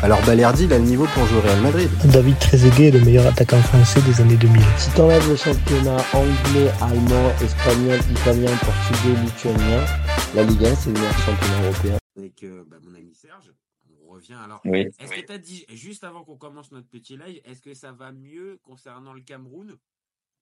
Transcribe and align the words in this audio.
alors 0.00 0.24
Balerdi, 0.24 0.64
il 0.64 0.72
a 0.72 0.78
le 0.78 0.84
niveau 0.84 1.06
pour 1.06 1.26
jouer 1.26 1.38
au 1.38 1.40
Real 1.40 1.60
Madrid. 1.60 1.90
David 2.12 2.38
Trezeguet 2.38 2.88
est 2.88 2.90
le 2.92 3.00
meilleur 3.00 3.26
attaquant 3.26 3.60
français 3.62 4.00
des 4.02 4.20
années 4.20 4.36
2000. 4.36 4.62
Si 4.76 4.90
t'enlèves 4.92 5.28
le 5.28 5.34
championnat 5.34 5.96
anglais, 6.14 6.70
allemand, 6.80 7.30
espagnol, 7.42 7.98
italien, 8.12 8.56
portugais, 8.58 9.20
lituanien, 9.24 9.84
la 10.36 10.44
Ligue 10.44 10.64
1, 10.64 10.74
c'est 10.76 10.90
le 10.90 11.00
meilleur 11.00 11.18
championnat 11.18 11.62
européen. 11.64 11.98
Avec 12.16 12.44
euh, 12.44 12.64
bah, 12.68 12.76
mon 12.80 12.94
ami 12.94 13.12
Serge, 13.12 13.52
on 14.06 14.12
revient 14.12 14.36
alors. 14.44 14.60
Oui. 14.64 14.86
Est-ce 15.00 15.12
que 15.12 15.26
tu 15.26 15.32
as 15.32 15.38
dit, 15.38 15.66
juste 15.70 16.04
avant 16.04 16.22
qu'on 16.22 16.36
commence 16.36 16.70
notre 16.70 16.88
petit 16.88 17.16
live, 17.16 17.40
est-ce 17.44 17.60
que 17.60 17.74
ça 17.74 17.90
va 17.90 18.12
mieux 18.12 18.60
concernant 18.62 19.12
le 19.12 19.20
Cameroun 19.20 19.76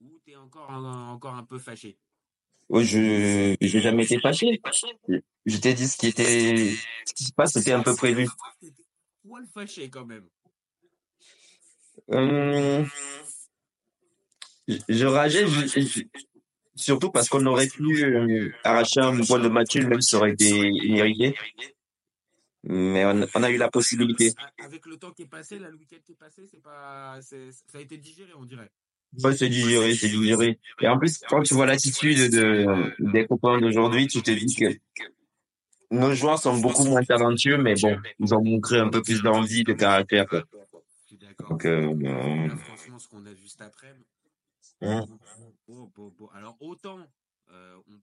ou 0.02 0.18
t'es 0.26 0.36
encore 0.36 0.70
un, 0.70 1.08
encore 1.08 1.34
un 1.34 1.44
peu 1.44 1.58
fâché? 1.58 1.96
Oui, 2.68 2.84
je 2.84 3.56
j'ai 3.60 3.80
jamais 3.80 4.04
été 4.04 4.18
fâché. 4.20 4.60
Je 5.46 5.56
t'ai 5.56 5.72
dit 5.72 5.88
ce 5.88 5.96
qui 5.96 6.08
était 6.08 6.74
ce 7.06 7.14
qui 7.14 7.24
se 7.24 7.32
passe, 7.32 7.52
c'était 7.52 7.72
un 7.72 7.82
peu 7.82 7.94
prévu. 7.94 8.28
Poil 9.26 9.44
fâché 9.52 9.90
quand 9.90 10.04
même. 10.06 10.26
Hum, 12.08 12.86
je, 14.68 15.06
rageais 15.06 15.46
je- 15.46 15.66
je- 15.80 16.02
surtout 16.76 17.10
parce 17.10 17.28
qu'on 17.28 17.44
aurait 17.46 17.66
pu 17.66 18.04
euh, 18.04 18.50
arracher 18.62 19.00
un 19.00 19.18
point 19.24 19.40
de 19.40 19.48
match 19.48 19.74
nul, 19.74 19.88
même 19.88 20.00
si 20.00 20.10
ça 20.10 20.18
aurait 20.18 20.32
été 20.32 20.70
mérité. 20.88 21.34
Mais 22.62 23.04
on, 23.04 23.26
on 23.34 23.42
a 23.42 23.50
eu 23.50 23.56
la 23.56 23.70
possibilité. 23.70 24.32
Avec 24.58 24.86
le 24.86 24.96
temps 24.96 25.10
qui 25.12 25.22
est 25.22 25.26
passé, 25.26 25.58
là, 25.58 25.70
le 25.70 25.76
week-end 25.76 25.96
qui 26.04 26.12
est 26.12 26.16
passé, 26.16 26.46
c'est 26.50 26.62
pas, 26.62 27.18
c'est- 27.22 27.50
ça 27.52 27.78
a 27.78 27.80
été 27.80 27.96
digéré, 27.96 28.32
on 28.36 28.44
dirait. 28.44 28.70
Ouais, 29.22 29.36
c'est 29.36 29.48
digéré, 29.48 29.94
c'est 29.94 30.08
digéré. 30.08 30.58
Et 30.80 30.88
en 30.88 30.98
plus, 30.98 31.18
quand 31.28 31.42
tu 31.42 31.54
vois 31.54 31.66
l'attitude 31.66 32.30
de, 32.30 32.92
des 32.98 33.26
copains 33.26 33.60
d'aujourd'hui, 33.60 34.06
tu 34.08 34.20
te 34.22 34.30
dis 34.30 34.54
que 34.54 34.66
nos 35.90 36.14
joueurs 36.14 36.38
sont 36.38 36.58
beaucoup 36.58 36.84
moins 36.84 37.02
talentueux, 37.02 37.58
mais 37.58 37.74
bon, 37.74 37.96
ils 38.18 38.34
ont 38.34 38.42
montré 38.44 38.78
un 38.78 38.88
peu 38.88 39.02
plus 39.02 39.22
d'envie, 39.22 39.64
de 39.64 39.72
caractère. 39.72 40.26
Quoi. 40.26 40.42
Donc, 41.48 41.64
euh, 41.64 41.94
euh, 42.04 42.48
Là, 42.48 42.56
franchement, 42.56 42.98
ce 42.98 43.08
qu'on 43.08 43.24
a 43.26 43.32
vu 43.32 43.46
cet 43.48 43.60
après-midi. 43.62 44.04
Hum. 44.82 45.06
Oh, 45.68 45.90
oh, 45.96 46.12
oh. 46.20 46.30
Alors, 46.34 46.56
autant, 46.60 46.98
euh, 47.50 47.76
on, 47.88 47.94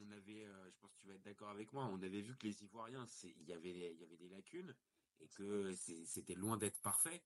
on- 0.00 0.10
avait, 0.12 0.44
euh, 0.44 0.52
je 0.66 0.76
pense 0.80 0.90
que 0.92 1.00
tu 1.00 1.06
vas 1.08 1.14
être 1.14 1.22
d'accord 1.24 1.48
avec 1.48 1.72
moi, 1.72 1.88
on 1.92 1.96
avait 2.02 2.20
vu 2.20 2.34
que 2.36 2.46
les 2.46 2.62
Ivoiriens, 2.62 3.04
c'est- 3.08 3.34
il 3.40 3.48
y 3.48 3.52
avait, 3.54 3.70
il 3.70 4.00
y 4.00 4.04
avait 4.04 4.16
des 4.20 4.28
lacunes 4.28 4.74
et 5.20 5.28
que 5.28 5.72
c'était 6.04 6.34
loin 6.34 6.56
d'être 6.58 6.78
parfait. 6.82 7.22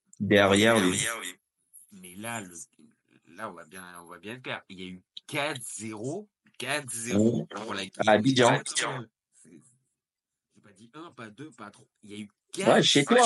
derrière, 0.79 1.17
oui. 1.21 1.35
Mais 1.91 2.15
là, 2.15 2.41
le, 2.41 2.55
là, 3.35 3.49
on 3.49 3.53
va 3.53 3.65
bien, 3.65 3.83
on 4.03 4.07
va 4.07 4.17
bien 4.19 4.33
être 4.35 4.41
clair. 4.43 4.61
Il 4.69 4.79
y 4.79 4.83
a 4.83 4.87
eu 4.87 5.01
4-0, 5.27 6.27
4-0 6.57 7.45
pour 7.47 7.73
la 7.73 7.83
À 8.05 8.11
Abidjan. 8.11 8.61
Dit 10.77 10.89
1, 10.93 11.11
pas 11.11 11.29
2, 11.29 11.51
pas 11.51 11.69
3. 11.71 11.85
Il 12.03 12.11
y 12.11 12.15
a 12.15 12.17
eu 12.19 12.29
4 12.53 12.73
Ouais, 12.75 12.83
chez 12.83 13.03
toi. 13.05 13.17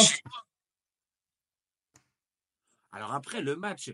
Alors 2.91 3.13
après, 3.13 3.41
le 3.41 3.55
match, 3.55 3.93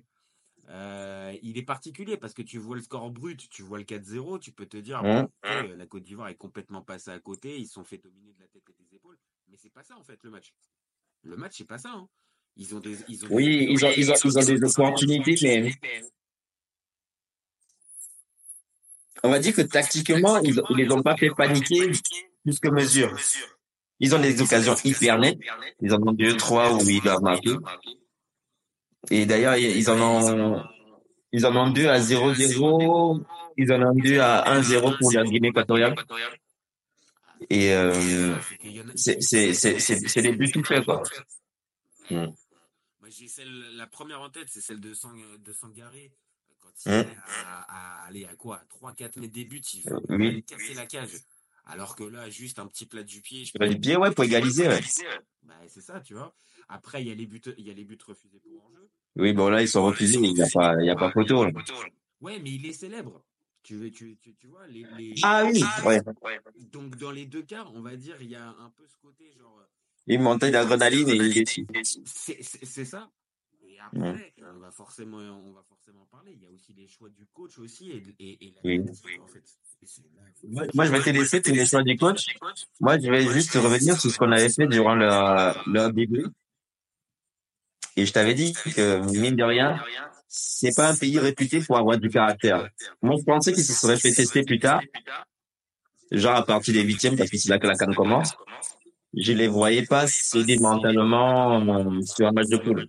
euh, 0.69 1.35
il 1.43 1.57
est 1.57 1.63
particulier 1.63 2.17
parce 2.17 2.33
que 2.33 2.41
tu 2.41 2.57
vois 2.57 2.75
le 2.75 2.81
score 2.81 3.09
brut, 3.11 3.47
tu 3.49 3.61
vois 3.61 3.77
le 3.77 3.83
4-0, 3.83 4.39
tu 4.39 4.51
peux 4.51 4.65
te 4.65 4.77
dire, 4.77 5.01
bon, 5.03 5.23
ok, 5.23 5.31
euh, 5.45 5.75
la 5.75 5.85
Côte 5.85 6.03
d'Ivoire 6.03 6.29
est 6.29 6.35
complètement 6.35 6.81
passée 6.81 7.11
à 7.11 7.19
côté, 7.19 7.59
ils 7.59 7.67
sont 7.67 7.83
fait 7.83 7.97
dominer 7.97 8.33
de 8.33 8.39
la 8.41 8.47
tête 8.47 8.63
et 8.69 8.73
des 8.83 8.95
épaules. 8.95 9.17
Mais 9.49 9.57
c'est 9.57 9.69
pas 9.69 9.83
ça 9.83 9.95
en 9.97 10.03
fait 10.03 10.21
le 10.23 10.29
match. 10.31 10.53
Le 11.23 11.37
match, 11.37 11.57
c'est 11.57 11.65
pas 11.65 11.77
ça. 11.77 11.91
hein. 11.93 12.09
Ils 12.55 12.75
ont 12.75 12.79
des, 12.79 12.97
ils 13.07 13.23
ont 13.23 13.27
Oui, 13.29 13.45
des- 13.45 13.63
ils 13.71 13.85
ont, 13.85 13.91
ils 13.95 14.11
ont, 14.11 14.15
ils 14.25 14.37
ont 14.39 14.43
des 14.43 14.63
opportunités, 14.63 15.35
mais 15.41 15.71
on 19.23 19.29
va 19.29 19.39
dire 19.39 19.53
que 19.53 19.61
tactiquement, 19.61 20.39
ils, 20.39 20.61
ils 20.69 20.77
les 20.77 20.91
ont 20.91 21.01
pas 21.01 21.15
fait 21.15 21.29
paniquer 21.29 21.91
plus 22.43 22.59
que 22.59 22.69
mesure. 22.69 23.15
Ils 23.99 24.15
ont 24.15 24.19
des 24.19 24.41
occasions 24.41 24.75
hyper 24.83 25.17
nettes. 25.17 25.39
Ils 25.81 25.93
en 25.93 26.01
ont 26.01 26.11
deux, 26.11 26.37
trois 26.37 26.73
où 26.73 26.81
ils 26.81 27.01
doivent 27.01 27.21
marquer. 27.21 27.55
Et 29.09 29.25
d'ailleurs, 29.25 29.55
ils 29.57 29.89
en 29.89 29.99
ont, 29.99 30.63
ils 31.31 31.45
en 31.45 31.55
ont 31.55 31.69
deux 31.71 31.87
à 31.87 31.99
0-0. 31.99 33.23
Ils 33.57 33.71
en 33.73 33.81
ont 33.81 33.95
deux 33.95 34.19
à 34.19 34.59
1-0 34.59 34.97
pour 34.99 35.11
la 35.13 35.23
Guinée 35.23 35.49
équatoriale. 35.49 35.95
Et 37.49 37.73
euh, 37.73 38.35
c'est 38.95 40.21
des 40.21 40.31
buts 40.31 40.51
tout 40.51 40.63
faits 40.63 40.85
quoi. 40.85 41.03
Moi, 42.09 42.29
j'ai 43.09 43.27
celle, 43.27 43.75
la 43.75 43.87
première 43.87 44.21
en 44.21 44.29
tête, 44.29 44.47
c'est 44.49 44.61
celle 44.61 44.79
de, 44.79 44.93
Sang, 44.93 45.11
de 45.13 45.53
Sangaré. 45.53 46.11
Est 46.85 47.07
à, 47.25 48.03
à 48.03 48.05
aller 48.07 48.25
à 48.25 48.35
quoi? 48.35 48.61
3-4 48.69 49.17
mètres 49.17 49.33
des 49.33 49.45
buts, 49.45 49.61
il 49.73 49.81
faut 49.81 49.95
Euh, 49.95 50.17
oui. 50.17 50.43
casser 50.43 50.73
la 50.73 50.85
cage. 50.85 51.11
Alors 51.65 51.95
que 51.95 52.03
là, 52.03 52.29
juste 52.29 52.59
un 52.59 52.67
petit 52.67 52.85
plat 52.85 53.03
du 53.03 53.21
pied. 53.21 53.43
je 53.45 53.51
vas 53.59 53.67
du 53.67 53.79
pied, 53.79 53.97
ouais, 53.97 54.11
pour 54.11 54.23
égaliser, 54.23 54.67
ouais. 54.67 54.79
Bah, 55.43 55.55
c'est 55.67 55.81
ça, 55.81 55.99
tu 56.01 56.13
vois. 56.13 56.33
Après, 56.69 57.01
il 57.01 57.07
y 57.07 57.11
a 57.11 57.15
les 57.15 57.25
buts, 57.25 57.41
il 57.57 57.65
y 57.65 57.71
a 57.71 57.73
les 57.73 57.83
buts 57.83 57.97
refusés 58.05 58.39
pour 58.39 58.65
enjeu. 58.65 58.89
Oui, 59.15 59.33
bon 59.33 59.49
là 59.49 59.63
ils 59.63 59.67
sont 59.67 59.83
refusés, 59.83 60.19
il 60.19 60.37
y 60.37 60.41
a 60.43 60.47
pas, 60.53 60.75
il 60.79 60.85
y 60.85 60.89
a 60.89 60.95
pas 60.95 61.11
photo. 61.11 61.43
là. 61.43 61.51
Ouais, 62.21 62.39
mais 62.39 62.51
il 62.51 62.65
est 62.65 62.73
célèbre. 62.73 63.23
Tu, 63.63 63.75
veux- 63.75 63.91
tu, 63.91 64.17
tu, 64.21 64.35
tu 64.35 64.47
vois, 64.47 64.65
les, 64.67 64.85
les... 64.97 65.15
Ah 65.23 65.43
oui, 65.45 65.61
ouais. 65.83 65.99
Donc, 66.71 66.95
dans 66.95 67.11
les 67.11 67.25
deux 67.25 67.41
cas, 67.43 67.65
on 67.73 67.81
va 67.81 67.95
dire, 67.95 68.21
il 68.21 68.29
y 68.29 68.35
a 68.35 68.47
un 68.47 68.69
peu 68.69 68.87
ce 68.87 68.95
côté, 68.97 69.33
genre, 69.37 69.61
Il 70.05 70.19
montait 70.21 70.51
d'adrénaline 70.51 71.09
et 71.09 71.15
il 71.15 71.37
est 71.39 71.65
c'est 72.05 72.85
ça. 72.85 73.11
Et 73.77 73.99
Ouais. 73.99 74.07
après, 74.09 74.33
on 74.55 74.59
va 74.59 74.71
forcément, 74.71 75.17
on 75.17 75.51
va 75.51 75.61
forcément 75.69 76.07
parler. 76.11 76.31
Il 76.35 76.43
y 76.43 76.47
a 76.47 76.49
aussi 76.49 76.73
les 76.73 76.87
choix 76.87 77.09
du 77.09 77.25
coach 77.27 77.59
aussi 77.59 77.91
et, 77.91 78.03
et, 78.19 78.47
et 78.47 78.53
la 78.55 78.61
Oui. 78.63 78.83
tactique, 78.83 79.21
en 79.21 79.27
fait. 79.27 79.43
Et 79.81 79.85
c'est 79.85 80.01
là- 80.15 80.21
Moi, 80.49 80.65
moi, 80.73 80.85
je 80.85 80.91
vais 80.91 81.01
te 81.01 81.09
laisser, 81.11 81.41
tu 81.41 81.51
les 81.51 81.65
choix 81.65 81.83
du 81.83 81.95
coach. 81.95 82.25
Moi, 82.79 82.97
je 82.99 83.09
vais 83.09 83.27
juste 83.31 83.53
revenir 83.53 83.99
sur 83.99 84.09
ce 84.09 84.17
qu'on 84.17 84.31
avait 84.31 84.49
fait 84.49 84.65
durant 84.67 84.95
le, 84.95 85.07
le 85.71 85.91
début. 85.93 86.25
Et 87.95 88.05
je 88.05 88.13
t'avais 88.13 88.33
dit 88.33 88.53
que, 88.53 88.99
mine 89.11 89.35
de 89.35 89.43
rien, 89.43 89.79
c'est 90.27 90.75
pas 90.75 90.89
un 90.91 90.95
pays 90.95 91.19
réputé 91.19 91.61
pour 91.61 91.77
avoir 91.77 91.97
du 91.99 92.09
caractère. 92.09 92.69
Moi, 93.01 93.15
je 93.19 93.23
pensais 93.23 93.53
qu'ils 93.53 93.63
se 93.63 93.73
seraient 93.73 93.97
fait 93.99 94.11
tester 94.11 94.43
plus 94.43 94.59
tard. 94.59 94.81
Genre 96.11 96.35
à 96.35 96.45
partir 96.45 96.73
des 96.73 96.83
huitièmes, 96.83 97.15
parce 97.17 97.29
que 97.29 97.37
c'est 97.37 97.49
là 97.49 97.59
que 97.59 97.67
la 97.67 97.75
canne 97.75 97.93
commence. 97.93 98.33
Je 99.13 99.33
les 99.33 99.47
voyais 99.47 99.85
pas 99.85 100.05
céder 100.07 100.57
mentalement 100.59 101.59
euh, 101.59 102.01
sur 102.01 102.27
un 102.27 102.31
match 102.31 102.47
de 102.49 102.57
poule. 102.57 102.87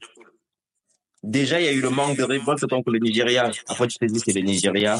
Déjà, 1.28 1.60
il 1.60 1.64
y 1.66 1.68
a 1.68 1.72
eu 1.72 1.80
le 1.82 1.90
manque 1.90 2.16
de 2.16 2.22
révolte 2.22 2.66
contre 2.66 2.90
le 2.90 2.98
Nigeria. 3.00 3.50
Après, 3.68 3.86
tu 3.86 3.98
t'es 3.98 4.06
dit 4.06 4.18
que 4.22 4.32
c'est 4.32 4.40
le 4.40 4.46
Nigeria 4.46 4.98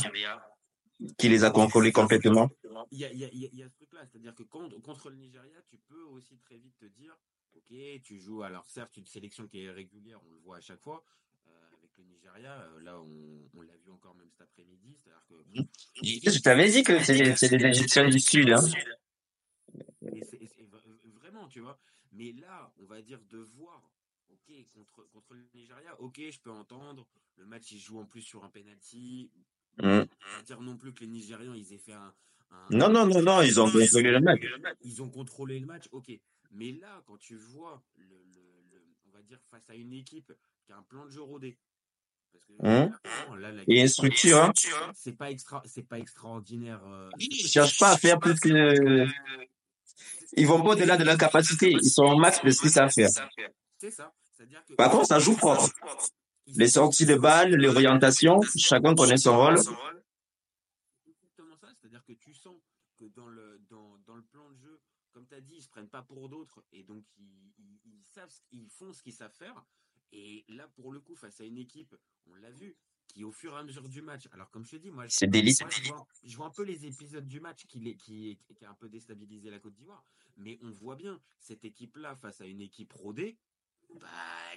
qui 1.17 1.29
les 1.29 1.43
a 1.45 1.51
contrôlés 1.51 1.91
complètement. 1.93 2.51
Il 2.91 2.99
y 2.99 3.05
a, 3.07 3.13
il 3.13 3.19
y 3.19 3.25
a- 3.25 3.29
il 3.33 3.41
y 3.41 3.47
a- 3.47 3.49
il 3.53 3.59
y 3.59 3.63
a 3.63 3.69
ce 3.69 3.75
truc-là, 3.77 4.01
c'est-à-dire 4.11 4.35
que 4.35 4.43
contre, 4.43 4.79
contre 4.83 5.09
le 5.11 5.17
Nigeria, 5.17 5.57
tu 5.71 5.79
peux 5.89 6.03
aussi 6.03 6.37
très 6.39 6.57
vite 6.59 6.77
te 6.79 6.85
dire, 6.87 7.17
ok, 7.55 7.75
tu 8.03 8.19
joues, 8.21 8.43
alors 8.43 8.67
certes, 8.67 8.97
une 8.99 9.07
sélection 9.07 9.47
qui 9.47 9.65
est 9.65 9.71
régulière, 9.71 10.21
on 10.29 10.33
le 10.33 10.39
voit 10.41 10.57
à 10.59 10.61
chaque 10.61 10.81
fois. 10.83 11.03
euh, 11.47 11.51
avec 11.79 11.91
le 11.97 12.05
Nigeria, 12.05 12.61
euh, 12.61 12.81
là, 12.83 13.01
on, 13.01 13.49
on 13.59 13.63
l'a 13.63 13.73
vu 13.83 13.91
encore 13.91 14.15
même 14.15 14.29
cet 14.31 14.43
après-midi, 14.43 14.99
c'est-à-dire 15.03 15.25
que 15.31 15.35
Je 16.31 16.39
t'avais 16.41 16.69
dit 16.69 16.83
que 16.83 17.03
c'est 17.03 17.49
des 17.49 17.65
Égyptiens 17.65 18.07
du 18.07 18.21
Sud. 18.21 18.51
Hein. 18.51 18.61
Et 20.13 20.21
vraiment, 21.21 21.49
tu 21.49 21.61
vois. 21.61 21.79
Mais 22.13 22.33
là, 22.33 22.71
on 22.81 22.85
va 22.85 23.01
dire 23.01 23.21
de 23.31 23.39
voir, 23.39 23.83
contre, 24.75 25.07
contre 25.13 25.35
le 25.35 25.45
Nigeria, 25.55 25.95
ok, 26.01 26.21
je 26.31 26.39
peux 26.41 26.51
entendre. 26.51 27.07
Le 27.37 27.47
match, 27.47 27.71
il 27.73 27.79
joue 27.79 27.99
en 28.01 28.05
plus 28.07 28.23
sur 28.23 28.45
un 28.45 28.49
penalty. 28.49 29.31
Mm. 29.79 30.03
Pas 30.05 30.43
dire 30.45 30.61
non 30.61 30.77
plus 30.77 30.93
que 30.93 31.01
les 31.01 31.07
Nigérians, 31.07 31.55
ils 31.55 31.73
aient 31.73 31.79
fait 31.79 31.93
un. 31.93 32.13
un- 32.51 32.67
Non, 32.71 32.89
non, 32.89 33.07
non, 33.07 33.23
non, 33.23 33.43
ils 33.43 33.61
ont 33.61 33.71
contrôlé 33.71 34.11
le 34.11 34.21
match. 34.21 34.41
Ils 34.83 35.03
ont 35.03 35.11
contrôlé 35.11 35.61
le 35.61 35.67
match, 35.67 35.85
ok. 35.93 36.11
Mais 36.51 36.73
là, 36.73 37.03
quand 37.07 37.19
tu 37.19 37.37
vois, 37.37 37.83
le, 37.97 38.05
le- 38.07 38.65
le- 38.73 38.83
on 39.07 39.11
va 39.17 39.23
dire, 39.23 39.39
face 39.51 39.69
à 39.69 39.75
une 39.75 39.93
équipe 39.93 40.33
qui 40.65 40.73
a 40.73 40.79
un 40.79 40.83
plan 40.83 41.05
de 41.05 41.11
jeu 41.11 41.23
rodé. 41.23 41.59
Parce 42.33 42.45
que, 42.45 42.53
Mm. 42.55 43.39
là, 43.39 43.53
Et 43.69 43.81
une 43.81 43.89
structure, 43.89 44.39
hein. 44.39 44.53
C'est 44.95 45.13
pas, 45.17 45.31
extra, 45.31 45.63
pas 45.89 45.99
extraordinaire. 45.99 46.81
euh, 46.87 47.11
Ils 47.19 47.47
cherchent 47.47 47.79
pas 47.79 47.93
à 47.93 47.97
faire 47.99 48.19
plus 48.19 48.39
que... 48.41 49.07
Ils 50.37 50.47
vont 50.47 50.63
pas 50.63 50.71
au-delà 50.71 50.97
de 50.97 51.05
leur 51.05 51.17
capacité. 51.17 51.71
Ils 51.71 51.91
sont 51.91 52.05
au 52.05 52.17
max 52.17 52.43
de 52.43 52.51
ce 52.51 52.61
qu'ils 52.61 52.71
savent 52.71 52.91
faire. 52.93 53.09
C'est 53.79 53.91
ça. 53.91 54.13
Par 54.77 54.91
contre, 54.91 55.07
ça 55.07 55.19
joue 55.19 55.37
propre. 55.37 55.69
Les 56.47 56.69
sorties 56.69 57.05
de 57.07 57.15
balles, 57.17 57.55
les 57.55 57.69
orientations, 57.69 58.41
chacun 58.57 58.95
connaît 58.95 59.17
son 59.19 59.37
rôle. 59.37 59.57
exactement 61.07 61.57
ça, 61.57 61.69
c'est-à-dire 61.75 62.05
que 62.05 62.13
tu 62.13 62.33
sens 62.35 62.57
que 62.97 63.05
dans 63.07 63.29
le, 63.29 63.59
dans, 63.69 63.99
dans 64.07 64.15
le 64.17 64.23
plan 64.23 64.49
de 64.51 64.57
jeu, 64.57 64.81
comme 65.13 65.27
tu 65.27 65.35
as 65.35 65.41
dit, 65.41 65.57
ils 65.57 65.63
se 65.63 65.69
prennent 65.69 65.89
pas 65.89 66.03
pour 66.03 66.29
d'autres 66.29 66.65
et 66.73 66.83
donc 66.83 67.05
ils, 67.19 67.53
ils, 67.59 67.79
ils 67.85 68.05
savent, 68.05 68.33
ils 68.53 68.69
font 68.69 68.93
ce 68.93 69.03
qu'ils 69.03 69.13
savent 69.15 69.35
faire. 69.35 69.65
Et 70.13 70.45
là, 70.49 70.67
pour 70.69 70.91
le 70.93 71.01
coup, 71.01 71.15
face 71.15 71.41
à 71.41 71.45
une 71.45 71.59
équipe, 71.59 71.95
on 72.27 72.35
l'a 72.37 72.51
vu, 72.51 72.77
qui 73.09 73.25
au 73.25 73.33
fur 73.33 73.53
et 73.55 73.59
à 73.59 73.63
mesure 73.63 73.89
du 73.89 74.01
match, 74.03 74.27
alors 74.33 74.51
comme 74.51 74.65
je 74.65 74.73
te 74.73 74.77
dis, 74.77 74.91
moi, 74.91 75.07
je, 75.07 75.15
moi, 75.65 75.71
je, 75.71 75.89
vois, 75.89 76.07
je 76.25 76.37
vois 76.37 76.47
un 76.47 76.51
peu 76.51 76.63
les 76.63 76.87
épisodes 76.87 77.27
du 77.27 77.41
match 77.41 77.67
qui, 77.67 77.79
les- 77.81 77.97
qui, 77.97 78.39
qui 78.57 78.65
a 78.65 78.71
un 78.71 78.75
peu 78.75 78.89
déstabilisé 78.89 79.51
la 79.51 79.59
Côte 79.59 79.75
d'Ivoire, 79.75 80.05
mais 80.37 80.59
on 80.63 80.71
voit 80.71 80.97
bien 80.97 81.21
cette 81.41 81.65
équipe-là 81.65 82.17
face 82.17 82.41
à 82.41 82.47
une 82.47 82.61
équipe 82.61 82.93
rodée, 82.95 83.37
bah, 83.95 84.07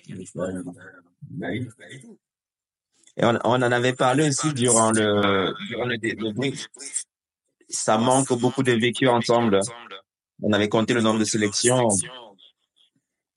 arrive 0.09 0.31
pas. 0.33 0.47
Bah. 1.29 1.47
Et 3.17 3.25
on, 3.25 3.37
on 3.43 3.61
en 3.61 3.61
avait 3.61 3.93
parlé 3.93 4.27
aussi 4.29 4.53
durant 4.53 4.91
le, 4.91 5.53
durant 5.67 5.85
le, 5.85 5.97
dé- 5.97 6.15
le 6.15 6.31
brief. 6.31 6.67
Ça 7.69 7.97
manque 7.97 8.31
beaucoup 8.39 8.63
de 8.63 8.71
vécu 8.73 9.07
ensemble. 9.07 9.59
On 10.41 10.51
avait 10.53 10.69
compté 10.69 10.93
le 10.93 11.01
nombre 11.01 11.19
de 11.19 11.25
sélections. 11.25 11.87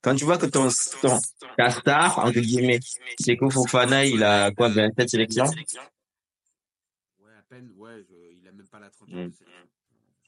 Quand 0.02 0.14
tu 0.14 0.24
vois 0.24 0.38
que 0.38 0.46
ton, 0.46 0.68
ton 1.02 1.18
ta 1.56 1.70
star, 1.70 2.18
entre 2.18 2.38
guillemets, 2.40 2.80
Seko 3.20 3.50
Fofana, 3.50 4.04
il 4.04 4.22
a 4.22 4.50
quoi, 4.52 4.68
27 4.68 5.08
sélections? 5.08 5.46
Ouais, 5.46 7.32
à 7.38 7.42
peine, 7.48 7.70
ouais, 7.76 8.04
je- 8.08 8.36
il 8.40 8.46
a 8.48 8.52
même 8.52 8.66
pas 8.68 8.78
la 8.80 8.90
trentaine 8.90 9.28
Mm. 9.28 9.32
sélections. 9.32 9.68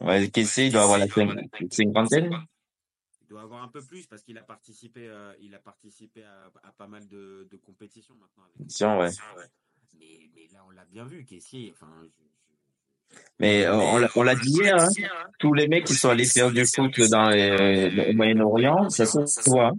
Ouais, 0.00 0.28
Kessé, 0.30 0.66
il 0.66 0.72
doit 0.72 0.82
avoir 0.82 0.98
la 0.98 1.06
cin- 1.06 1.48
cinquantaine. 1.70 2.30
Il 3.26 3.31
doit 3.31 3.43
avoir 3.43 3.61
un 3.64 3.69
peu 3.69 3.82
plus 3.82 4.06
parce 4.06 4.23
qu'il 4.23 4.38
a 4.38 4.43
participé, 4.44 5.08
euh, 5.08 5.34
il 5.40 5.52
a 5.52 5.58
participé 5.58 6.23
à, 6.23 6.49
à 6.62 6.70
pas 6.70 6.87
mal 6.87 7.08
de, 7.08 7.49
de 7.50 7.56
compétitions 7.56 8.14
maintenant. 8.14 8.44
Avec 8.55 8.69
Tiens, 8.69 8.96
ouais. 8.99 9.11
mais, 9.99 10.31
mais 10.32 10.46
là, 10.52 10.64
on 10.64 10.70
l'a 10.70 10.84
bien 10.84 11.05
vu. 11.05 11.26
Enfin, 11.73 12.05
je- 12.05 12.25
Mais 13.40 13.67
euh, 13.67 14.06
on 14.14 14.23
l'a 14.23 14.37
dit 14.37 14.50
hier, 14.50 14.76
hein, 14.78 14.88
tous 15.40 15.52
les 15.55 15.67
mecs 15.67 15.84
qui 15.87 15.94
sont 15.94 16.11
allés 16.11 16.25
faire 16.25 16.52
du 16.52 16.64
foot 16.67 17.00
dans 17.11 17.28
les, 17.31 17.90
le 17.90 18.12
Moyen-Orient, 18.12 18.90
ça 18.90 19.06
se 19.06 19.19
voit. 19.50 19.73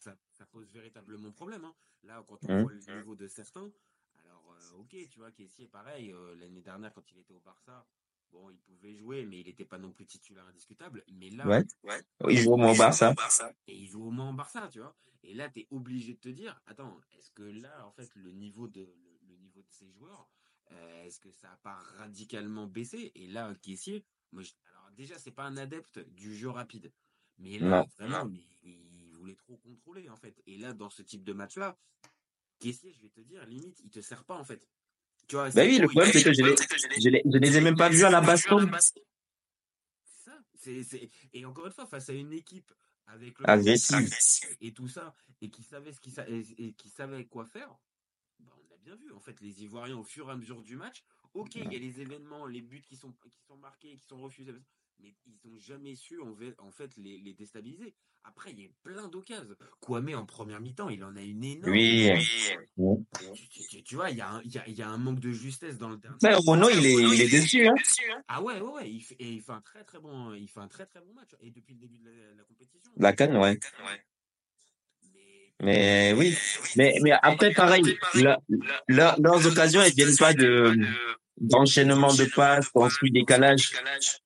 ça, 0.00 0.14
ça 0.32 0.44
pose 0.46 0.70
véritablement 0.70 1.32
problème. 1.32 1.64
hein. 1.64 1.74
Là, 2.02 2.22
quand 2.28 2.38
on 2.44 2.52
Mhm. 2.56 2.62
voit 2.62 2.72
le 2.74 2.96
niveau 2.98 3.16
de 3.16 3.26
certains, 3.26 3.70
alors 4.22 4.54
euh, 4.54 4.80
ok, 4.80 4.94
tu 5.10 5.18
vois, 5.18 5.32
Caissier, 5.32 5.66
pareil, 5.66 6.12
euh, 6.12 6.34
l'année 6.36 6.60
dernière, 6.60 6.92
quand 6.92 7.10
il 7.10 7.18
était 7.18 7.32
au 7.32 7.40
Barça, 7.40 7.86
bon, 8.30 8.50
il 8.50 8.58
pouvait 8.58 8.94
jouer, 8.94 9.24
mais 9.26 9.40
il 9.40 9.46
n'était 9.46 9.64
pas 9.64 9.78
non 9.78 9.92
plus 9.92 10.06
titulaire 10.06 10.46
indiscutable. 10.46 11.04
Mais 11.12 11.30
là, 11.30 11.46
Ouais. 11.46 11.64
Il 12.28 12.38
joue 12.38 12.52
au 12.52 12.56
moins 12.56 12.72
au 12.72 12.76
Barça. 12.76 13.14
et 13.66 13.76
il 13.76 13.86
joue 13.86 14.04
au 14.06 14.10
moins 14.10 14.28
en 14.28 14.32
Barça, 14.34 14.68
tu 14.72 14.78
vois. 14.80 14.96
Et 15.22 15.34
là, 15.34 15.48
tu 15.50 15.60
es 15.60 15.66
obligé 15.70 16.14
de 16.14 16.18
te 16.20 16.28
dire, 16.28 16.60
attends, 16.66 17.00
est-ce 17.12 17.30
que 17.32 17.42
là, 17.42 17.86
en 17.86 17.92
fait, 17.92 18.08
le 18.14 18.30
niveau 18.32 18.68
de, 18.68 18.80
le, 18.82 19.18
le 19.28 19.36
niveau 19.36 19.60
de 19.60 19.70
ces 19.70 19.90
joueurs, 19.90 20.28
euh, 20.70 21.04
est-ce 21.04 21.18
que 21.20 21.30
ça 21.32 21.48
n'a 21.48 21.56
pas 21.56 21.74
radicalement 21.96 22.66
baissé? 22.66 23.10
Et 23.14 23.26
là, 23.26 23.54
Caissier, 23.62 24.04
moi, 24.32 24.42
je- 24.42 24.52
alors 24.70 24.90
déjà, 24.92 25.18
c'est 25.18 25.30
pas 25.32 25.44
un 25.44 25.56
adepte 25.56 25.98
du 26.10 26.34
jeu 26.36 26.48
rapide. 26.50 26.92
Mais 27.38 27.58
là, 27.58 27.80
Non. 27.80 27.86
vraiment, 27.98 28.24
mais 28.26 28.46
il 28.62 29.12
voulait 29.16 29.34
trop 29.36 29.56
contrôler, 29.58 30.08
en 30.08 30.16
fait. 30.16 30.40
Et 30.46 30.56
là, 30.58 30.72
dans 30.72 30.90
ce 30.90 31.02
type 31.02 31.24
de 31.24 31.32
match-là, 31.32 31.76
Caissier, 32.60 32.92
je 32.92 33.02
vais 33.02 33.10
te 33.10 33.20
dire, 33.20 33.44
limite, 33.46 33.80
il 33.84 33.90
te 33.90 34.00
sert 34.00 34.24
pas, 34.24 34.36
en 34.36 34.44
fait. 34.44 34.66
Tu 35.28 35.36
vois, 35.36 35.50
Bah 35.50 35.62
oui, 35.64 35.78
le 35.78 35.88
problème, 35.88 36.12
c'est 36.12 36.24
que 36.24 36.32
je 36.32 36.42
je 37.02 37.08
les, 37.10 37.22
je 37.24 37.38
les 37.38 37.56
ai 37.56 37.60
même 37.60 37.76
pas 37.76 37.88
vus 37.90 38.04
à 38.04 38.10
la 38.10 38.20
baston. 38.20 38.66
Et 41.32 41.44
encore 41.44 41.66
une 41.66 41.72
fois, 41.72 41.86
face 41.86 42.08
à 42.08 42.12
une 42.12 42.32
équipe 42.32 42.72
avec 43.06 43.38
le 43.38 43.48
Agressive. 43.48 44.10
et 44.60 44.72
tout 44.72 44.88
ça, 44.88 45.14
et 45.40 45.50
qui 45.50 45.62
savait 45.62 45.92
ce 45.92 46.00
qui 46.00 46.10
sa- 46.10 46.28
et, 46.28 46.72
qui 46.74 46.88
savait 46.88 47.24
quoi 47.26 47.44
faire, 47.46 47.74
bah, 48.40 48.52
on 48.58 48.74
a 48.74 48.78
bien 48.78 48.96
vu. 48.96 49.12
En 49.12 49.20
fait, 49.20 49.40
les 49.40 49.62
Ivoiriens, 49.62 49.96
au 49.96 50.04
fur 50.04 50.28
et 50.28 50.32
à 50.32 50.36
mesure 50.36 50.62
du 50.62 50.76
match, 50.76 51.04
ok, 51.34 51.54
il 51.56 51.72
y 51.72 51.76
a 51.76 51.78
les 51.78 52.00
événements, 52.00 52.46
les 52.46 52.60
buts 52.60 52.82
qui 52.82 52.96
sont, 52.96 53.12
qui 53.12 53.30
sont 53.46 53.56
marqués, 53.56 53.96
qui 53.96 54.04
sont 54.06 54.18
refusés, 54.20 54.52
mais 55.00 55.14
ils 55.26 55.38
n'ont 55.50 55.58
jamais 55.58 55.94
su 55.94 56.20
en 56.20 56.34
fait, 56.34 56.54
en 56.58 56.70
fait 56.70 56.90
les, 56.96 57.18
les 57.18 57.34
déstabiliser. 57.34 57.94
Après, 58.24 58.50
il 58.50 58.60
y 58.60 58.66
a 58.66 58.68
plein 58.82 59.08
d'occasions. 59.08 59.54
Kwame 59.80 60.14
en 60.14 60.26
première 60.26 60.60
mi-temps, 60.60 60.88
il 60.90 61.02
en 61.04 61.16
a 61.16 61.22
une 61.22 61.42
énorme. 61.44 61.72
Oui. 61.72 62.10
Oui. 62.76 62.96
Tu, 63.34 63.48
tu- 63.48 63.66
tu- 63.68 63.82
tu 63.82 63.94
vois, 63.94 64.10
il 64.10 64.18
y, 64.18 64.20
a 64.20 64.28
un- 64.28 64.42
il 64.44 64.52
y, 64.52 64.58
a, 64.58 64.68
il 64.68 64.74
y 64.76 64.82
a 64.82 64.88
un 64.88 64.98
manque 64.98 65.20
de 65.20 65.30
justesse 65.30 65.78
dans 65.78 65.88
le 65.88 65.98
terrain. 65.98 66.16
Mais 66.22 66.34
Renaud, 66.34 66.68
il 66.68 66.84
est, 66.84 66.92
il 66.92 67.22
est 67.22 67.28
déçu, 67.30 67.66
hein. 67.66 67.74
Ah 68.26 68.42
ouais, 68.42 68.60
ouais, 68.60 68.72
ouais. 68.72 68.90
Il 68.90 69.00
fait, 69.00 69.16
et 69.20 69.32
il 69.32 69.40
fait 69.40 69.52
un 69.52 69.60
très 69.62 69.84
très 69.84 69.98
bon, 70.00 70.34
il 70.34 70.48
fait 70.48 70.60
un 70.60 70.68
très 70.68 70.84
très 70.84 71.00
bon 71.00 71.14
match. 71.14 71.30
Et 71.40 71.50
depuis 71.50 71.74
le 71.74 71.80
début 71.80 71.98
de 71.98 72.04
la, 72.06 72.34
la 72.36 72.42
compétition. 72.42 72.90
La 72.96 73.12
canne, 73.12 73.36
ouais. 73.36 73.58
Mais 75.62 76.12
oui. 76.16 76.36
Mais, 76.76 76.98
mais 77.02 77.12
après, 77.22 77.52
pareil, 77.52 77.82
la- 78.14 78.38
la- 78.88 79.16
leurs 79.18 79.46
occasions, 79.46 79.80
elles 79.80 79.92
viennent 79.94 80.16
pas 80.16 80.34
de, 80.34 80.76
d'enchaînement 81.40 82.14
de 82.14 82.24
passes, 82.34 82.68
construit 82.68 83.10
décalage. 83.10 83.72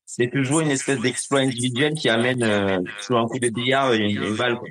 C'est 0.05 0.31
toujours 0.31 0.61
une 0.61 0.70
espèce 0.70 1.00
d'exploit 1.00 1.41
individuel 1.41 1.94
qui 1.94 2.09
amène, 2.09 2.43
euh, 2.43 2.81
sur 3.00 3.17
un 3.19 3.26
coup 3.26 3.38
de 3.38 3.49
billard, 3.49 3.93
une, 3.93 4.23
une 4.23 4.37
balle, 4.37 4.59
quoi. 4.59 4.69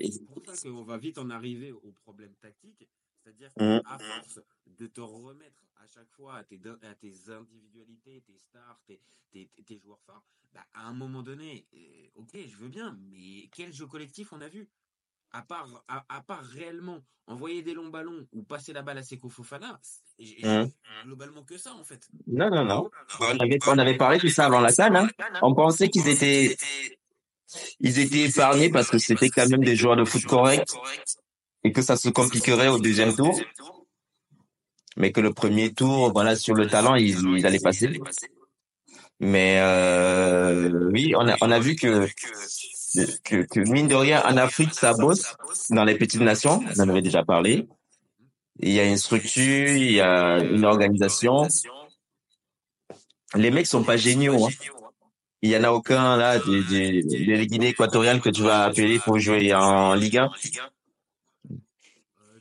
C'est 0.00 0.24
pour 0.24 0.42
ça 0.46 0.56
qu'on 0.56 0.82
va 0.82 0.96
vite 0.98 1.18
en 1.18 1.30
arriver 1.30 1.72
au 1.72 1.92
problème 1.92 2.34
tactique. 2.40 2.88
C'est-à-dire 3.22 3.52
qu'à 3.54 3.98
force 3.98 4.40
de 4.66 4.86
te 4.86 5.00
remettre 5.00 5.66
à 5.76 5.86
chaque 5.86 6.10
fois 6.10 6.36
à 6.36 6.44
tes, 6.44 6.58
à 6.82 6.94
tes 6.94 7.12
individualités, 7.28 8.22
tes 8.26 8.38
stars, 8.38 8.80
tes, 8.86 9.00
tes, 9.30 9.48
tes- 9.54 9.62
tes 9.64 9.78
joueurs 9.78 10.00
forts, 10.06 10.24
bah, 10.54 10.66
à 10.72 10.86
un 10.88 10.94
moment 10.94 11.22
donné, 11.22 11.66
euh, 11.74 12.08
ok, 12.14 12.30
je 12.34 12.56
veux 12.56 12.68
bien, 12.68 12.98
mais 13.10 13.48
quel 13.52 13.72
jeu 13.72 13.86
collectif 13.86 14.32
on 14.32 14.40
a 14.40 14.48
vu? 14.48 14.68
À 15.32 15.42
part, 15.42 15.68
à, 15.88 16.04
à 16.08 16.20
part 16.22 16.42
réellement 16.44 16.98
envoyer 17.26 17.62
des 17.62 17.74
longs 17.74 17.88
ballons 17.88 18.26
ou 18.32 18.42
passer 18.42 18.72
la 18.72 18.82
balle 18.82 18.98
à 18.98 19.02
Seko 19.02 19.28
Fofana, 19.28 19.78
Mhm. 20.18 20.70
globalement 21.04 21.42
que 21.44 21.56
ça 21.58 21.72
en 21.74 21.84
fait. 21.84 22.08
Non, 22.26 22.50
non, 22.50 22.64
non. 22.64 22.90
On 23.20 23.38
avait, 23.38 23.58
on 23.66 23.78
avait 23.78 23.96
parlé 23.96 24.18
de 24.18 24.28
ça 24.28 24.46
avant 24.46 24.60
la 24.60 24.72
canne, 24.72 24.96
hein. 24.96 25.08
On 25.42 25.54
pensait 25.54 25.88
qu'ils 25.90 26.08
étaient, 26.08 26.56
ils 27.80 27.98
étaient 27.98 28.24
épargnés 28.30 28.70
parce 28.70 28.88
que 28.90 28.98
c'était 28.98 29.28
quand 29.28 29.48
même 29.48 29.62
des 29.62 29.76
joueurs 29.76 29.96
de 29.96 30.04
foot 30.04 30.24
corrects 30.24 30.72
et 31.64 31.72
que 31.72 31.82
ça 31.82 31.96
se 31.96 32.08
compliquerait 32.08 32.68
au 32.68 32.78
deuxième 32.78 33.14
tour. 33.14 33.38
Mais 34.96 35.12
que 35.12 35.20
le 35.20 35.32
premier 35.32 35.72
tour, 35.72 36.12
voilà, 36.12 36.34
sur 36.34 36.54
le 36.54 36.66
talent, 36.66 36.96
ils, 36.96 37.20
ils 37.36 37.46
allaient 37.46 37.60
passer. 37.60 38.00
Mais 39.20 39.58
euh, 39.60 40.90
oui, 40.92 41.12
on 41.16 41.28
a, 41.28 41.36
on 41.40 41.50
a 41.50 41.58
vu 41.60 41.76
que, 41.76 42.08
que, 43.24 43.70
mine 43.70 43.88
de 43.88 43.94
rien, 43.94 44.22
en 44.24 44.36
Afrique, 44.36 44.74
ça 44.74 44.94
bosse 44.94 45.36
dans 45.70 45.84
les 45.84 45.96
petites 45.96 46.20
nations. 46.20 46.60
On 46.76 46.80
en 46.80 46.88
avait 46.88 47.02
déjà 47.02 47.24
parlé. 47.24 47.68
Il 48.60 48.72
y 48.72 48.80
a 48.80 48.84
une 48.84 48.96
structure, 48.96 49.68
il 49.68 49.92
y 49.92 50.00
a 50.00 50.38
une 50.38 50.64
organisation. 50.64 51.46
Les 53.34 53.50
mecs 53.50 53.66
sont 53.66 53.84
pas 53.84 53.96
géniaux. 53.96 54.46
Hein. 54.46 54.50
Il 55.42 55.50
y 55.50 55.56
en 55.56 55.62
a 55.62 55.70
aucun 55.70 56.16
là 56.16 56.40
des, 56.40 57.02
des, 57.02 57.46
Guinées 57.46 57.68
équatoriales 57.68 58.20
que 58.20 58.30
tu 58.30 58.42
vas 58.42 58.64
appeler 58.64 58.98
pour 58.98 59.18
jouer 59.18 59.54
en 59.54 59.94
Ligue 59.94 60.18
1. 60.18 60.24
Euh, 60.24 60.28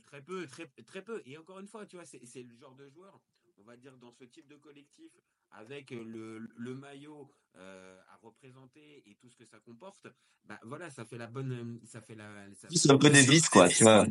très 0.04 0.22
peu, 0.22 0.48
très, 0.48 0.66
très 0.86 1.02
peu. 1.04 1.22
Et 1.26 1.38
encore 1.38 1.60
une 1.60 1.68
fois, 1.68 1.86
tu 1.86 1.98
vois, 1.98 2.06
c'est 2.06 2.42
le 2.42 2.56
genre 2.60 2.74
de 2.74 2.90
joueur, 2.90 3.20
on 3.60 3.64
va 3.64 3.76
dire, 3.76 3.96
dans 4.02 4.12
ce 4.12 4.24
type 4.24 4.48
de 4.48 4.56
collectif, 4.56 5.12
avec 5.52 5.92
le, 5.92 6.40
le 6.40 6.76
maillot 6.76 7.32
euh, 7.56 8.00
à 8.10 8.18
représenter 8.18 9.04
et 9.10 9.16
tout 9.16 9.30
ce 9.30 9.36
que 9.36 9.46
ça 9.46 9.60
comporte, 9.60 10.08
bah 10.46 10.60
voilà, 10.64 10.90
ça 10.90 11.06
fait 11.06 11.18
la 11.18 11.28
bonne. 11.28 11.80
Ça 11.86 12.02
fait 12.02 12.16
la, 12.16 12.46
C'est 12.54 12.92
un 12.92 12.98
peu 12.98 13.10
de 13.10 13.14
vis, 13.32 13.48
quoi, 13.50 13.68
tu 13.78 13.84
vois. 13.84 14.06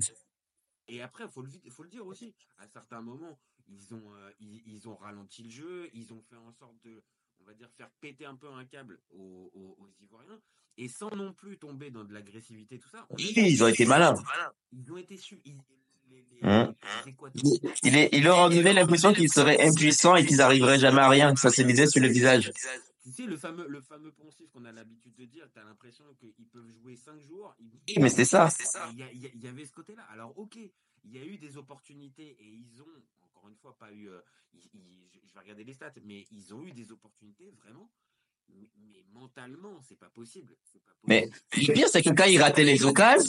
Et 0.89 1.03
après, 1.03 1.29
faut 1.29 1.43
le, 1.43 1.51
faut 1.71 1.83
le 1.83 1.89
dire 1.89 2.07
aussi, 2.07 2.35
à 2.59 2.67
certains 2.69 3.01
moments, 3.01 3.39
ils 3.67 3.93
ont, 3.95 4.15
euh, 4.15 4.31
ils, 4.39 4.63
ils 4.67 4.89
ont 4.89 4.97
ralenti 4.97 5.43
le 5.43 5.51
jeu, 5.51 5.91
ils 5.93 6.13
ont 6.13 6.23
fait 6.23 6.37
en 6.37 6.53
sorte 6.53 6.81
de, 6.85 7.03
on 7.41 7.45
va 7.45 7.55
dire, 7.55 7.69
faire 7.73 7.91
péter 8.01 8.25
un 8.25 8.37
peu 8.37 8.49
un 8.49 8.65
câble 8.65 9.01
aux, 9.11 9.51
aux- 9.53 9.77
aux 9.83 9.89
Ivoiriens, 10.01 10.41
et 10.77 10.89
sans 10.89 11.11
non 11.17 11.33
plus 11.33 11.59
tomber 11.59 11.91
dans 11.91 12.05
de 12.05 12.13
l'agressivité, 12.15 12.79
tout 12.79 12.89
ça. 12.89 13.05
Oui, 13.11 13.33
ils 13.37 13.65
ont 13.65 13.69
été 13.69 13.85
malins. 13.85 14.15
Ils 14.73 14.93
ont 14.93 14.97
été 14.97 15.17
su. 15.17 15.41
ils- 15.45 15.57
Hein? 16.43 16.75
Il, 17.83 17.97
est, 17.97 18.09
il 18.13 18.23
leur 18.25 18.49
donné 18.51 18.73
l'impression 18.73 19.13
qu'ils 19.13 19.33
seraient 19.33 19.61
impuissants 19.67 20.17
et 20.17 20.25
qu'ils 20.27 20.41
arriveraient 20.41 20.79
jamais 20.79 21.01
à 21.01 21.09
rien. 21.09 21.35
Ça 21.37 21.51
se 21.51 21.63
disait 21.63 21.87
sur 21.87 22.01
le 22.03 22.09
visage. 22.09 22.53
Tu 23.05 23.13
sais, 23.13 23.23
le 23.27 23.37
fameux, 23.37 23.67
le 23.69 23.81
fameux 23.81 24.11
poncif 24.13 24.51
qu'on 24.51 24.65
a 24.65 24.73
l'habitude 24.73 25.15
de 25.15 25.25
dire, 25.25 25.49
tu 25.53 25.59
as 25.61 25.65
l'impression 25.65 26.05
qu'ils 26.19 26.47
peuvent 26.53 26.69
jouer 26.83 26.97
5 26.97 27.21
jours. 27.21 27.55
ils- 27.61 27.71
Oui, 27.89 28.03
mais 28.03 28.09
c'est 28.11 28.25
ça. 28.25 28.49
Il 28.93 28.99
y, 28.99 29.45
y 29.45 29.49
avait 29.49 29.65
ce 29.65 29.73
côté-là. 29.73 30.03
Alors, 30.11 30.37
ok, 30.39 30.57
il 30.57 31.13
y 31.13 31.19
a 31.19 31.25
eu 31.25 31.39
des 31.39 31.57
opportunités 31.57 32.37
et 32.41 32.45
ils 32.47 32.83
ont, 32.83 32.87
encore 33.23 33.49
une 33.49 33.55
fois, 33.57 33.77
pas 33.79 33.93
eu. 33.93 34.09
euh, 34.09 34.21
ils- 34.55 34.61
ils- 34.75 35.09
je 35.29 35.35
vais 35.35 35.41
regarder 35.41 35.65
les 35.65 35.73
stats, 35.75 35.93
mais 36.05 36.25
ils 36.33 36.53
ont 36.53 36.63
eu 36.65 36.73
des 36.73 36.91
opportunités 36.93 37.51
vraiment. 37.63 37.89
Mais, 38.49 38.71
mais 38.91 39.05
mentalement, 39.13 39.81
c'est 39.89 39.99
pas 39.99 40.11
possible. 40.11 40.55
pas 40.85 40.93
Mais 41.07 41.29
possible. 41.51 41.67
le 41.69 41.73
pire, 41.75 41.89
c'est 41.89 42.03
que 42.03 42.11
quand 42.11 42.25
ils 42.25 42.41
rataient 42.41 42.65
les 42.65 42.85
occasions, 42.85 43.29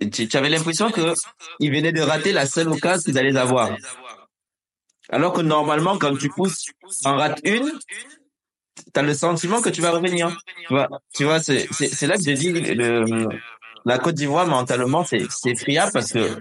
tu, 0.00 0.10
tu- 0.10 0.28
tu 0.28 0.36
avais 0.36 0.48
l'impression 0.48 0.90
que 0.90 1.14
ils 1.58 1.72
venaient 1.72 1.92
de 1.92 2.00
rater 2.02 2.32
la 2.32 2.46
seule 2.46 2.68
occasion 2.68 3.02
qu'ils 3.04 3.18
allaient 3.18 3.36
avoir. 3.36 3.76
Alors 5.08 5.32
que 5.32 5.40
normalement, 5.40 5.98
quand 5.98 6.16
tu 6.16 6.28
pousses, 6.28 6.66
en 7.04 7.16
rates 7.16 7.40
une, 7.44 7.72
t'as 8.92 9.02
le 9.02 9.14
sentiment 9.14 9.60
que 9.60 9.68
tu 9.70 9.80
vas 9.80 9.90
revenir. 9.90 10.36
Tu 10.68 10.74
vois, 10.74 10.88
tu 11.14 11.24
vois, 11.24 11.40
c'est, 11.40 11.66
là 12.06 12.16
que 12.16 12.22
je 12.22 12.30
dis, 12.32 12.52
le, 12.52 13.04
la 13.84 13.98
Côte 13.98 14.14
d'Ivoire, 14.14 14.46
mentalement, 14.46 15.04
c'est, 15.04 15.26
friable 15.56 15.90
parce 15.92 16.12
que, 16.12 16.40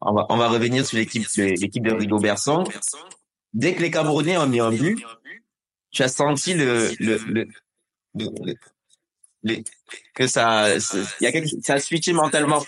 on 0.00 0.12
va, 0.14 0.26
on 0.30 0.36
va 0.36 0.48
revenir 0.48 0.86
sur 0.86 0.96
l'équipe, 0.96 1.26
de- 1.36 1.92
Rigobert 1.94 2.38
Song. 2.38 2.66
Dès 3.52 3.74
que 3.74 3.82
les 3.82 3.90
Camerounais 3.90 4.36
ont 4.38 4.46
mis 4.46 4.60
un 4.60 4.70
but, 4.70 5.04
tu 5.90 6.02
as 6.02 6.08
senti 6.08 6.54
le, 6.54 6.90
le- 7.00 7.48
le- 9.42 9.54
le- 9.54 9.62
que 10.14 10.26
ça, 10.26 10.74
il 10.76 10.80
y 11.20 11.26
a 11.26 11.32
quelque, 11.32 11.48
ça 11.62 11.74
a 11.74 11.80
switché 11.80 12.12
mentalement. 12.12 12.64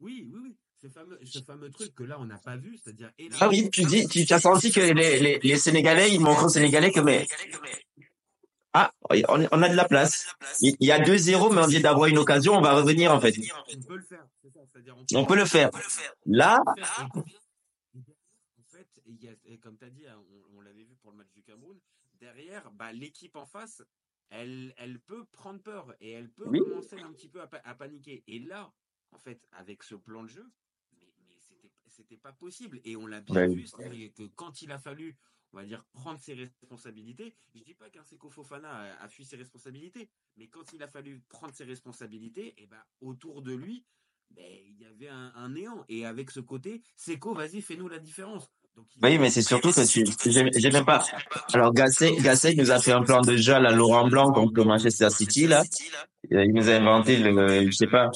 Oui, 0.00 0.28
oui, 0.32 0.40
oui. 0.44 0.56
ce 0.82 0.88
fameux, 0.88 1.18
ce 1.24 1.38
fameux 1.40 1.70
truc 1.70 1.94
que 1.94 2.02
là 2.04 2.16
on 2.20 2.24
n'a 2.26 2.38
pas 2.38 2.56
vu, 2.56 2.76
c'est-à-dire. 2.82 3.10
Ah 3.40 3.48
oui, 3.48 3.70
tu 3.70 3.84
dis, 3.84 4.06
tu, 4.06 4.24
tu 4.26 4.32
as 4.34 4.40
senti 4.40 4.70
que 4.70 4.80
les, 4.80 5.18
les, 5.18 5.38
les 5.42 5.56
Sénégalais, 5.56 6.12
ils 6.12 6.20
montrent 6.20 6.44
aux 6.44 6.48
Sénégalais 6.50 6.92
que 6.92 7.00
mais 7.00 7.26
ah, 8.76 8.92
on, 9.08 9.46
on 9.52 9.62
a 9.62 9.68
de 9.68 9.76
la 9.76 9.84
place. 9.86 10.26
Il 10.60 10.74
y 10.80 10.90
a 10.90 10.98
2-0, 10.98 11.54
mais 11.54 11.62
on 11.62 11.66
vient 11.68 11.80
d'avoir 11.80 12.06
une 12.08 12.18
occasion, 12.18 12.54
on 12.56 12.60
va 12.60 12.74
revenir 12.74 13.12
en 13.12 13.20
fait. 13.20 13.34
On 13.72 13.80
peut 13.82 13.96
le 13.96 14.02
faire. 14.02 14.26
c'est 14.42 14.52
ça, 14.52 14.60
c'est-à-dire 14.72 14.96
On 15.14 15.24
peut 15.24 15.36
le 15.36 15.44
faire. 15.44 15.70
Là, 16.26 16.60
En 17.14 17.22
fait, 18.66 18.88
il 19.06 19.22
y 19.22 19.28
a- 19.28 19.32
et 19.46 19.58
comme 19.58 19.76
tu 19.78 19.84
as 19.84 19.90
dit, 19.90 20.06
hein, 20.06 20.18
on, 20.52 20.58
on 20.58 20.60
l'avait 20.60 20.82
vu 20.82 20.96
pour 21.00 21.12
le 21.12 21.18
match 21.18 21.28
du 21.36 21.42
Cameroun, 21.42 21.78
derrière, 22.20 22.68
bah, 22.72 22.92
l'équipe 22.92 23.36
en 23.36 23.46
face, 23.46 23.82
elle, 24.30 24.74
elle 24.76 25.00
peut 25.00 25.24
prendre 25.26 25.60
peur 25.62 25.94
et 26.00 26.10
elle 26.10 26.30
peut 26.30 26.48
Oui. 26.48 26.58
commencer 26.58 26.98
un 26.98 27.12
petit 27.12 27.28
peu 27.28 27.40
à, 27.40 27.46
pa- 27.46 27.62
à 27.64 27.74
paniquer. 27.74 28.24
Et 28.26 28.38
là, 28.38 28.72
en 29.12 29.18
fait, 29.18 29.46
avec 29.52 29.82
ce 29.82 29.94
plan 29.94 30.22
de 30.24 30.28
jeu, 30.28 30.50
mais, 30.92 31.12
mais 31.28 31.38
c'était, 31.40 31.72
c'était 31.86 32.16
pas 32.16 32.32
possible. 32.32 32.80
Et 32.84 32.96
on 32.96 33.06
l'a 33.06 33.20
bien 33.20 33.46
Ouais. 33.46 33.54
vu, 33.54 33.66
c'est-à-dire 33.66 34.12
que 34.12 34.24
quand 34.34 34.62
il 34.62 34.72
a 34.72 34.78
fallu, 34.78 35.16
on 35.52 35.58
va 35.58 35.64
dire, 35.64 35.84
prendre 35.92 36.18
ses 36.18 36.34
responsabilités, 36.34 37.36
je 37.54 37.62
dis 37.62 37.74
pas 37.74 37.88
qu'un 37.90 38.02
Seko 38.04 38.28
Fofana 38.28 38.70
a, 38.70 39.04
a 39.04 39.08
fui 39.08 39.24
ses 39.24 39.36
responsabilités, 39.36 40.10
mais 40.36 40.48
quand 40.48 40.72
il 40.72 40.82
a 40.82 40.88
fallu 40.88 41.20
prendre 41.28 41.54
ses 41.54 41.64
responsabilités, 41.64 42.60
et 42.60 42.66
ben, 42.66 42.82
autour 43.00 43.40
de 43.42 43.54
lui, 43.54 43.84
ben, 44.30 44.44
il 44.66 44.80
y 44.80 44.84
avait 44.84 45.08
un, 45.08 45.32
un 45.36 45.50
néant. 45.50 45.84
Et 45.88 46.06
avec 46.06 46.32
ce 46.32 46.40
côté, 46.40 46.82
Seko, 46.96 47.34
vas-y, 47.34 47.62
fais-nous 47.62 47.88
la 47.88 48.00
différence. 48.00 48.50
Oui, 49.02 49.18
mais 49.18 49.30
c'est 49.30 49.42
surtout 49.42 49.70
que 49.70 49.86
tu, 49.86 50.04
j'ai 50.60 50.70
même 50.70 50.84
pas. 50.84 51.04
Alors 51.52 51.72
Gasset, 51.72 52.16
Gasset 52.16 52.54
nous 52.54 52.70
a 52.70 52.78
fait 52.78 52.92
un 52.92 53.02
plan 53.02 53.20
de 53.20 53.36
jeu 53.36 53.54
à 53.54 53.60
la 53.60 53.70
Laurent 53.70 54.08
Blanc 54.08 54.32
contre 54.32 54.64
Manchester 54.64 55.10
City 55.10 55.46
là. 55.46 55.62
Il 56.30 56.52
nous 56.54 56.68
a 56.68 56.74
inventé 56.74 57.18
le, 57.18 57.66
je 57.66 57.72
sais 57.72 57.86
pas, 57.86 58.10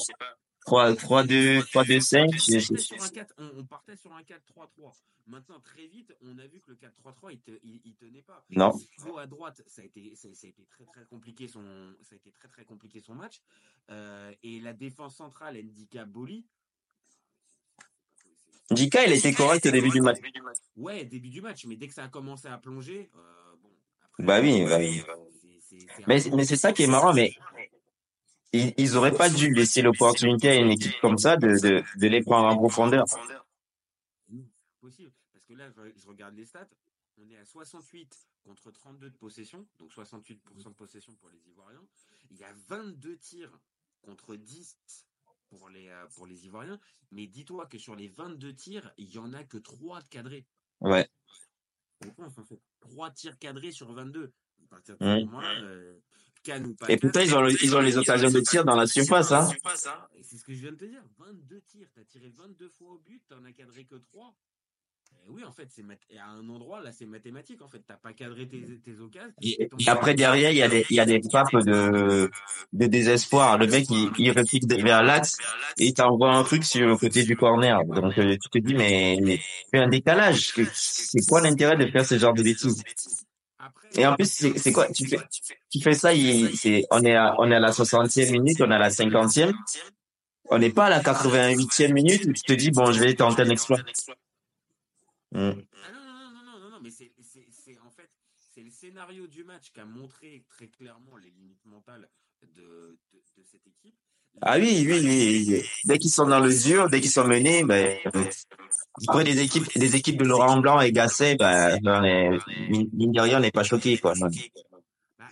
3, 0.65 0.95
3, 0.95 1.23
2, 1.23 1.63
3, 1.63 1.83
2, 1.83 1.99
5. 1.99 2.29
On 2.29 2.35
partait 2.35 2.75
sur 2.85 3.03
un 3.03 3.09
4, 3.09 3.33
on, 3.37 3.51
on 3.57 3.65
partait 3.65 3.95
sur 3.95 4.13
un 4.13 4.21
4-3-3. 4.21 4.93
Maintenant, 5.27 5.59
très 5.59 5.85
vite, 5.85 6.15
on 6.23 6.37
a 6.39 6.47
vu 6.47 6.59
que 6.59 6.71
le 6.71 6.77
4-3-3, 6.77 7.29
il, 7.31 7.39
te, 7.39 7.51
il, 7.63 7.81
il 7.85 7.95
tenait 7.95 8.23
pas. 8.23 8.43
Non. 8.49 8.71
Thibaut 8.71 9.19
à 9.19 9.27
droite, 9.27 9.61
ça 9.67 9.83
a 9.83 9.85
été, 9.85 10.15
ça, 10.15 10.27
ça 10.33 10.47
a 10.47 10.49
été 10.49 10.65
très 10.65 10.85
très 10.85 11.05
compliqué 11.05 11.47
son, 11.47 11.61
ça 12.01 12.13
a 12.13 12.15
été 12.15 12.31
très 12.31 12.47
très 12.47 12.65
compliqué 12.65 12.99
son 12.99 13.13
match. 13.13 13.41
Euh, 13.91 14.31
et 14.41 14.59
la 14.59 14.73
défense 14.73 15.15
centrale, 15.15 15.55
Ndika 15.57 16.05
Boli. 16.05 16.45
Dika, 18.71 19.05
il 19.05 19.13
était 19.13 19.33
correct 19.33 19.65
au 19.65 19.71
début 19.71 19.89
du 19.89 20.01
match. 20.01 20.19
Ouais, 20.75 21.05
début 21.05 21.29
du 21.29 21.41
match, 21.41 21.65
mais 21.65 21.75
dès 21.75 21.87
que 21.87 21.93
ça 21.93 22.03
a 22.03 22.07
commencé 22.07 22.47
à 22.47 22.57
plonger, 22.57 23.09
euh, 23.15 23.55
bon. 23.61 23.69
Après, 24.03 24.23
Bah 24.23 24.41
oui, 24.41 24.63
bah 24.65 24.77
oui. 24.77 25.03
Mais, 26.07 26.19
mais 26.35 26.45
c'est 26.45 26.55
ça 26.55 26.71
qui 26.73 26.83
est 26.83 26.87
marrant, 26.87 27.13
mais 27.13 27.33
ils, 28.53 28.73
ils 28.77 28.95
auraient 28.97 29.15
pas 29.15 29.29
dû 29.29 29.53
laisser 29.53 29.81
l'opportunité 29.81 30.49
à 30.49 30.55
une 30.55 30.71
équipe 30.71 30.93
comme 31.01 31.17
ça 31.17 31.37
de, 31.37 31.47
de, 31.47 31.83
de 31.97 32.07
les 32.07 32.21
prendre 32.21 32.47
en 32.47 32.57
profondeur. 32.57 33.05
Possible. 34.81 35.11
Parce 35.33 35.45
que 35.45 35.53
là, 35.53 35.69
je 35.95 36.07
regarde 36.07 36.35
les 36.35 36.45
stats. 36.45 36.67
On 37.17 37.29
est 37.29 37.37
à 37.37 37.45
68 37.45 38.27
contre 38.45 38.71
32 38.71 39.09
de 39.09 39.17
possession, 39.17 39.67
donc 39.77 39.91
68% 39.91 40.37
de 40.65 40.69
possession 40.69 41.13
pour 41.15 41.29
les 41.29 41.49
Ivoiriens. 41.49 41.83
Il 42.31 42.37
y 42.37 42.43
a 42.45 42.53
22 42.69 43.17
tirs 43.17 43.51
contre 44.01 44.35
10 44.37 44.77
pour 45.49 45.69
les, 45.69 45.87
euh, 45.89 46.05
pour 46.15 46.27
les 46.27 46.45
Ivoiriens. 46.45 46.79
Mais 47.11 47.27
dis-toi 47.27 47.65
que 47.65 47.77
sur 47.77 47.95
les 47.95 48.07
22 48.07 48.53
tirs, 48.53 48.91
il 48.97 49.09
y 49.13 49.17
en 49.17 49.33
a 49.33 49.43
que 49.43 49.57
3 49.57 50.01
de 50.01 50.07
cadrés. 50.07 50.45
Ouais. 50.79 51.09
On 52.05 52.09
pense, 52.11 52.37
en 52.37 52.45
fait. 52.45 52.61
3 52.81 53.11
tirs 53.11 53.37
cadrés 53.39 53.71
sur 53.71 53.91
22. 53.91 54.31
À 54.63 54.67
partir 54.69 54.97
de 54.97 55.05
Mhm. 55.05 55.19
ce 55.19 55.25
moment-là, 55.25 55.61
euh, 55.61 55.99
Cannes 56.43 56.67
ou 56.67 56.73
pas 56.75 56.85
Et 56.89 56.95
pourtant, 56.97 57.19
ils 57.19 57.35
ont, 57.35 57.41
le- 57.41 57.51
ils 57.63 57.75
ont 57.75 57.81
les 57.81 57.97
occasions 57.97 58.29
de 58.31 58.39
tir 58.39 58.63
dans 58.63 58.75
la 58.75 58.87
surface, 58.87 59.31
hein. 59.33 59.49
C'est 60.21 60.37
ce 60.37 60.43
que 60.45 60.53
je 60.53 60.61
viens 60.61 60.71
de 60.71 60.77
te 60.77 60.85
dire. 60.85 61.03
22 61.17 61.59
tirs. 61.61 61.89
Tu 61.93 61.99
as 61.99 62.05
tiré 62.05 62.29
22 62.29 62.69
fois 62.69 62.91
au 62.91 62.99
but, 62.99 63.21
tu 63.27 63.33
n'en 63.33 63.43
as 63.43 63.51
cadré 63.51 63.83
que 63.85 63.95
3. 63.95 64.33
Et 65.11 65.29
oui, 65.31 65.43
en 65.43 65.51
fait, 65.51 65.67
c'est 65.69 65.83
à 66.17 66.29
un 66.29 66.49
endroit, 66.49 66.81
là, 66.81 66.91
c'est 66.91 67.05
mathématique. 67.05 67.61
En 67.61 67.67
fait, 67.67 67.79
tu 67.79 67.85
n'as 67.89 67.97
pas 67.97 68.13
cadré 68.13 68.47
tes, 68.47 68.61
tes 68.83 68.99
occasions. 68.99 69.33
Et, 69.41 69.69
et 69.79 69.89
après, 69.89 70.13
derrière, 70.15 70.51
il 70.51 70.57
y 70.57 70.61
a 70.63 70.67
des, 70.67 70.85
il 70.89 70.95
y 70.95 70.99
a 70.99 71.05
des 71.05 71.21
frappes 71.21 71.53
de, 71.53 72.31
de 72.73 72.85
désespoir. 72.87 73.57
Le 73.57 73.67
mec, 73.67 73.85
il, 73.89 74.11
il 74.17 74.31
réplique 74.31 74.65
vers 74.71 75.03
l'axe 75.03 75.37
et 75.77 75.87
il 75.87 75.93
t'envoie 75.93 76.33
un 76.33 76.43
truc 76.43 76.63
sur 76.63 76.87
le 76.87 76.97
côté 76.97 77.23
du 77.23 77.35
corner. 77.35 77.83
Donc, 77.85 78.17
euh, 78.17 78.37
tu 78.41 78.49
te 78.49 78.57
dis, 78.59 78.73
mais, 78.73 79.19
mais 79.21 79.39
fais 79.71 79.79
un 79.79 79.89
décalage. 79.89 80.53
C'est 80.73 81.25
quoi 81.27 81.41
l'intérêt 81.41 81.77
de 81.77 81.85
faire 81.87 82.05
ce 82.05 82.17
genre 82.17 82.33
de 82.33 82.43
bêtises? 82.43 82.83
Et 83.95 84.05
en 84.05 84.15
plus, 84.15 84.27
c'est 84.55 84.71
quoi? 84.71 84.87
Tu 84.91 85.07
fais, 85.07 85.19
tu 85.71 85.81
fais 85.81 85.93
ça, 85.93 86.11
c'est, 86.55 86.85
on 86.91 87.03
est 87.03 87.15
à, 87.15 87.35
on 87.39 87.51
est 87.51 87.55
à 87.55 87.59
la 87.59 87.71
60e 87.71 88.31
minute, 88.31 88.61
on 88.61 88.71
est 88.71 88.75
à 88.75 88.79
la 88.79 88.89
50e. 88.89 89.53
On 90.51 90.57
n'est 90.59 90.71
pas 90.71 90.85
à 90.85 90.89
la 90.89 91.01
88e 91.01 91.93
minute 91.93 92.25
où 92.25 92.33
tu 92.33 92.41
te 92.43 92.53
dis, 92.53 92.71
bon, 92.71 92.91
je 92.91 92.99
vais 92.99 93.13
tenter 93.15 93.43
un 93.43 93.49
exploit. 93.49 93.79
Hmm. 95.31 95.51
Ah 95.83 95.91
non, 95.91 96.03
non, 96.03 96.31
non, 96.31 96.43
non, 96.43 96.59
non, 96.59 96.69
non, 96.71 96.79
mais 96.81 96.89
c'est, 96.89 97.11
en 97.85 97.91
fait, 97.91 98.09
c'est 98.35 98.63
le 98.63 98.71
scénario 98.71 99.27
du 99.27 99.43
match 99.43 99.71
qui 99.71 99.79
a 99.79 99.85
montré 99.85 100.43
très 100.49 100.67
clairement 100.67 101.17
les 101.17 101.29
limites 101.29 101.63
mentales 101.65 102.09
de, 102.41 102.97
de, 103.13 103.23
de 103.37 103.43
cette 103.43 103.65
équipe. 103.67 103.95
Ah 104.41 104.57
oui, 104.57 104.85
oui, 104.87 105.01
oui. 105.03 105.63
Dès 105.85 105.97
qu'ils 105.97 106.11
sont 106.11 106.25
dans 106.25 106.39
le 106.39 106.53
dur, 106.53 106.89
dès 106.89 107.01
qu'ils 107.01 107.11
sont 107.11 107.27
menés, 107.27 107.63
ben, 107.63 107.99
après 109.07 109.23
des 109.23 109.39
équipes, 109.41 109.67
des 109.77 109.95
équipes 109.95 110.17
de 110.17 110.25
Laurent 110.25 110.59
Blanc 110.59 110.79
et 110.79 110.91
Gasset, 110.91 111.35
ben, 111.35 111.77
on 111.83 112.03
est, 112.03 112.29
mine 112.69 113.11
de 113.11 113.21
rien, 113.21 113.37
on 113.37 113.41
n'est 113.41 113.51
pas 113.51 113.63
choqué, 113.63 113.97
quoi. 113.97 114.13
Bah, 114.15 114.29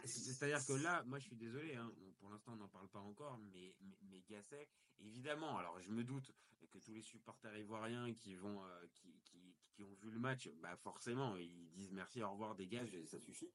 c'est- 0.03 0.19
c'est-à-dire 0.19 0.65
que 0.65 0.73
là, 0.73 1.03
moi, 1.05 1.19
je 1.19 1.25
suis 1.25 1.35
désolé, 1.35 1.75
hein, 1.75 1.89
pour 2.19 2.29
l'instant, 2.29 2.51
on 2.53 2.57
n'en 2.57 2.67
parle 2.67 2.89
pas 2.89 2.99
encore, 2.99 3.39
mais, 3.53 3.73
mais, 3.81 3.95
mais 4.11 4.21
Gasset, 4.29 4.67
évidemment, 4.99 5.57
alors 5.57 5.79
je 5.79 5.89
me 5.89 6.03
doute 6.03 6.31
que 6.73 6.77
tous 6.79 6.93
les 6.93 7.01
supporters 7.01 7.55
ivoiriens 7.57 8.13
qui 8.13 8.35
vont, 8.35 8.61
euh, 8.63 8.87
qui, 8.93 9.07
qui, 9.77 9.83
ont 9.83 9.93
vu 10.01 10.09
le 10.11 10.19
match, 10.19 10.49
bah 10.61 10.75
forcément, 10.77 11.35
ils 11.37 11.69
disent 11.75 11.91
merci, 11.93 12.21
au 12.23 12.31
revoir, 12.31 12.55
dégage, 12.55 12.89
ça 13.05 13.19
suffit. 13.19 13.49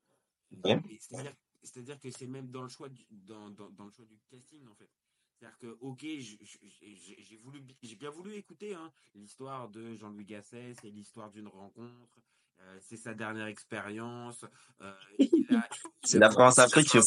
Ouais. 0.64 0.80
Et 0.88 0.98
C'est-à-dire, 1.00 1.34
c'est-à-dire 1.62 1.98
que 2.00 2.10
c'est 2.10 2.26
même 2.26 2.50
dans 2.50 2.62
le 2.62 2.68
choix 2.68 2.88
du, 2.88 3.04
dans, 3.10 3.50
dans, 3.50 3.70
dans 3.70 3.84
le 3.86 3.90
choix 3.90 4.04
du 4.06 4.18
casting, 4.30 4.66
en 4.68 4.74
fait. 4.74 4.90
C'est-à-dire 5.34 5.58
que, 5.58 5.76
ok, 5.80 6.00
je- 6.02 6.36
je- 6.40 6.58
j'ai 6.94 7.16
j'ai 7.22 7.36
voulu, 7.38 7.62
j'ai 7.82 7.96
bien 7.96 8.10
voulu 8.10 8.34
écouter 8.34 8.74
hein, 8.74 8.92
l'histoire 9.14 9.68
de 9.68 9.94
Jean-Louis 9.96 10.24
Gasset, 10.24 10.74
c'est 10.80 10.90
l'histoire 10.90 11.30
d'une 11.32 11.48
rencontre, 11.48 12.20
euh, 12.60 12.78
c'est 12.80 12.96
sa 12.96 13.14
dernière 13.14 13.46
expérience. 13.46 14.44
euh, 14.82 14.94
C'est 16.04 16.18
la 16.18 16.30
France-Afrique, 16.30 16.86
là. 16.94 17.00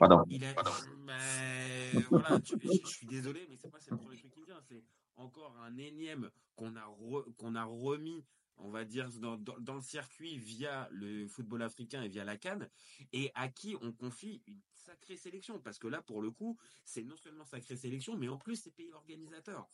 Pardon. 0.00 0.24
il 0.28 0.44
a, 0.44 0.54
voilà, 2.10 2.40
tu- 2.40 2.54
je, 2.62 2.68
je 2.82 2.86
suis 2.88 3.06
désolé, 3.06 3.46
mais 3.48 3.56
c'est 3.56 3.70
pas 3.70 3.78
c'est 3.80 3.90
le 3.92 3.98
premier 3.98 4.16
truc 4.16 4.32
qui 4.32 4.42
vient. 4.42 4.60
C'est 4.68 4.82
encore 5.16 5.56
un 5.58 5.76
énième 5.76 6.30
qu'on 6.56 6.74
a 6.76 6.86
re- 6.86 7.32
qu'on 7.36 7.54
a 7.54 7.64
remis, 7.64 8.24
on 8.62 8.70
va 8.70 8.84
dire, 8.84 9.08
dans, 9.18 9.36
dans, 9.36 9.58
dans 9.58 9.74
le 9.74 9.80
circuit 9.82 10.38
via 10.38 10.88
le 10.92 11.26
football 11.28 11.62
africain 11.62 12.02
et 12.02 12.08
via 12.08 12.24
la 12.24 12.36
Cannes, 12.36 12.68
et 13.12 13.30
à 13.34 13.48
qui 13.48 13.76
on 13.80 13.92
confie 13.92 14.42
une 14.46 14.60
sacrée 14.72 15.16
sélection. 15.16 15.60
Parce 15.60 15.78
que 15.78 15.88
là, 15.88 16.02
pour 16.02 16.22
le 16.22 16.30
coup, 16.30 16.58
c'est 16.84 17.02
non 17.02 17.16
seulement 17.16 17.44
sacrée 17.44 17.76
sélection, 17.76 18.16
mais 18.16 18.28
en 18.28 18.38
plus, 18.38 18.56
c'est 18.56 18.70
pays 18.70 18.92
organisateur. 18.92 19.68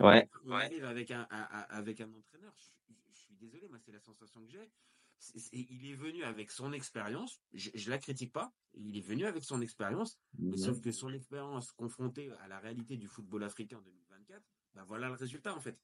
Ouais. 0.00 0.28
On 0.44 0.50
arrive 0.66 0.84
avec 0.84 1.10
un, 1.10 1.26
un- 1.30 1.48
un- 1.50 1.66
avec 1.68 2.00
un 2.00 2.12
entraîneur. 2.12 2.52
Je, 2.56 2.94
je- 2.94 3.00
je 3.14 3.18
suis 3.20 3.34
désolé, 3.34 3.68
moi, 3.68 3.78
c'est 3.78 3.92
la 3.92 4.00
sensation 4.00 4.42
que 4.44 4.50
j'ai. 4.50 4.70
C'est- 5.18 5.38
c'est- 5.38 5.56
il 5.56 5.86
est 5.90 5.94
venu 5.94 6.24
avec 6.24 6.50
son 6.50 6.72
expérience. 6.72 7.40
Je, 7.52 7.70
je 7.74 7.90
la 7.90 7.98
critique 7.98 8.32
pas. 8.32 8.52
Il 8.74 8.96
est 8.96 9.00
venu 9.06 9.24
avec 9.26 9.44
son 9.44 9.60
expérience. 9.60 10.18
Mais 10.38 10.56
sauf 10.56 10.80
que 10.80 10.90
son 10.90 11.12
expérience 11.12 11.70
confrontée 11.72 12.32
à 12.40 12.48
la 12.48 12.58
réalité 12.58 12.96
du 12.96 13.06
football 13.06 13.44
africain 13.44 13.80
2024, 13.84 14.42
bah 14.74 14.84
voilà 14.84 15.08
le 15.08 15.14
résultat 15.14 15.54
en 15.54 15.60
fait. 15.60 15.78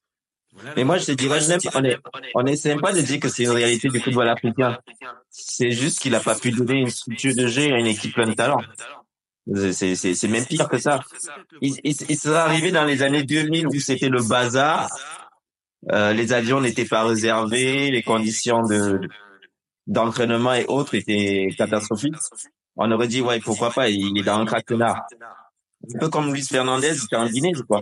Mais 0.75 0.83
moi, 0.83 0.97
je 0.97 1.05
te 1.05 1.11
dirais, 1.11 1.39
je 1.39 1.47
n'aime 1.47 1.61
pas, 1.61 1.71
on 1.75 1.83
est, 1.83 1.97
on 2.35 2.45
essaie 2.45 2.69
même 2.69 2.81
pas 2.81 2.91
de 2.91 3.01
dire 3.01 3.19
que 3.19 3.29
c'est 3.29 3.43
une 3.43 3.51
réalité 3.51 3.87
du 3.89 3.99
football 3.99 4.29
africain. 4.29 4.77
C'est 5.29 5.71
juste 5.71 5.99
qu'il 5.99 6.15
a 6.15 6.19
pas 6.19 6.35
pu 6.35 6.51
donner 6.51 6.79
une 6.79 6.89
structure 6.89 7.35
de 7.35 7.47
jeu 7.47 7.73
à 7.73 7.77
une 7.77 7.87
équipe 7.87 8.13
pleine 8.13 8.29
de 8.29 8.35
talent. 8.35 8.61
C'est, 9.71 9.95
c'est, 9.95 10.13
c'est 10.13 10.27
même 10.27 10.45
pire 10.45 10.67
que 10.67 10.77
ça. 10.77 10.99
Il, 11.61 11.75
il, 11.83 11.95
il 12.09 12.17
serait 12.17 12.37
arrivé 12.37 12.71
dans 12.71 12.85
les 12.85 13.01
années 13.01 13.23
2000 13.23 13.67
où 13.67 13.79
c'était 13.79 14.09
le 14.09 14.21
bazar. 14.21 14.89
Euh, 15.91 16.13
les 16.13 16.33
avions 16.33 16.59
n'étaient 16.61 16.85
pas 16.85 17.03
réservés, 17.03 17.89
les 17.89 18.03
conditions 18.03 18.63
de, 18.63 18.99
d'entraînement 19.87 20.53
et 20.53 20.65
autres 20.65 20.95
étaient 20.95 21.49
catastrophiques. 21.57 22.15
On 22.75 22.91
aurait 22.91 23.07
dit, 23.07 23.21
ouais, 23.21 23.39
pourquoi 23.39 23.71
pas, 23.71 23.89
il 23.89 24.17
est 24.17 24.23
dans 24.23 24.39
un 24.39 24.45
craquenard. 24.45 25.05
Un 25.95 25.99
peu 25.99 26.09
comme 26.09 26.33
Luis 26.33 26.45
Fernandez, 26.45 26.95
il 26.95 27.03
était 27.03 27.15
en 27.15 27.27
Guinée, 27.27 27.53
je 27.55 27.61
crois. 27.63 27.81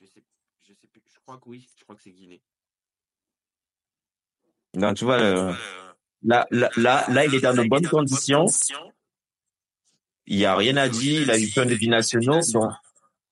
je 0.00 0.06
sais, 0.06 0.22
je 0.62 0.72
sais 0.72 0.88
plus. 0.90 1.02
Je 1.12 1.18
crois 1.32 1.40
que 1.40 1.48
oui. 1.48 1.66
Je 1.76 1.84
crois 1.84 1.96
que 1.96 2.02
c'est 2.02 2.12
Guinée. 2.12 2.42
Donc, 4.74 4.96
tu 4.96 5.04
vois, 5.04 5.20
euh, 5.20 5.52
là, 6.22 6.46
là, 6.50 6.70
là, 6.76 7.04
là, 7.08 7.26
il 7.26 7.34
est 7.34 7.40
dans 7.40 7.54
de 7.54 7.68
bonnes 7.68 7.86
conditions. 7.86 8.46
Il 10.26 10.38
y 10.38 10.44
a 10.44 10.54
rien 10.54 10.76
à 10.76 10.88
dire. 10.88 11.22
Il 11.22 11.30
a 11.30 11.38
eu 11.38 11.50
plein 11.50 11.66
de 11.66 11.74
binationaux. 11.74 12.40
Donc, 12.52 12.72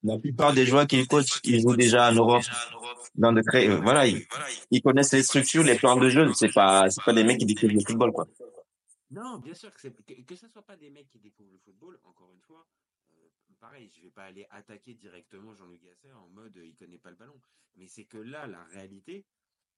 la 0.02 0.18
plupart 0.18 0.52
des 0.52 0.66
joueurs 0.66 0.86
qu'il 0.86 1.06
coach, 1.06 1.40
ils 1.44 1.60
jouent 1.60 1.76
déjà 1.76 2.10
en 2.10 2.14
Europe. 2.14 2.44
Dans 3.16 3.32
de 3.32 3.42
très, 3.42 3.68
euh, 3.68 3.80
voilà, 3.80 4.06
ils, 4.06 4.24
ils 4.70 4.80
connaissent 4.80 5.12
les 5.12 5.24
structures, 5.24 5.64
les 5.64 5.74
plans 5.74 5.96
de 5.96 6.08
jeu. 6.08 6.32
C'est 6.32 6.52
pas, 6.52 6.88
c'est 6.88 7.02
pas 7.02 7.12
des 7.12 7.24
mecs 7.24 7.38
qui 7.38 7.44
découvrent 7.44 7.74
le 7.74 7.80
football, 7.80 8.12
quoi. 8.12 8.26
Non, 9.10 9.38
bien 9.38 9.52
sûr 9.52 9.70
que 9.74 9.80
c'est 9.80 9.90
que, 9.90 10.22
que 10.22 10.36
ce 10.36 10.46
soit 10.46 10.62
pas 10.62 10.76
des 10.76 10.90
mecs 10.90 11.08
qui 11.08 11.18
découvrent 11.18 11.50
le 11.52 11.58
football. 11.58 11.98
Encore 12.04 12.30
une 12.32 12.40
fois, 12.40 12.64
pareil, 13.60 13.90
je 13.94 14.02
vais 14.02 14.10
pas 14.10 14.24
aller 14.24 14.46
attaquer 14.50 14.94
directement 14.94 15.54
Jean-Luc 15.54 15.82
Gasset 15.82 16.12
en 16.12 16.28
mode 16.30 16.56
euh, 16.56 16.66
il 16.66 16.74
connaît 16.74 16.98
pas 16.98 17.10
le 17.10 17.16
ballon. 17.16 17.40
Mais 17.76 17.86
c'est 17.86 18.04
que 18.04 18.18
là, 18.18 18.46
la 18.46 18.64
réalité, 18.64 19.24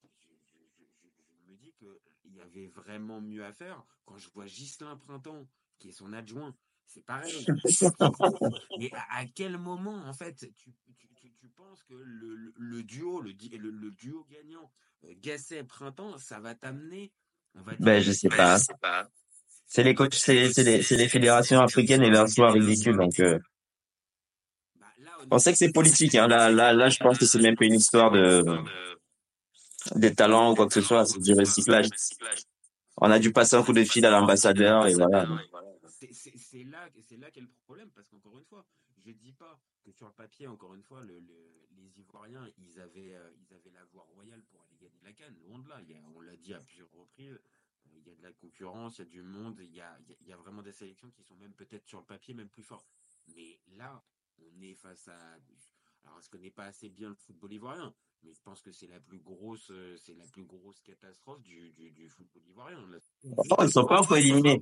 je, 0.02 0.08
je- 0.08 0.34
je- 0.78 1.08
je 1.46 1.50
me 1.50 1.56
dis 1.56 1.72
qu'il 1.78 2.32
y 2.34 2.40
avait 2.40 2.68
vraiment 2.68 3.20
mieux 3.20 3.44
à 3.44 3.52
faire. 3.52 3.84
Quand 4.06 4.16
je 4.18 4.28
vois 4.30 4.46
Ghislain 4.46 4.96
Printemps, 4.96 5.46
qui 5.78 5.88
est 5.88 5.92
son 5.92 6.12
adjoint, 6.12 6.54
c'est 6.86 7.04
pareil. 7.04 7.44
Mais 8.78 8.90
à, 9.10 9.26
quel 9.26 9.58
moment, 9.58 9.96
en 10.06 10.12
fait, 10.14 10.34
tu, 10.56 10.72
tu, 10.96 11.08
tu, 11.16 11.32
tu 11.34 11.48
penses 11.48 11.82
que 11.84 11.94
le, 11.94 12.34
le, 12.36 12.54
le 12.56 12.82
duo, 12.82 13.20
le, 13.20 13.32
duo 13.32 14.24
gagnant, 14.30 14.70
euh, 15.04 15.14
Gasset-Printemps, 15.16 16.18
ça 16.18 16.40
va 16.40 16.54
t'amener, 16.54 17.12
on 17.54 17.62
va 17.62 17.72
dire, 17.76 17.84
Ben, 17.84 18.02
je 18.02 18.12
sais 18.12 18.28
pas. 18.28 18.58
C'est 19.66 19.82
les 19.82 19.94
coachs, 19.94 20.14
c'est, 20.14 20.34
les, 20.62 20.78
les 20.82 21.08
fédérations 21.08 21.60
africaines 21.60 22.02
et 22.02 22.10
leurs 22.10 22.28
choix 22.28 22.52
ridicules, 22.52 22.96
donc, 22.96 23.18
euh, 23.20 23.38
on 25.30 25.38
sait 25.38 25.52
que 25.52 25.58
c'est 25.58 25.72
politique, 25.72 26.14
hein. 26.14 26.26
Là, 26.28 26.50
là, 26.50 26.72
là, 26.72 26.88
je 26.88 26.98
pense 26.98 27.18
que 27.18 27.26
c'est 27.26 27.38
même 27.40 27.56
pas 27.56 27.64
une 27.64 27.74
histoire 27.74 28.10
de, 28.10 28.42
des 29.96 30.14
talents 30.14 30.52
ou 30.52 30.54
quoi 30.54 30.66
que 30.66 30.74
ce 30.74 30.80
soit, 30.80 31.04
c'est 31.06 31.18
du 31.20 31.32
recyclage. 31.34 31.88
On 32.98 33.10
a 33.10 33.18
dû 33.18 33.32
passer 33.32 33.56
un 33.56 33.62
coup 33.62 33.72
de 33.72 33.84
fil 33.84 34.04
à 34.06 34.10
l'ambassadeur 34.10 34.86
et 34.86 34.94
voilà. 34.94 35.24
C'est- 35.88 36.64
là, 36.64 36.88
c'est 37.08 37.16
là 37.16 37.30
qu'est 37.30 37.40
le 37.40 37.50
problème, 37.64 37.90
parce 37.94 38.06
qu'encore 38.08 38.36
une 38.38 38.44
fois, 38.44 38.64
je 39.04 39.12
dis 39.12 39.32
pas 39.32 39.58
que 39.84 39.90
sur 39.92 40.06
le 40.06 40.12
papier, 40.12 40.46
encore 40.46 40.74
une 40.74 40.82
fois, 40.82 41.00
le, 41.02 41.18
le- 41.18 41.66
les 41.76 41.98
Ivoiriens, 42.00 42.46
ils 42.58 42.80
avaient, 42.80 43.14
euh, 43.14 43.30
ils 43.40 43.54
avaient 43.54 43.70
la 43.74 43.84
voie 43.92 44.06
royale 44.14 44.42
pour 44.50 44.60
aller 44.62 44.76
gagner 44.80 45.00
la 45.02 45.12
canne. 45.12 45.34
Loin 45.48 45.58
de 45.58 45.68
là, 45.68 45.80
on 46.16 46.20
l'a 46.20 46.36
dit 46.36 46.54
à 46.54 46.60
plusieurs 46.60 46.90
reprises, 46.92 47.32
euh, 47.34 47.98
il 47.98 48.06
y 48.06 48.10
a 48.10 48.14
de 48.14 48.22
la 48.22 48.32
concurrence, 48.32 48.98
il 48.98 49.02
y 49.02 49.02
a 49.02 49.10
du 49.10 49.22
monde, 49.22 49.58
il 49.60 49.74
y 49.74 49.80
a- 49.80 49.98
il 50.20 50.28
y 50.28 50.32
a 50.32 50.36
vraiment 50.36 50.62
des 50.62 50.72
sélections 50.72 51.10
qui 51.10 51.22
sont 51.24 51.36
même 51.36 51.52
peut-être 51.54 51.86
sur 51.88 51.98
le 51.98 52.04
papier 52.04 52.34
même 52.34 52.48
plus 52.48 52.62
fortes. 52.62 52.86
Mais 53.34 53.58
là, 53.76 54.02
on 54.56 54.62
est 54.62 54.74
face 54.74 55.08
à. 55.08 55.18
Alors, 56.04 56.20
je 56.20 56.28
connais 56.30 56.50
pas 56.50 56.64
assez 56.64 56.88
bien 56.88 57.10
le 57.10 57.14
football 57.14 57.52
ivoirien, 57.52 57.94
mais 58.24 58.32
je 58.34 58.40
pense 58.42 58.60
que 58.60 58.72
c'est 58.72 58.88
la 58.88 58.98
plus 59.00 59.18
grosse, 59.20 59.70
euh, 59.70 59.96
c'est 60.04 60.14
la 60.14 60.24
plus 60.26 60.44
grosse 60.44 60.80
catastrophe 60.80 61.40
du, 61.42 61.70
du, 61.72 61.90
du 61.92 62.08
football 62.08 62.42
ivoirien. 62.48 62.78
Ils 63.22 63.70
sont 63.70 63.86
pas 63.86 64.00
encore 64.00 64.16
éliminés. 64.16 64.60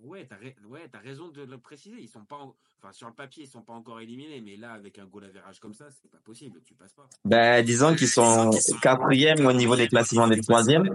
Ouais, 0.00 0.26
t'as 0.26 0.36
ra- 0.36 0.68
ouais, 0.68 0.88
raison 1.02 1.28
de 1.28 1.42
le 1.42 1.58
préciser. 1.58 2.00
Ils 2.00 2.08
sont 2.08 2.24
pas, 2.24 2.36
en- 2.36 2.54
enfin 2.78 2.92
sur 2.92 3.08
le 3.08 3.14
papier, 3.14 3.44
ils 3.44 3.48
sont 3.48 3.62
pas 3.62 3.72
encore 3.72 4.00
éliminés, 4.00 4.40
mais 4.40 4.56
là, 4.56 4.72
avec 4.72 4.96
un 4.98 5.06
goal 5.06 5.24
average 5.24 5.58
comme 5.58 5.74
ça, 5.74 5.90
c'est 5.90 6.08
pas 6.08 6.18
possible. 6.18 6.62
Tu 6.62 6.74
passes 6.74 6.92
pas. 6.92 7.08
Ben, 7.24 7.64
disons 7.64 7.96
qu'ils 7.96 8.08
sont 8.08 8.50
quatrième 8.80 9.44
au 9.44 9.52
niveau 9.52 9.74
des 9.74 9.88
classements 9.88 10.28
des 10.28 10.40
troisièmes. 10.40 10.94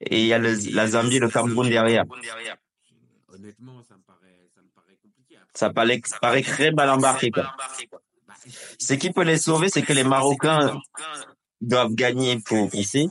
Et 0.00 0.22
il 0.22 0.26
y 0.26 0.32
a 0.32 0.38
le, 0.38 0.54
la 0.74 0.86
Zambie 0.88 1.16
et 1.16 1.20
le 1.20 1.28
Cameroun 1.28 1.68
derrière. 1.68 2.04
Honnêtement, 3.28 3.82
ça 3.82 3.96
me 3.96 4.02
paraît, 4.02 4.48
ça 4.54 4.62
me 4.62 4.68
paraît 4.68 4.96
compliqué. 5.02 5.36
Après, 5.36 5.50
Ça 5.58 5.70
paraît, 5.70 6.00
ça 6.04 6.18
paraît 6.20 6.42
très 6.42 6.70
mal 6.70 6.90
embarqué, 6.90 7.30
quoi. 7.30 7.54
bah, 7.58 8.34
Ce 8.78 8.94
qui 8.94 9.10
peut 9.10 9.22
les 9.24 9.38
sauver, 9.38 9.68
c'est 9.68 9.82
que 9.82 9.92
les 9.92 10.04
Marocains 10.04 10.80
doivent 11.60 11.94
gagner 11.94 12.38
pour 12.40 12.70
passer. 12.70 13.08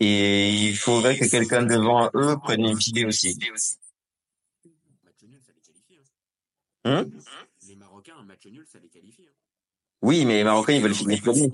Et 0.00 0.50
il 0.50 0.76
faudrait 0.76 1.16
que 1.18 1.28
quelqu'un 1.30 1.62
devant 1.64 2.10
eux 2.14 2.36
prenne 2.42 2.64
une 2.64 2.80
filet 2.80 3.04
aussi. 3.04 3.38
Les. 3.38 3.50
Hein 6.86 7.06
Les 7.66 7.76
Marocains, 7.76 8.16
un 8.18 8.24
match 8.24 8.46
nul, 8.46 8.66
ça 8.66 8.78
les 8.78 8.88
qualifie. 8.88 9.26
hein. 9.26 9.32
Oui, 10.02 10.24
mais 10.26 10.36
les 10.36 10.44
Marocains, 10.44 10.74
ils 10.74 10.82
veulent 10.82 10.94
finir 10.94 11.22
premier. 11.22 11.50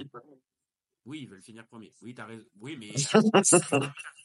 Oui, 1.07 1.21
ils 1.23 1.29
veulent 1.29 1.43
finir 1.43 1.67
premier. 1.67 1.93
Oui, 2.03 2.15
t'as 2.15 2.27
raison. 2.27 2.45
Oui, 2.61 2.77
mais 2.77 2.89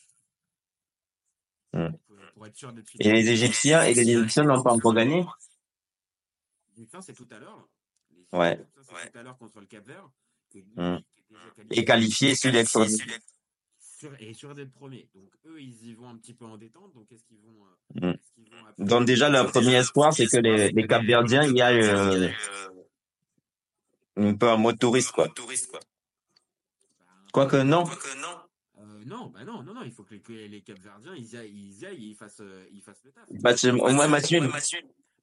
Hmm. 1.75 1.89
pour, 2.35 2.47
être 2.47 2.55
sûr 2.55 2.71
d'être 2.73 2.89
Et 2.99 3.11
les 3.11 3.29
Égyptiens, 3.29 3.83
et 3.83 3.93
les 3.93 4.09
Égyptiens 4.09 4.43
n'ont 4.43 4.63
pas 4.63 4.71
encore 4.71 4.93
gagné? 4.93 5.25
Les 6.69 6.79
Égyptiens, 6.81 7.01
c'est 7.01 7.13
tout 7.13 7.27
à 7.31 7.39
l'heure. 7.39 7.67
Les 8.11 8.37
Ouais. 8.37 8.59
C'est 8.81 9.11
tout 9.11 9.17
à 9.17 9.23
l'heure 9.23 9.37
contre 9.37 9.59
le 9.59 9.65
Cap 9.65 9.85
Vert. 9.85 10.09
qualifié. 10.51 11.05
Et 11.71 11.85
qualifié, 11.85 12.35
celui 12.35 12.53
d'être 12.53 12.71
premier. 12.71 12.95
Sûr- 13.79 14.15
et 14.19 14.33
sûr 14.33 14.55
d'être 14.55 14.71
premier. 14.73 15.09
Donc 15.13 15.33
eux, 15.45 15.61
ils 15.61 15.87
y 15.87 15.93
vont 15.93 16.09
un 16.09 16.17
petit 16.17 16.33
peu 16.33 16.45
en 16.45 16.57
détente. 16.57 16.93
Donc 16.93 17.11
est-ce 17.11 17.23
qu'ils 17.25 17.39
vont, 17.39 17.65
euh, 18.03 18.11
est-ce 18.13 18.31
qu'ils 18.33 18.49
vont 18.49 18.65
après- 18.65 18.83
Donc 18.85 19.05
déjà, 19.05 19.29
leur 19.29 19.51
premier 19.51 19.75
espoir, 19.75 20.13
c'est 20.13 20.27
que 20.27 20.37
les, 20.37 20.71
les 20.71 20.87
Capverdiens, 20.87 21.43
il 21.43 21.55
y 21.57 21.61
a 21.61 21.71
euh, 21.71 22.29
un 24.17 24.33
peu 24.35 24.49
un 24.49 24.57
mode 24.57 24.79
touriste, 24.79 25.11
quoi. 25.11 25.27
Quoique 27.33 27.57
non. 27.57 27.85
euh, 27.89 28.15
non, 28.21 28.37
bah 29.05 29.43
non, 29.45 29.63
non, 29.63 29.73
non. 29.73 29.83
Il 29.83 29.91
faut 29.91 30.03
que 30.03 30.13
les, 30.15 30.21
que 30.21 30.33
les 30.33 30.61
Capverdiens, 30.61 31.13
ils 31.15 31.35
aillent, 31.35 31.51
ils 31.53 31.85
aillent 31.85 32.05
et 32.05 32.09
ils 32.09 32.15
fassent, 32.15 32.41
euh, 32.41 32.65
ils 32.71 32.81
fassent 32.81 33.03
le 33.03 33.11
taf. 33.11 33.25
Bah, 33.31 33.55
c'est 33.55 33.71
au 33.71 33.89
moins 33.91 34.07
match 34.07 34.31
nul. 34.31 34.49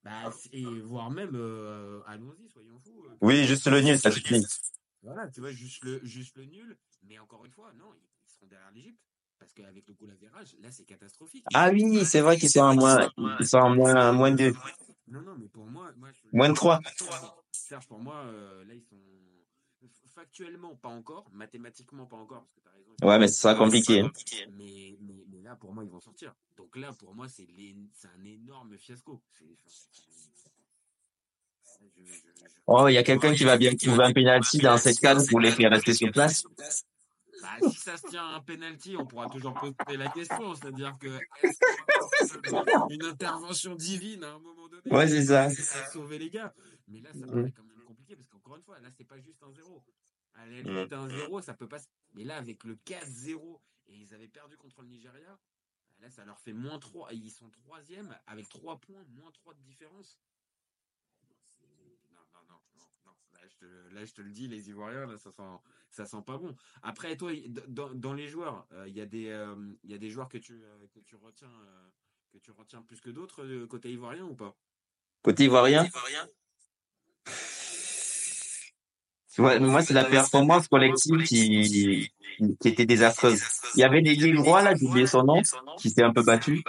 Bah, 0.05 0.33
et 0.53 0.65
voire 0.81 1.11
même, 1.11 1.35
euh, 1.35 2.01
allons-y, 2.07 2.49
soyons 2.49 2.79
fous. 2.81 3.05
euh, 3.09 3.15
Oui, 3.21 3.45
juste 3.47 3.67
le 3.69 3.81
nul, 3.81 3.99
ça 3.99 4.11
suffit. 4.11 4.45
Voilà, 5.03 5.29
tu 5.29 5.41
vois, 5.41 5.51
juste 5.53 5.85
le, 5.85 6.01
juste 6.05 6.37
le 6.37 6.45
nul. 6.45 6.77
Mais 7.05 7.19
encore 7.19 7.45
une 7.45 7.53
fois, 7.53 7.73
non, 7.79 7.87
ils, 7.95 8.09
ils 8.27 8.31
seront 8.33 8.47
derrière 8.47 8.71
l'Égypte. 8.73 9.01
Parce 9.39 9.53
qu'avec 9.55 9.89
le 9.89 9.95
goal 9.95 10.11
average, 10.13 10.55
là, 10.61 10.71
c'est 10.71 10.85
catastrophique. 10.85 11.45
Ah 11.53 11.71
oui, 11.71 12.05
c'est 12.05 12.21
vrai 12.21 12.37
qu'ils 12.39 12.49
sont 12.51 12.61
en 12.61 12.75
moins, 12.77 13.11
ils 13.41 13.47
sont 13.47 13.59
en 13.59 13.75
moins, 13.75 14.13
moins 14.13 14.31
deux. 14.31 14.53
Non, 15.09 15.21
non, 15.21 15.35
mais 15.37 15.49
pour 15.49 15.67
moi, 15.67 15.91
moi 15.97 16.11
je- 16.13 16.29
Moins 16.33 16.49
de 16.49 16.55
trois. 16.55 16.81
Serge, 17.51 17.87
pour 17.89 17.99
moi, 17.99 18.23
euh, 18.27 18.65
là, 18.65 18.75
ils 18.75 18.83
sont 18.83 18.92
factuellement 20.23 20.77
pas 20.77 20.89
encore, 20.89 21.29
mathématiquement 21.33 22.07
pas 22.07 22.17
encore, 22.17 22.43
parce 22.43 22.55
que 22.55 22.61
t'as 22.61 22.71
raison. 22.71 22.93
Ouais, 23.03 23.19
mais 23.19 23.27
ce 23.29 23.41
sera 23.41 23.55
compliqué. 23.57 24.03
Mais, 24.53 24.97
mais, 25.01 25.25
mais 25.29 25.43
là, 25.43 25.57
pour 25.57 25.73
moi, 25.75 25.83
ils 25.85 25.91
vont 25.91 26.01
sortir. 26.01 26.33
Donc 26.57 26.77
là, 26.77 26.93
pour 26.93 27.15
moi, 27.15 27.29
c'est 27.29 27.49
un 28.05 28.25
énorme 28.25 28.79
fiasco. 28.79 29.21
C'est- 29.33 29.45
enfin, 29.53 29.69
je- 31.97 32.03
je- 32.03 32.07
je- 32.07 32.13
Oh, 32.67 32.87
il 32.89 32.93
y 32.95 32.99
a 32.99 33.03
quelqu'un 33.03 33.35
qui 33.35 33.45
va 33.45 33.57
bien 33.57 33.75
trouver 33.75 34.05
un 34.05 34.13
penalty 34.13 34.59
dans 34.59 34.77
cette 34.77 35.01
case 35.01 35.27
pour 35.29 35.41
les 35.41 35.51
faire 35.51 35.71
rester 35.71 35.95
sur 35.95 36.11
place. 36.13 36.45
Bah, 37.43 37.49
si 37.73 37.77
ça 37.81 37.97
se 37.97 38.07
tient 38.07 38.25
à 38.25 38.37
un 38.37 38.41
penalty, 38.41 38.97
on 38.97 39.05
pourra 39.05 39.29
toujours 39.29 39.55
poser 39.55 39.97
la 39.97 40.09
question. 40.11 40.55
C'est-à-dire 40.55 40.97
que 41.01 41.19
une 42.91 43.05
intervention 43.05 43.75
divine 43.75 44.23
à 44.23 44.35
un 44.35 44.39
moment 44.39 44.69
donné 44.69 44.83
Ouais, 44.93 45.09
c'est 45.09 45.25
ça. 45.25 45.51
sauver 45.91 46.19
les 46.19 46.31
gars? 46.31 46.55
Mais 46.87 47.01
là, 47.01 47.11
ça 47.13 47.27
paraît 47.27 47.51
quand 47.51 47.65
même 47.65 47.83
compliqué 47.85 48.15
parce 48.15 48.29
qu'encore 48.29 48.57
une 48.57 48.63
fois, 48.63 48.79
là, 48.79 48.89
c'est 48.97 49.05
pas 49.07 49.19
juste 49.19 49.43
un 49.43 49.51
zéro. 49.53 49.83
À 50.35 50.47
la 50.47 50.63
limite, 50.63 50.93
un 50.93 51.09
zéro, 51.09 51.41
ça 51.43 51.55
peut 51.55 51.69
pas. 51.69 51.79
Mais 52.15 52.25
là, 52.25 52.37
avec 52.37 52.65
le 52.65 52.77
4-0 52.77 53.61
et 53.87 53.95
ils 53.97 54.15
avaient 54.15 54.29
perdu 54.29 54.57
contre 54.57 54.83
le 54.83 54.89
Nigeria, 54.89 55.39
là, 56.01 56.11
ça 56.11 56.25
leur 56.25 56.39
fait 56.41 56.53
moins 56.53 56.79
3. 56.79 57.13
Ils 57.13 57.31
sont 57.31 57.51
troisième 57.51 58.17
avec 58.27 58.49
3 58.49 58.79
points, 58.79 59.05
moins 59.11 59.31
3 59.31 59.55
de 59.55 59.61
différence. 59.61 60.19
Non, 62.13 62.21
non, 62.35 62.41
non, 62.49 62.61
non, 62.79 62.87
non. 63.07 63.13
Là, 63.35 63.41
je 63.47 63.57
te, 63.57 63.95
là, 63.95 64.05
je 64.05 64.13
te 64.13 64.23
le 64.23 64.31
dis, 64.31 64.49
les 64.49 64.69
Ivoiriens, 64.71 65.07
là, 65.07 65.19
ça 65.19 65.31
sent, 65.31 65.43
ça 65.91 66.07
sent 66.07 66.23
pas 66.27 66.39
bon. 66.39 66.57
Après, 66.83 67.17
toi, 67.17 67.33
dans, 67.69 67.93
dans 67.95 68.15
les 68.15 68.29
joueurs, 68.29 68.67
euh, 68.73 68.89
il 68.89 68.95
y 68.95 69.01
a 69.01 69.07
des, 69.07 69.29
euh, 69.29 69.75
il 69.85 69.91
y 69.91 69.95
a 69.95 69.99
des 69.99 70.11
joueurs 70.11 70.29
que 70.29 70.39
tu, 70.39 70.63
euh, 70.63 70.87
que 70.93 71.01
tu 71.01 71.17
retiens, 71.17 71.51
euh, 71.51 71.89
que 72.33 72.39
tu 72.39 72.51
retiens 72.53 72.83
plus 72.83 73.01
que 73.01 73.11
d'autres 73.11 73.45
euh, 73.45 73.67
côté 73.67 73.93
ivoirien 73.93 74.25
ou 74.25 74.35
pas? 74.35 74.57
Côté 75.23 75.45
ivoirien. 75.45 75.85
Ouais, 79.39 79.59
moi, 79.61 79.83
c'est 79.83 79.95
la 79.95 80.05
performance 80.05 80.69
collective 80.69 81.23
qui, 81.25 82.11
qui 82.61 82.69
était 82.69 82.87
désastreuse. 82.87 83.43
Il 83.75 83.81
y 83.81 83.85
avait 83.85 84.03
des 84.03 84.15
Lillois, 84.15 84.63
là, 84.63 84.75
j'ai 84.75 84.87
oublié 84.87 85.07
son 85.07 85.23
nom, 85.25 85.41
qui 85.79 85.91
s'est 85.91 86.03
un 86.03 86.13
peu 86.13 86.23
battu. 86.23 86.63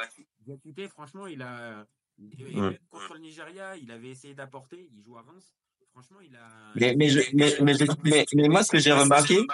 Diakité, 0.45 0.88
franchement, 0.89 1.28
il 1.28 1.41
a. 1.41 1.86
et 2.19 2.54
même 2.54 2.78
Contre 2.89 3.13
le 3.15 3.19
Nigeria, 3.21 3.76
il 3.76 3.91
avait 3.91 4.10
essayé 4.10 4.34
d'apporter. 4.34 4.89
Il 4.95 5.04
joue 5.04 5.17
à 5.17 5.21
Reims. 5.21 5.54
Franchement, 5.93 6.19
il 6.21 6.36
a. 6.36 6.39
Mais, 6.76 6.95
mais, 6.95 7.10
je, 7.10 7.19
mais, 7.34 7.56
mais, 7.62 7.73
je- 7.76 7.86
mais, 8.04 8.26
mais 8.36 8.47
moi, 8.49 8.63
ce 8.63 8.71
que 8.71 8.80
j'ai 8.80 8.91
remarqué, 8.91 9.45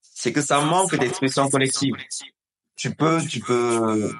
c'est 0.00 0.32
que 0.32 0.40
ça 0.40 0.60
manque 0.60 0.94
d'expression 0.96 1.48
collective. 1.48 1.94
Tu 2.76 2.94
peux, 2.94 3.20
tu 3.26 3.40
peux 3.40 4.12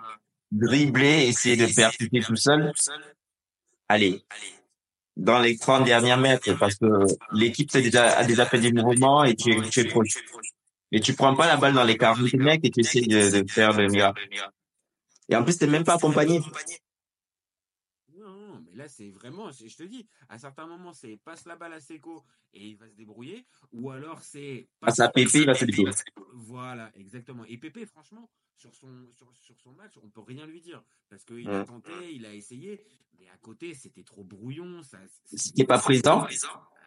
dribbler, 0.53 1.27
essayer 1.29 1.57
de 1.57 1.73
percuter 1.75 2.21
tout 2.21 2.37
seul. 2.37 2.73
Allez, 3.89 4.23
dans 5.21 5.39
les 5.39 5.57
30 5.57 5.85
dernières 5.85 6.19
mètres, 6.19 6.53
parce 6.59 6.75
que 6.77 6.87
l'équipe 7.33 7.71
déjà, 7.71 8.17
a 8.17 8.25
déjà 8.25 8.47
fait 8.47 8.59
des 8.59 8.73
mouvements 8.73 9.23
et 9.23 9.37
tu 9.37 9.53
es, 9.53 9.69
tu 9.69 9.81
es 9.81 9.85
proche. 9.85 10.15
Et 10.93 11.01
tu 11.01 11.13
prends 11.13 11.37
pas 11.37 11.47
la 11.47 11.57
balle 11.57 11.75
dans 11.75 11.85
les 11.85 11.97
40 11.97 12.33
mecs 12.35 12.65
et 12.65 12.71
tu 12.71 12.81
essaies 12.81 13.03
de, 13.03 13.43
de 13.43 13.51
faire 13.51 13.73
le 13.73 13.87
miracle. 13.87 14.27
Et 15.29 15.37
en 15.37 15.45
plus, 15.45 15.59
t'es 15.59 15.67
même 15.67 15.85
pas 15.85 15.95
accompagné. 15.95 16.41
Mais 18.71 18.77
là, 18.77 18.89
c'est 18.89 19.11
vraiment. 19.11 19.51
Je 19.51 19.75
te 19.77 19.83
dis, 19.83 20.07
à 20.29 20.39
certains 20.39 20.67
moments, 20.67 20.93
c'est 20.93 21.17
passe 21.17 21.45
la 21.47 21.57
balle 21.57 21.73
à 21.73 21.81
Seco 21.81 22.25
et 22.53 22.69
il 22.69 22.77
va 22.77 22.89
se 22.89 22.95
débrouiller. 22.95 23.45
Ou 23.73 23.91
alors, 23.91 24.23
c'est. 24.23 24.69
Passe 24.79 25.01
à 25.01 25.09
Pépé, 25.09 25.41
il 25.41 25.47
va 25.47 25.55
se 25.55 25.65
débrouiller. 25.65 25.93
Voilà, 26.35 26.91
exactement. 26.95 27.45
Et 27.47 27.59
Pépé, 27.59 27.85
franchement, 27.87 28.31
sur 28.55 28.75
son, 28.75 29.09
sur, 29.13 29.29
sur 29.37 29.59
son 29.61 29.73
match, 29.73 29.95
on 30.03 30.09
peut 30.09 30.21
rien 30.21 30.47
lui 30.47 30.61
dire. 30.61 30.83
Parce 31.09 31.25
qu'il 31.25 31.49
a 31.51 31.63
Mm. 31.63 31.67
tenté, 31.67 32.15
il 32.15 32.25
a 32.27 32.35
essayé. 32.35 32.81
Mais 33.19 33.29
à 33.29 33.37
côté, 33.39 33.75
c'était 33.75 34.05
trop 34.05 34.23
brouillon. 34.25 34.83
Ça, 34.83 34.99
C'était 35.25 35.65
pas 35.65 35.79
présent. 35.79 36.25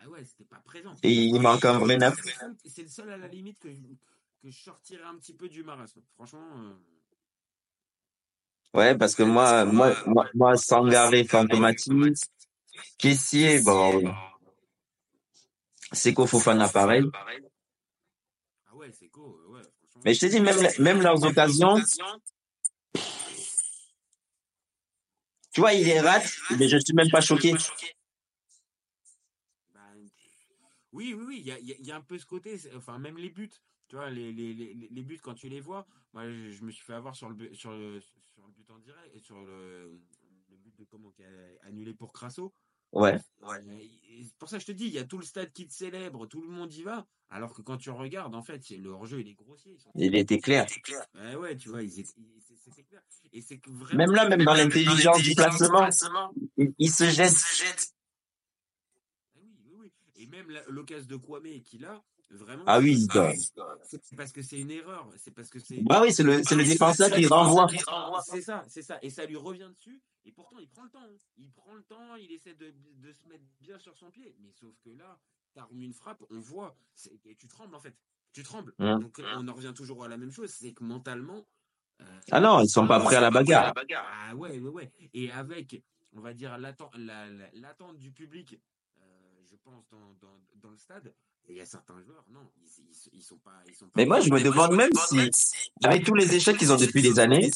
Ah 0.01 0.09
ouais, 0.09 0.23
c'était 0.25 0.45
pas 0.45 0.59
présent. 0.59 0.95
Et 1.03 1.11
il 1.13 1.39
manque 1.39 1.65
un 1.65 1.77
vrai 1.79 1.97
neuf. 1.97 2.15
C'est 2.23 2.29
le 2.29 2.35
seul- 2.35 2.55
C'est 2.65 2.81
le 2.83 2.87
seul 2.89 3.09
à 3.11 3.17
la 3.17 3.27
limite 3.27 3.59
que 3.59 3.71
je, 3.73 3.81
que 4.41 4.49
je 4.49 4.57
sortirais 4.63 5.03
un 5.03 5.15
petit 5.17 5.33
peu 5.33 5.47
du 5.49 5.63
marasme. 5.63 6.01
Franchement. 6.15 6.47
euh, 6.57 6.73
Ouais, 8.73 8.97
parce 8.97 9.13
que 9.15 9.23
moi, 9.23 9.65
moi, 9.65 9.95
moi, 10.07 10.27
moi 10.33 10.57
Sangaré, 10.57 11.25
Fantomati, 11.25 11.91
Kessier, 12.97 13.61
bon, 13.61 14.13
Seko 15.91 16.25
Fofana, 16.25 16.67
pareil. 16.69 17.03
Ah 18.67 18.75
ouais, 18.75 18.91
c'est 18.91 19.09
co, 19.09 19.39
ouais, 19.49 19.61
franchement. 19.61 20.01
Mais 20.05 20.13
je 20.15 20.19
te 20.21 20.25
dis, 20.25 20.39
même, 20.39 20.57
même 20.79 21.01
leurs 21.01 21.23
occasions, 21.23 21.75
tu 25.53 25.61
vois, 25.61 25.73
il 25.73 25.85
les 25.85 25.99
rate, 25.99 26.27
mais 26.57 26.67
je 26.67 26.77
suis 26.77 26.93
même 26.95 27.09
pas 27.11 27.21
choqué. 27.21 27.51
Ben, 29.75 29.81
oui, 30.93 31.13
oui, 31.13 31.23
oui, 31.27 31.37
il 31.41 31.45
y 31.47 31.51
a, 31.51 31.59
y 31.59 31.91
a- 31.91 31.95
un 31.95 32.01
peu 32.01 32.17
ce 32.17 32.25
côté, 32.25 32.59
enfin, 32.75 32.97
même 32.97 33.17
les 33.17 33.29
buts, 33.29 33.51
tu 33.87 33.95
vois, 33.95 34.09
les, 34.09 34.31
les, 34.31 34.53
les, 34.53 34.73
les 34.73 35.03
buts, 35.03 35.19
quand 35.21 35.33
tu 35.35 35.49
les 35.49 35.61
vois, 35.61 35.85
moi, 36.13 36.29
je, 36.29 36.51
je 36.51 36.63
me 36.63 36.71
suis 36.71 36.83
fait 36.83 36.93
avoir 36.93 37.15
sur 37.15 37.29
le, 37.29 37.35
bu- 37.35 37.55
sur 37.55 37.71
le, 37.71 37.99
sur 38.01 38.45
le 38.45 38.51
but 38.53 38.69
en 38.71 38.79
direct, 38.79 39.15
et 39.15 39.19
sur 39.19 39.41
le, 39.43 39.99
le 40.49 40.57
but 40.57 40.75
de 40.77 40.83
comment, 40.85 41.11
qui 41.11 41.23
a 41.23 41.29
annulé 41.63 41.93
pour 41.93 42.13
Crasso. 42.13 42.53
Ouais. 42.91 43.19
Et 43.81 44.23
C'est 44.23 44.35
pour 44.37 44.47
ça 44.49 44.59
je 44.59 44.65
te 44.67 44.71
dis, 44.71 44.85
il 44.85 44.93
y 44.93 44.99
a 44.99 45.03
tout 45.03 45.17
le 45.17 45.25
stade 45.25 45.51
qui 45.51 45.67
te 45.67 45.73
célèbre, 45.73 46.27
tout 46.27 46.41
le 46.41 46.47
monde 46.47 46.71
y 46.73 46.83
va, 46.83 47.07
alors 47.29 47.51
que 47.51 47.63
quand 47.63 47.77
tu 47.77 47.89
regardes, 47.89 48.35
en 48.35 48.43
fait, 48.43 48.69
le 48.69 48.89
hors-jeu, 48.89 49.21
il 49.21 49.27
est 49.27 49.33
grossier. 49.33 49.75
Il 49.95 50.15
était 50.15 50.39
clair. 50.39 50.67
Ouais, 51.15 51.35
ouais, 51.35 51.57
tu 51.57 51.69
vois, 51.69 51.81
c'était 51.81 52.83
clair. 52.83 53.01
Et 53.31 53.41
c'est 53.41 53.57
que 53.57 53.71
vraiment. 53.71 53.97
Même 54.05 54.11
là, 54.11 54.29
même 54.29 54.43
dans 54.43 54.53
l'intelligence 54.53 55.23
du 55.23 55.33
placement, 55.33 55.89
il, 56.57 56.73
il 56.77 56.91
se 56.91 57.05
jette. 57.09 57.33
Ah 59.35 59.39
oui, 59.41 59.55
oui, 59.65 59.73
oui. 59.75 59.91
Et 60.15 60.27
même 60.27 60.47
l'occasion 60.67 61.07
de 61.07 61.15
Kwame 61.15 61.61
qu'il 61.63 61.85
a, 61.85 62.03
vraiment? 62.37 62.63
Ah 62.67 62.79
oui, 62.79 62.99
c'est- 63.01 63.55
bah. 63.55 63.77
c'est 63.83 64.15
parce 64.15 64.31
que 64.31 64.41
c'est 64.41 64.59
une 64.59 64.71
erreur. 64.71 65.07
C'est 65.17 65.31
parce 65.31 65.49
que 65.49 65.59
c'est. 65.59 65.81
Bah 65.81 66.01
oui, 66.01 66.11
c'est 66.13 66.23
le, 66.23 66.43
c'est 66.43 66.55
le 66.55 66.63
défenseur 66.63 67.09
qui 67.09 67.25
renvoie. 67.27 67.67
C'est 68.25 68.41
ça, 68.41 68.63
c'est 68.67 68.81
ça. 68.81 68.99
Et 69.01 69.09
ça 69.09 69.25
lui 69.25 69.35
revient 69.37 69.69
dessus. 69.73 70.01
Et 70.25 70.31
pourtant, 70.31 70.57
il 70.59 70.67
prend 70.69 70.83
le 70.83 70.89
temps. 70.89 71.01
hein. 71.03 71.15
Il 71.37 71.51
prend 71.51 71.73
le 71.73 71.83
temps, 71.83 72.15
il 72.15 72.31
essaie 72.31 72.53
de, 72.55 72.73
de 72.95 73.11
se 73.11 73.27
mettre 73.27 73.43
bien 73.59 73.77
sur 73.77 73.97
son 73.97 74.09
pied. 74.09 74.35
Mais 74.39 74.51
sauf 74.53 74.73
que 74.83 74.89
là, 74.91 75.19
t'as 75.53 75.63
remis 75.63 75.85
une 75.85 75.93
frappe, 75.93 76.23
on 76.29 76.39
voit. 76.39 76.75
c'est- 76.95 77.11
Et 77.25 77.35
tu 77.35 77.47
trembles, 77.47 77.75
en 77.75 77.79
fait. 77.79 77.95
Tu 78.31 78.41
trembles. 78.43 78.73
Hum. 78.79 78.99
Donc, 78.99 79.21
on 79.35 79.47
en 79.47 79.53
revient 79.53 79.73
toujours 79.75 80.03
à 80.03 80.07
la 80.07 80.17
même 80.17 80.31
chose. 80.31 80.49
C'est 80.49 80.73
que 80.73 80.83
mentalement. 80.83 81.45
euh, 82.01 82.05
Ah 82.31 82.39
non, 82.39 82.59
ils 82.61 82.69
sont 82.69 82.87
pas 82.87 82.99
prêts 82.99 83.17
à 83.17 83.21
la 83.21 83.29
bagarre. 83.31 83.73
ah 84.29 84.35
ouais, 84.35 84.59
ouais, 84.59 84.69
ouais. 84.69 84.91
Et 85.13 85.31
avec, 85.31 85.83
on 86.13 86.21
va 86.21 86.33
dire, 86.33 86.57
l'attente 86.57 86.95
la, 86.97 87.27
la- 87.29 87.51
l'attente 87.53 87.99
du 87.99 88.11
public, 88.11 88.59
euh, 88.99 89.03
je 89.51 89.55
pense, 89.57 89.87
dans, 89.89 90.13
dans, 90.21 90.39
dans 90.55 90.69
le 90.71 90.77
stade, 90.77 91.13
il 91.49 91.57
y 91.57 91.61
a 91.61 91.65
certains 91.65 91.99
joueurs, 92.01 92.25
non, 92.29 92.49
ils, 92.61 92.85
ils, 92.89 93.09
ils 93.13 93.21
sont 93.21 93.37
pas. 93.37 93.61
Ils 93.67 93.75
sont 93.75 93.85
pas 93.85 93.91
Mais 93.95 94.05
moi, 94.05 94.19
je 94.19 94.29
me 94.29 94.41
demande 94.41 94.75
même 94.75 94.91
si, 95.07 95.29
avec 95.83 96.05
tous 96.05 96.15
les 96.15 96.35
échecs 96.35 96.57
qu'ils 96.57 96.71
ont 96.71 96.77
depuis 96.77 97.01
des 97.01 97.19
années, 97.19 97.51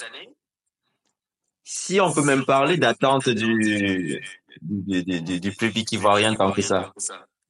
si 1.64 2.00
on 2.00 2.14
peut 2.14 2.24
même 2.24 2.46
parler 2.46 2.78
d'attente 2.78 3.30
du, 3.30 4.22
du, 4.62 5.04
du, 5.04 5.22
du, 5.22 5.40
du 5.40 5.52
public 5.52 5.92
ivoirien 5.92 6.36
tant 6.36 6.52
que 6.52 6.62
ça. 6.62 6.94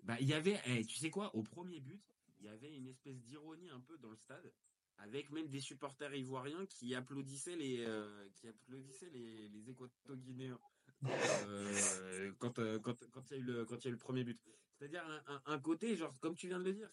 Bah, 0.03 0.15
il 0.19 0.27
y 0.27 0.33
avait, 0.33 0.59
eh, 0.67 0.85
tu 0.85 0.95
sais 0.95 1.09
quoi, 1.09 1.35
au 1.35 1.43
premier 1.43 1.79
but, 1.81 2.01
il 2.39 2.45
y 2.45 2.49
avait 2.49 2.73
une 2.73 2.87
espèce 2.87 3.19
d'ironie 3.23 3.69
un 3.69 3.81
peu 3.81 3.97
dans 3.97 4.09
le 4.09 4.15
stade, 4.15 4.53
avec 4.99 5.31
même 5.31 5.47
des 5.47 5.59
supporters 5.59 6.15
ivoiriens 6.15 6.65
qui 6.67 6.95
applaudissaient 6.95 7.55
les, 7.55 7.83
euh, 7.85 8.27
qui 8.35 8.47
applaudissaient 8.47 9.09
les, 9.13 9.49
les 9.49 9.69
équato-guinéens 9.69 10.59
euh, 11.05 12.31
quand, 12.39 12.59
euh, 12.59 12.79
quand, 12.79 12.95
quand 13.11 13.31
il 13.31 13.37
y 13.37 13.39
a 13.39 13.39
eu 13.39 13.45
le, 13.45 13.65
quand 13.65 13.77
il 13.77 13.85
y 13.85 13.87
a 13.87 13.89
eu 13.89 13.93
le 13.93 13.99
premier 13.99 14.23
but. 14.23 14.39
C'est-à-dire 14.77 15.03
un, 15.45 15.59
côté, 15.59 15.95
genre, 15.95 16.13
comme 16.19 16.35
tu 16.35 16.47
viens 16.47 16.59
de 16.59 16.65
le 16.65 16.73
dire, 16.73 16.89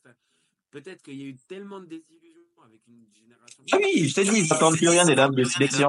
peut-être 0.70 1.02
qu'il 1.02 1.20
y 1.20 1.24
a 1.24 1.26
eu 1.26 1.36
tellement 1.36 1.80
de 1.80 1.86
désillusions 1.86 2.62
avec 2.64 2.86
une 2.86 3.06
génération. 3.12 3.62
Ah 3.72 3.76
oui, 3.78 4.08
je 4.08 4.14
t'ai 4.14 4.24
dit, 4.24 4.38
ils 4.38 4.48
n'attendent 4.48 4.76
plus 4.76 4.88
rien 4.88 5.04
des 5.04 5.14
dames 5.14 5.34
de 5.34 5.44
sélection. 5.44 5.88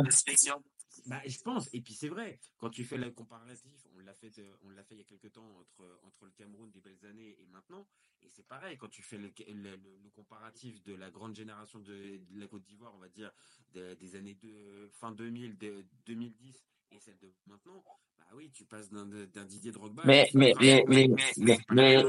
Bah, 1.06 1.22
je 1.26 1.38
pense, 1.40 1.70
et 1.72 1.82
puis 1.82 1.94
c'est 1.94 2.08
vrai, 2.08 2.40
quand 2.58 2.70
tu 2.70 2.84
fais 2.84 2.98
le 2.98 3.12
comparatif, 3.12 3.72
on 3.96 4.00
l'a 4.00 4.14
fait, 4.14 4.40
euh, 4.40 4.56
on 4.64 4.70
l'a 4.70 4.84
fait 4.84 4.96
il 4.96 5.00
y 5.00 5.02
a 5.02 5.04
quelques 5.04 5.32
temps 5.32 5.48
entre, 5.60 6.00
entre 6.04 6.26
le 6.26 6.32
Cameroun 6.32 6.72
des 6.72 6.80
belles 6.80 7.06
années 7.06 7.38
et 7.40 7.46
maintenant, 7.52 7.88
et 8.24 8.30
c'est 8.30 8.48
pareil, 8.48 8.76
quand 8.78 8.88
tu 8.88 9.04
fais 9.04 9.18
le, 9.20 9.32
le, 9.48 10.10
comparatif 10.16 10.82
de 10.82 10.96
la 10.96 11.12
grande 11.12 11.36
génération 11.36 11.80
de, 11.80 11.94
de 11.94 12.40
la 12.40 12.48
Côte 12.48 12.64
d'Ivoire, 12.64 12.94
on 12.96 13.00
va 13.00 13.10
dire, 13.10 13.32
de- 13.74 13.94
des 13.94 14.16
années 14.16 14.34
de, 14.42 14.90
fin 14.94 15.12
2000, 15.12 15.58
de, 15.58 15.86
2010 16.08 16.66
et 16.96 17.00
celle 17.00 17.18
de 17.22 17.30
maintenant, 17.48 17.84
bah 18.18 18.24
oui, 18.36 18.50
tu 18.54 18.64
passes 18.64 18.90
d'un, 18.90 19.06
Didier 19.46 19.72
Drogba. 19.72 20.04
Mais, 20.06 20.30
mais, 20.34 20.54
mais, 20.62 20.86
mais, 20.88 21.10
mais, 21.38 21.58
mais, 21.70 22.04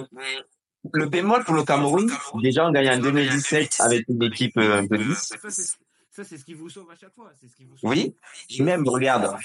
le 0.93 1.09
bémol 1.09 1.45
pour 1.45 1.55
le 1.55 1.65
Cameroun, 1.65 2.09
déjà 2.41 2.67
on 2.67 2.71
gagne 2.71 2.91
en 2.91 2.99
2017 2.99 3.79
avec 3.81 4.09
une 4.09 4.23
équipe 4.23 4.57
euh, 4.59 4.79
un 4.79 4.87
peu. 4.87 4.99
Ça, 5.15 6.25
c'est, 6.25 6.39
ce 6.39 6.45
qui 6.45 6.55
vous 6.55 6.71
sauve 6.71 6.91
à 6.91 6.95
chaque 6.95 7.15
fois. 7.15 7.31
C'est 7.39 7.49
ce 7.49 7.57
qui 7.57 7.65
vous 7.65 7.77
sauve. 7.77 7.91
Oui, 7.91 8.15
et 8.49 8.63
même, 8.63 8.89
regarde, 8.89 9.37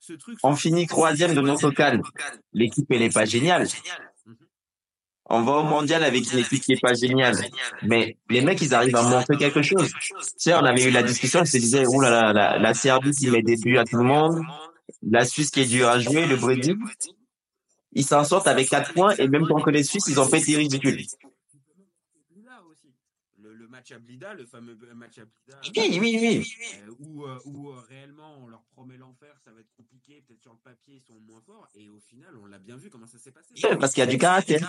Ce 0.00 0.14
truc, 0.14 0.38
on 0.42 0.56
finit 0.56 0.86
troisième 0.86 1.34
de 1.34 1.40
notre 1.40 1.70
canne. 1.70 2.02
L'équipe, 2.52 2.90
elle 2.90 3.02
est 3.02 3.14
pas 3.14 3.24
géniale. 3.24 3.66
On 5.30 5.42
va 5.42 5.52
au 5.52 5.62
mondial 5.62 6.02
avec 6.02 6.30
une 6.32 6.40
équipe 6.40 6.62
qui 6.62 6.72
est 6.72 6.80
pas 6.80 6.94
géniale. 6.94 7.36
Mais 7.82 8.16
les 8.30 8.40
mecs, 8.40 8.60
ils 8.62 8.74
arrivent 8.74 8.96
à 8.96 9.02
montrer 9.02 9.36
quelque 9.36 9.62
chose. 9.62 9.90
Tu 9.90 10.14
sais, 10.36 10.54
on 10.54 10.64
avait 10.64 10.84
eu 10.84 10.90
la 10.90 11.02
discussion, 11.02 11.40
ils 11.42 11.46
se 11.46 11.58
disaient, 11.58 11.86
ouh 11.86 12.00
là 12.00 12.10
là, 12.10 12.32
la, 12.32 12.58
la 12.58 12.74
Serbie 12.74 13.12
qui 13.12 13.30
met 13.30 13.42
des 13.42 13.56
buts 13.56 13.78
à 13.78 13.84
tout 13.84 13.96
le 13.96 14.04
monde, 14.04 14.42
la 15.02 15.24
Suisse 15.24 15.50
qui 15.50 15.60
est 15.60 15.66
dure 15.66 15.88
à 15.88 15.98
jouer, 15.98 16.26
le 16.26 16.36
Brésil. 16.36 16.76
Ils 17.92 18.04
s'en 18.04 18.24
sortent 18.24 18.48
avec 18.48 18.68
quatre 18.68 18.92
points 18.92 19.14
et 19.16 19.28
même 19.28 19.46
contre 19.46 19.70
les 19.70 19.82
Suisses, 19.82 20.06
ils 20.08 20.20
ont 20.20 20.28
pas 20.28 20.38
été 20.38 20.56
ridicules. 20.56 21.04
Le, 23.40 23.66
match 23.68 23.92
à 23.92 23.98
Blida, 23.98 24.34
le 24.34 24.44
fameux 24.44 24.76
match 24.94 25.18
à 25.18 25.24
Blida. 25.24 25.60
Oui, 25.76 25.98
oui, 26.00 26.18
oui. 26.20 26.54
euh, 26.80 26.94
où 26.98 27.24
euh, 27.24 27.38
où, 27.44 27.70
euh, 27.70 27.80
réellement 27.88 28.36
on 28.42 28.48
leur 28.48 28.62
promet 28.72 28.96
l'enfer, 28.96 29.34
ça 29.44 29.52
va 29.52 29.60
être 29.60 29.72
compliqué, 29.76 30.22
peut-être 30.26 30.40
sur 30.42 30.52
le 30.52 30.58
papier 30.58 30.96
ils 30.96 31.02
sont 31.02 31.20
moins 31.20 31.40
forts, 31.42 31.68
et 31.74 31.88
au 31.88 32.00
final 32.00 32.36
on 32.42 32.46
l'a 32.46 32.58
bien 32.58 32.76
vu 32.76 32.90
comment 32.90 33.06
ça 33.06 33.18
s'est 33.18 33.30
passé. 33.30 33.54
Parce 33.78 33.92
qu'il 33.92 34.00
y 34.00 34.06
a 34.06 34.10
du 34.10 34.18
caractère. 34.18 34.60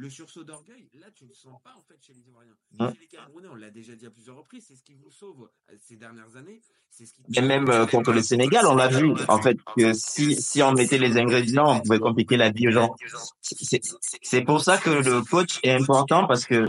Le 0.00 0.08
sursaut 0.08 0.44
d'orgueil, 0.44 0.88
là 0.94 1.10
tu 1.12 1.26
le 1.26 1.34
sens 1.34 1.60
pas 1.64 1.74
en 1.76 1.82
fait 1.82 1.98
chez 2.00 2.12
les 2.12 2.20
Ivoiriens. 2.28 2.54
Hein. 2.78 2.92
Chez 2.92 3.00
les 3.00 3.06
Camerounais, 3.08 3.48
on 3.48 3.56
l'a 3.56 3.70
déjà 3.70 3.96
dit 3.96 4.06
à 4.06 4.10
plusieurs 4.10 4.36
reprises, 4.36 4.66
c'est 4.68 4.76
ce 4.76 4.84
qui 4.84 4.94
vous 4.94 5.10
sauve 5.10 5.50
euh, 5.70 5.74
ces 5.80 5.96
dernières 5.96 6.36
années. 6.36 6.60
C'est 6.88 7.04
ce 7.04 7.14
qui 7.14 7.22
Et 7.34 7.40
même 7.40 7.68
euh, 7.68 7.84
contre 7.84 8.12
le 8.12 8.22
Sénégal, 8.22 8.64
on 8.66 8.76
l'a 8.76 8.86
vu, 8.86 9.12
en 9.26 9.42
fait, 9.42 9.58
que 9.76 9.92
si, 9.94 10.40
si 10.40 10.62
on 10.62 10.70
mettait 10.72 10.98
les 10.98 11.18
ingrédients, 11.18 11.68
on 11.78 11.80
pouvait 11.80 11.98
compliquer 11.98 12.36
la 12.36 12.50
vie 12.50 12.68
aux 12.68 12.70
gens. 12.70 12.94
C'est 13.40 13.80
c'est 14.22 14.42
pour 14.42 14.60
ça 14.62 14.78
que 14.78 14.90
le 14.90 15.22
coach 15.22 15.58
est 15.64 15.72
important 15.72 16.28
parce 16.28 16.44
que 16.44 16.64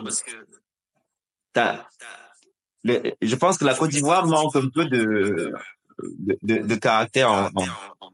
t'as- 1.54 1.88
le, 2.84 3.14
je 3.22 3.36
pense 3.36 3.60
que 3.60 3.66
la 3.66 3.76
Côte 3.76 3.92
d'Ivoire 3.92 4.26
manque 4.26 4.56
un 4.56 4.70
peu 4.70 4.86
de, 4.86 5.54
de, 6.18 6.38
de, 6.42 6.58
de 6.66 6.76
caractère 6.76 7.30
en, 7.32 7.46
en- 7.54 8.12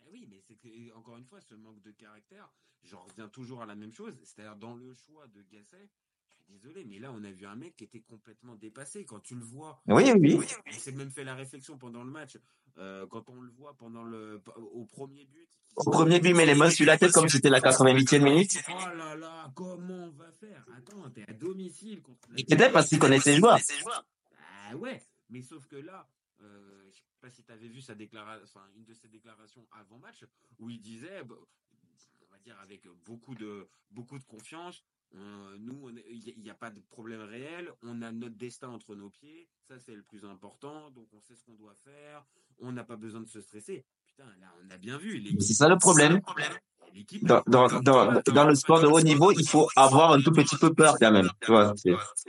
Eh 0.00 0.10
oui, 0.10 0.26
mais 0.28 0.40
c'est 0.44 0.56
que, 0.56 0.68
encore 0.98 1.18
une 1.18 1.26
fois, 1.26 1.40
ce 1.40 1.54
manque 1.54 1.80
de 1.82 1.92
caractère, 1.92 2.48
j'en 2.92 3.02
reviens 3.04 3.28
toujours 3.28 3.62
à 3.62 3.66
la 3.66 3.74
même 3.74 3.92
chose, 3.92 4.14
c'est-à-dire 4.22 4.54
dans 4.56 4.74
le 4.76 4.94
choix 4.94 5.26
de 5.28 5.42
Gasset, 5.50 5.88
je 6.38 6.44
suis 6.44 6.52
désolé, 6.52 6.84
mais 6.84 6.98
là, 6.98 7.10
on 7.12 7.24
a 7.24 7.30
vu 7.30 7.46
un 7.46 7.56
mec 7.56 7.74
qui 7.76 7.84
était 7.84 8.00
complètement 8.02 8.54
dépassé. 8.54 9.06
Quand 9.06 9.20
tu 9.20 9.34
le 9.34 9.42
vois, 9.44 9.80
Oui, 9.86 10.04
oui, 10.20 10.38
on 10.66 10.72
s'est 10.72 10.92
même 10.92 11.10
fait 11.10 11.24
la 11.24 11.34
réflexion 11.34 11.78
pendant 11.78 12.04
le 12.04 12.10
match, 12.10 12.36
euh, 12.76 13.06
quand 13.06 13.30
on 13.30 13.40
le 13.40 13.50
voit 13.50 13.74
pendant 13.78 14.04
le, 14.04 14.42
au 14.56 14.84
premier 14.84 15.24
but. 15.24 15.48
Au 15.76 15.90
premier 15.90 16.20
but, 16.20 16.34
met 16.34 16.44
les 16.44 16.54
mains 16.54 16.68
sur 16.70 16.84
la 16.84 16.98
tête 16.98 17.12
comme 17.12 17.28
c'était 17.30 17.48
la 17.48 17.60
88e 17.60 18.22
minute. 18.22 18.58
Oh 18.68 18.72
là 18.94 19.16
là, 19.16 19.50
comment 19.54 20.04
on 20.04 20.10
va 20.10 20.30
faire? 20.32 20.66
Attends, 20.76 21.08
t'es 21.10 21.24
à 21.26 21.32
domicile 21.32 22.02
contre. 22.02 22.28
la- 22.30 22.40
Et 22.40 22.44
peut-être 22.44 22.72
parce 22.72 22.88
qu'il 22.88 22.98
connaît 22.98 23.20
ses 23.20 23.36
joueurs. 23.36 23.58
Ah 24.70 24.76
ouais, 24.76 25.02
mais 25.30 25.40
sauf 25.42 25.66
que 25.66 25.76
là, 25.76 26.06
euh, 26.42 26.84
je 26.90 26.96
sais 26.96 27.02
pas 27.22 27.30
si 27.30 27.42
tu 27.42 27.52
avais 27.52 27.68
vu 27.68 27.80
sa 27.80 27.94
déclaration, 27.94 28.44
enfin 28.44 28.66
une 28.76 28.84
de 28.84 28.92
ses 28.92 29.08
déclarations 29.08 29.66
avant 29.72 29.98
match, 29.98 30.24
où 30.58 30.68
il 30.68 30.80
disait, 30.80 31.22
bah, 31.24 31.36
dire 32.42 32.58
avec 32.62 32.86
beaucoup 33.04 33.34
de 33.34 33.68
beaucoup 33.90 34.18
de 34.18 34.24
confiance, 34.24 34.82
nous, 35.58 35.90
il 36.10 36.42
n'y 36.42 36.50
a, 36.50 36.54
pas 36.54 36.70
de 36.70 36.80
problème 36.80 37.20
réel, 37.20 37.70
on 37.82 38.00
a 38.02 38.10
notre 38.12 38.36
destin 38.36 38.68
entre 38.68 38.94
nos 38.94 39.10
pieds, 39.10 39.46
ça 39.68 39.78
c'est 39.78 39.94
le 39.94 40.02
plus 40.02 40.24
important, 40.24 40.90
donc 40.90 41.06
on 41.12 41.20
sait 41.20 41.34
ce 41.34 41.44
qu'on 41.44 41.54
doit 41.54 41.74
faire, 41.84 42.24
on 42.60 42.72
n'a 42.72 42.84
pas 42.84 42.96
besoin 42.96 43.20
de 43.20 43.28
se 43.28 43.40
stresser. 43.40 43.84
Putain, 44.06 44.24
là, 44.40 44.52
on 44.64 44.70
a 44.70 44.78
bien 44.78 44.98
vu. 44.98 45.22
C'est 45.40 45.54
ça 45.54 45.68
le 45.68 45.76
problème. 45.76 46.20
Dans, 47.22 47.42
dans, 47.46 47.80
dans, 47.80 48.22
dans 48.34 48.46
le 48.46 48.54
sport 48.54 48.80
de 48.80 48.86
haut 48.86 49.00
niveau, 49.00 49.32
il 49.32 49.48
faut 49.48 49.68
avoir 49.76 50.12
un 50.12 50.20
tout 50.20 50.32
petit 50.32 50.56
peu 50.56 50.74
peur 50.74 50.96
quand 51.00 51.10
même. 51.10 51.30
Tu 51.40 51.50
vois, 51.50 51.74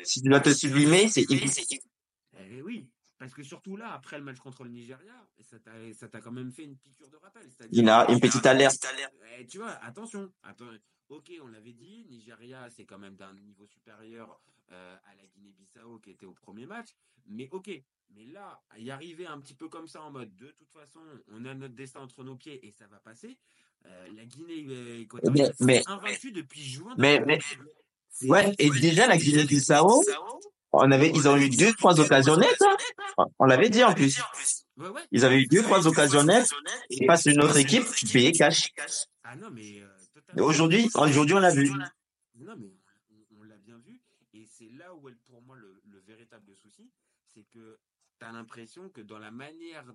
si 0.03 0.21
tu 0.21 0.29
dois 0.29 0.39
te 0.39 0.53
sublimer, 0.53 1.09
c'est 1.09 1.25
Eh 1.29 2.61
oui, 2.61 2.87
parce 3.23 3.33
que 3.35 3.43
surtout 3.43 3.77
là, 3.77 3.93
après 3.93 4.17
le 4.17 4.23
match 4.25 4.37
contre 4.39 4.65
le 4.65 4.69
Nigeria, 4.69 5.13
ça 5.39 6.09
t'a 6.09 6.19
quand 6.19 6.31
même 6.33 6.51
fait 6.51 6.63
une 6.65 6.75
piqûre 6.75 7.09
de 7.09 7.15
rappel. 7.15 7.49
Il 7.71 7.87
a 7.89 8.01
une 8.09 8.19
petite 8.19 8.45
alerte. 8.49 8.85
Eh, 9.39 9.47
tu 9.47 9.59
vois, 9.59 9.71
attention, 9.81 10.29
attends, 10.43 10.69
ok, 11.07 11.31
on 11.41 11.47
l'avait 11.47 11.71
dit, 11.71 12.05
Nigeria, 12.09 12.69
c'est 12.69 12.83
quand 12.83 12.97
même 12.99 13.15
d'un 13.15 13.33
niveau 13.33 13.65
supérieur 13.65 14.41
euh, 14.73 14.97
à 15.05 15.15
la 15.15 15.25
Guinée-Bissau 15.27 15.99
qui 15.99 16.09
était 16.11 16.25
au 16.25 16.33
premier 16.33 16.65
match, 16.65 16.89
mais 17.27 17.47
ok, 17.51 17.69
mais 18.13 18.25
là, 18.25 18.61
y 18.77 18.91
arriver 18.91 19.25
un 19.25 19.39
petit 19.39 19.53
peu 19.55 19.69
comme 19.69 19.87
ça 19.87 20.01
en 20.01 20.11
mode, 20.11 20.35
de 20.35 20.51
toute 20.51 20.69
façon, 20.71 20.99
on 21.31 21.45
a 21.45 21.53
notre 21.53 21.75
destin 21.75 22.01
entre 22.01 22.25
nos 22.25 22.35
pieds 22.35 22.65
et 22.67 22.71
ça 22.71 22.87
va 22.87 22.99
passer. 22.99 23.37
euh, 23.85 24.07
la 24.15 24.25
Guinée 24.25 24.65
euh, 24.67 24.99
équatoriale, 25.01 25.53
c'est 25.57 25.87
invaincue 25.87 26.31
depuis 26.33 26.61
juin. 26.63 26.93
mais- 26.97 27.19
mais- 27.25 27.39
Ouais, 28.29 28.43
et 28.59 28.69
déjà 28.81 29.07
la 29.07 29.15
Guinée-Bissau, 30.03 30.03
on 30.73 30.91
avait, 30.91 31.09
ils 31.13 31.27
ont 31.27 31.37
eu 31.37 31.49
deux, 31.49 31.71
trois 31.73 31.99
occasions 31.99 32.35
nettes. 32.35 32.61
hein. 33.17 33.25
On 33.39 33.45
l'avait 33.45 33.69
dit 33.69 33.83
en 33.83 33.93
plus. 33.93 34.19
Ils 35.11 35.23
avaient 35.23 35.41
eu 35.41 35.47
deux, 35.47 35.61
trois 35.61 35.85
occasions 35.87 36.23
nettes. 36.23 36.49
Et 36.89 37.05
face 37.05 37.27
à 37.27 37.31
une 37.31 37.41
autre 37.41 37.57
équipe, 37.57 37.85
tu 37.95 38.07
payais 38.07 38.31
cash. 38.31 38.69
Aujourd'hui, 40.37 40.89
aujourd'hui, 40.95 41.35
on 41.35 41.39
l'a 41.39 41.51
vu. 41.53 41.69
Non, 42.35 42.55
mais 42.57 42.73
on, 43.39 43.43
l'a 43.43 43.57
bien 43.57 43.77
vu. 43.77 44.01
Et 44.33 44.45
c'est 44.47 44.69
là 44.71 44.93
où 44.95 45.09
pour 45.29 45.41
moi 45.43 45.55
le, 45.55 45.81
le 45.85 45.99
véritable 45.99 46.55
souci. 46.55 46.89
C'est 47.33 47.43
que 47.51 47.77
tu 48.19 48.25
as 48.25 48.31
l'impression 48.31 48.89
que 48.89 49.01
dans 49.01 49.19
la 49.19 49.31
manière 49.31 49.85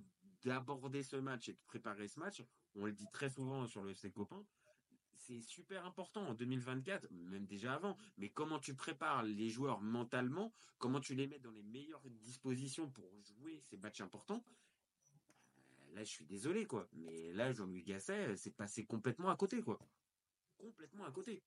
d'aborder 0.45 1.03
ce 1.03 1.17
match 1.17 1.49
et 1.49 1.53
de 1.53 1.59
préparer 1.67 2.07
ce 2.09 2.21
match, 2.21 2.43
on 2.77 2.85
le 2.87 2.93
dit 2.93 3.07
très 3.13 3.31
souvent 3.31 3.67
sur 3.67 3.83
le 3.83 3.91
FC 3.91 4.11
Copain, 4.11 4.45
c'est 5.29 5.43
super 5.43 5.85
important 5.85 6.27
en 6.27 6.35
2024, 6.35 7.07
même 7.11 7.45
déjà 7.47 7.75
avant. 7.75 7.97
Mais 8.17 8.31
comment 8.31 8.59
tu 8.59 8.75
prépares 8.75 9.23
les 9.23 9.51
joueurs 9.51 9.81
mentalement, 9.81 10.53
comment 10.79 11.01
tu 11.01 11.15
les 11.15 11.27
mets 11.27 11.39
dans 11.39 11.51
les 11.51 11.63
meilleures 11.63 12.03
dispositions 12.23 12.89
pour 12.91 13.05
jouer 13.23 13.61
ces 13.69 13.77
matchs 13.77 14.01
importants? 14.01 14.43
euh, 15.19 15.95
Là, 15.95 16.05
je 16.05 16.11
suis 16.11 16.25
désolé, 16.25 16.65
quoi. 16.67 16.89
Mais 16.95 17.33
là, 17.33 17.53
Jean-Louis 17.53 17.83
Gasset, 17.83 18.37
c'est 18.37 18.57
passé 18.57 18.85
complètement 18.85 19.29
à 19.29 19.37
côté, 19.37 19.63
quoi. 19.63 19.79
Complètement 20.57 21.05
à 21.05 21.11
côté. 21.11 21.43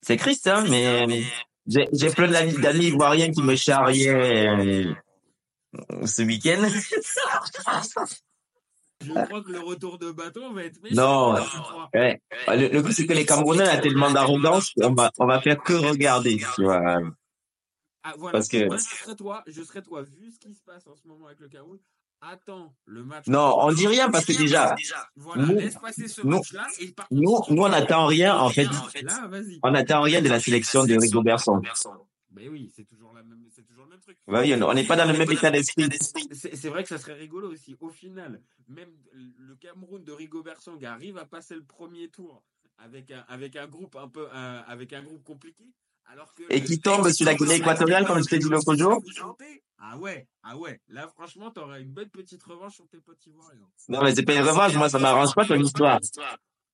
C'est 0.00 0.16
triste, 0.16 0.46
hein, 0.46 0.64
mais 0.68 1.24
j'ai 1.66 1.88
j'ai 1.92 2.10
plein 2.10 2.28
d'amis 2.30 2.54
d'amis 2.60 2.86
ivoiriens 2.86 3.30
qui 3.30 3.42
me 3.42 3.54
charriaient 3.54 4.08
euh, 4.08 4.94
ce 6.06 6.22
week-end. 6.22 6.68
Je 9.04 9.12
crois 9.26 9.42
que 9.42 9.52
le 9.52 9.60
retour 9.60 9.98
de 9.98 10.10
bâton 10.10 10.52
va 10.52 10.64
être. 10.64 10.78
Non, 10.92 11.34
ouais. 11.94 12.20
Le, 12.48 12.68
le 12.68 12.82
coup, 12.82 12.92
c'est 12.92 13.06
que 13.06 13.12
les 13.12 13.24
Camerounais 13.26 13.68
ont 13.68 13.80
tellement 13.80 14.10
d'arrogance 14.10 14.70
qu'on 14.70 14.94
va, 14.94 15.10
on 15.18 15.26
va 15.26 15.40
faire 15.40 15.62
que 15.62 15.72
regarder, 15.74 16.38
tu 16.54 16.62
vois. 16.64 17.00
Ah, 18.04 18.14
voilà. 18.18 18.32
Parce 18.32 18.48
que- 18.48 18.66
Moi, 18.66 18.76
je 18.78 18.82
serais 19.04 19.14
toi, 19.16 19.42
je 19.46 19.62
serais 19.62 19.82
toi, 19.82 20.02
vu 20.02 20.30
ce 20.32 20.38
qui 20.38 20.54
se 20.54 20.62
passe 20.64 20.86
en 20.88 20.96
ce 20.96 21.06
moment 21.06 21.26
avec 21.26 21.38
le 21.40 21.48
Cameroun. 21.48 21.78
Attends 22.20 22.72
le 22.86 23.02
match. 23.04 23.26
Non, 23.26 23.56
on 23.60 23.72
dit 23.72 23.86
rien 23.88 24.08
parce 24.08 24.24
que 24.24 24.32
déjà, 24.32 24.76
Voilà, 25.16 25.42
nous- 25.44 25.54
laisse 25.58 25.74
passer 25.76 26.06
ce 26.06 26.20
nous- 26.22 26.36
match-là. 26.36 26.66
et 26.80 26.88
par 26.92 27.08
contre, 27.08 27.20
nous, 27.20 27.56
nous, 27.56 27.62
on 27.62 27.68
n'attend 27.68 28.06
rien, 28.06 28.36
en 28.38 28.48
fait. 28.48 28.64
Là. 28.64 29.28
On 29.64 29.70
n'attend 29.72 30.02
rien 30.02 30.22
de 30.22 30.28
la 30.28 30.38
sélection 30.38 30.84
de 30.84 30.96
Rigo 30.96 31.22
Mais 32.34 32.48
oui, 32.48 32.72
c'est 32.74 32.84
toujours, 32.84 33.12
la 33.12 33.22
même, 33.22 33.46
c'est 33.50 33.62
toujours 33.66 33.84
le 33.84 33.90
même 33.90 34.00
truc. 34.00 34.16
Ouais, 34.26 34.40
oui, 34.40 34.54
on 34.62 34.72
n'est 34.74 34.86
pas 34.86 34.96
dans 34.96 35.04
le 35.10 35.12
même 35.16 35.30
état 35.30 35.50
d'esprit. 35.50 35.88
C'est 36.32 36.56
c'est 36.56 36.68
vrai 36.68 36.82
que 36.82 36.88
ça 36.88 36.98
serait 36.98 37.14
rigolo 37.14 37.50
aussi. 37.52 37.76
Au 37.80 37.90
final, 37.90 38.40
même 38.68 38.90
le 39.12 39.54
Cameroun 39.56 40.02
de 40.02 40.12
Rigobert 40.12 40.60
Song 40.62 40.82
arrive 40.84 41.18
à 41.18 41.26
passer 41.26 41.54
le 41.54 41.62
premier 41.64 42.08
tour 42.08 42.42
avec 42.78 43.10
un, 43.10 43.20
avec 43.28 43.54
un 43.56 43.66
groupe 43.68 43.96
un 43.96 44.08
peu, 44.08 44.28
un- 44.32 44.60
avec 44.66 44.92
un 44.92 45.02
groupe 45.02 45.22
compliqué. 45.24 45.64
Alors 46.06 46.34
que 46.34 46.42
Et 46.50 46.64
qui 46.64 46.80
tombe 46.80 47.08
sur 47.10 47.24
la 47.26 47.34
Guinée 47.36 47.56
équatoriale, 47.56 48.04
comme 48.06 48.18
je 48.22 48.28
t'ai 48.28 48.38
dit 48.38 48.48
l'autre 48.48 48.74
jour. 48.74 49.02
Ah 49.78 49.98
ouais, 49.98 50.26
ah 50.42 50.56
ouais. 50.56 50.80
Là, 50.88 51.08
franchement, 51.08 51.50
t'auras 51.50 51.80
une 51.80 51.92
belle 51.92 52.10
petite 52.10 52.42
revanche 52.42 52.74
sur 52.76 52.88
tes 52.88 52.98
potes 52.98 53.24
ivoiriens. 53.26 53.60
Non, 53.88 54.02
mais 54.02 54.14
c'est 54.14 54.22
pas 54.24 54.34
une 54.34 54.42
revanche, 54.42 54.74
moi, 54.74 54.88
ça 54.88 54.98
m'arrange 54.98 55.34
pas 55.34 55.44
ton 55.44 55.54
histoire. 55.60 56.00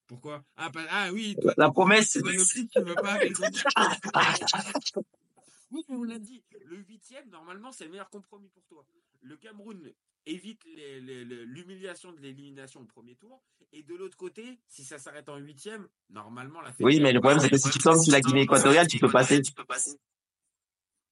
Pourquoi? 0.06 0.42
Ah, 0.56 0.70
pas- 0.70 0.86
ah 0.90 1.08
oui, 1.12 1.36
La- 1.42 1.54
La 1.58 1.70
promesse, 1.70 2.12
toi 2.12 2.30
aussi, 2.34 2.66
tu 2.68 2.80
veux 2.80 2.94
pas. 2.94 3.18
Oui, 5.70 5.84
mais 5.88 5.96
on 5.96 6.02
l'a 6.04 6.18
dit. 6.18 6.42
Le 6.66 6.76
huitième, 6.76 7.28
normalement, 7.30 7.72
c'est 7.72 7.84
le 7.84 7.90
meilleur 7.90 8.10
compromis 8.10 8.48
pour 8.48 8.64
toi. 8.66 8.84
Le 9.22 9.36
Cameroun 9.36 9.92
évite 10.26 10.64
l'humiliation 10.64 12.12
de 12.12 12.20
l'élimination 12.20 12.80
au 12.80 12.84
premier 12.84 13.14
tour. 13.16 13.42
Et 13.72 13.82
de 13.82 13.94
l'autre 13.94 14.16
côté, 14.16 14.58
si 14.66 14.84
ça 14.84 14.98
s'arrête 14.98 15.28
en 15.28 15.36
huitième, 15.36 15.86
normalement, 16.10 16.60
la 16.60 16.72
Oui, 16.80 17.00
mais 17.00 17.12
le 17.12 17.20
problème, 17.20 17.40
c'est 17.40 17.50
que 17.50 17.58
si 17.58 17.70
tu 17.70 17.78
tombes 17.78 18.00
sur 18.00 18.12
la 18.12 18.20
Guinée 18.20 18.42
équatoriale, 18.42 18.86
tu 18.86 18.98
peux 18.98 19.10
passer. 19.10 19.42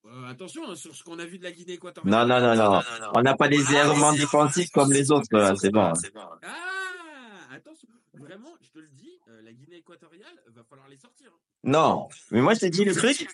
Euh, 0.07 0.27
attention 0.29 0.71
hein, 0.71 0.77
sur 0.77 0.95
ce 0.95 1.03
qu'on 1.03 1.19
a 1.19 1.25
vu 1.27 1.38
de 1.38 1.45
la 1.45 1.51
Guinée 1.53 1.73
équatoriale. 1.75 2.29
Non, 2.29 2.40
non, 2.40 2.55
non, 2.55 2.73
non. 2.73 3.12
On 3.14 3.23
n'a 3.23 3.35
pas 3.35 3.49
des 3.49 3.75
errements 3.75 4.12
défensifs 4.12 4.71
comme 4.71 4.92
les 4.92 5.11
autres, 5.11 5.27
c'est 5.61 5.71
bon. 5.71 5.92
Ah, 6.42 7.49
attention. 7.51 7.88
Vraiment, 8.14 8.57
je 8.62 8.71
te 8.71 8.79
le 8.79 8.88
dis, 8.88 9.19
euh, 9.29 9.42
la 9.42 9.53
Guinée 9.53 9.77
équatoriale, 9.79 10.40
va 10.47 10.62
falloir 10.64 10.88
les 10.88 10.97
sortir. 10.97 11.31
hein. 11.35 11.38
Non. 11.64 12.09
Mais 12.31 12.40
moi, 12.40 12.55
je 12.55 12.61
t'ai 12.61 12.71
dit 12.71 12.85
le 12.85 12.95
truc, 12.95 13.29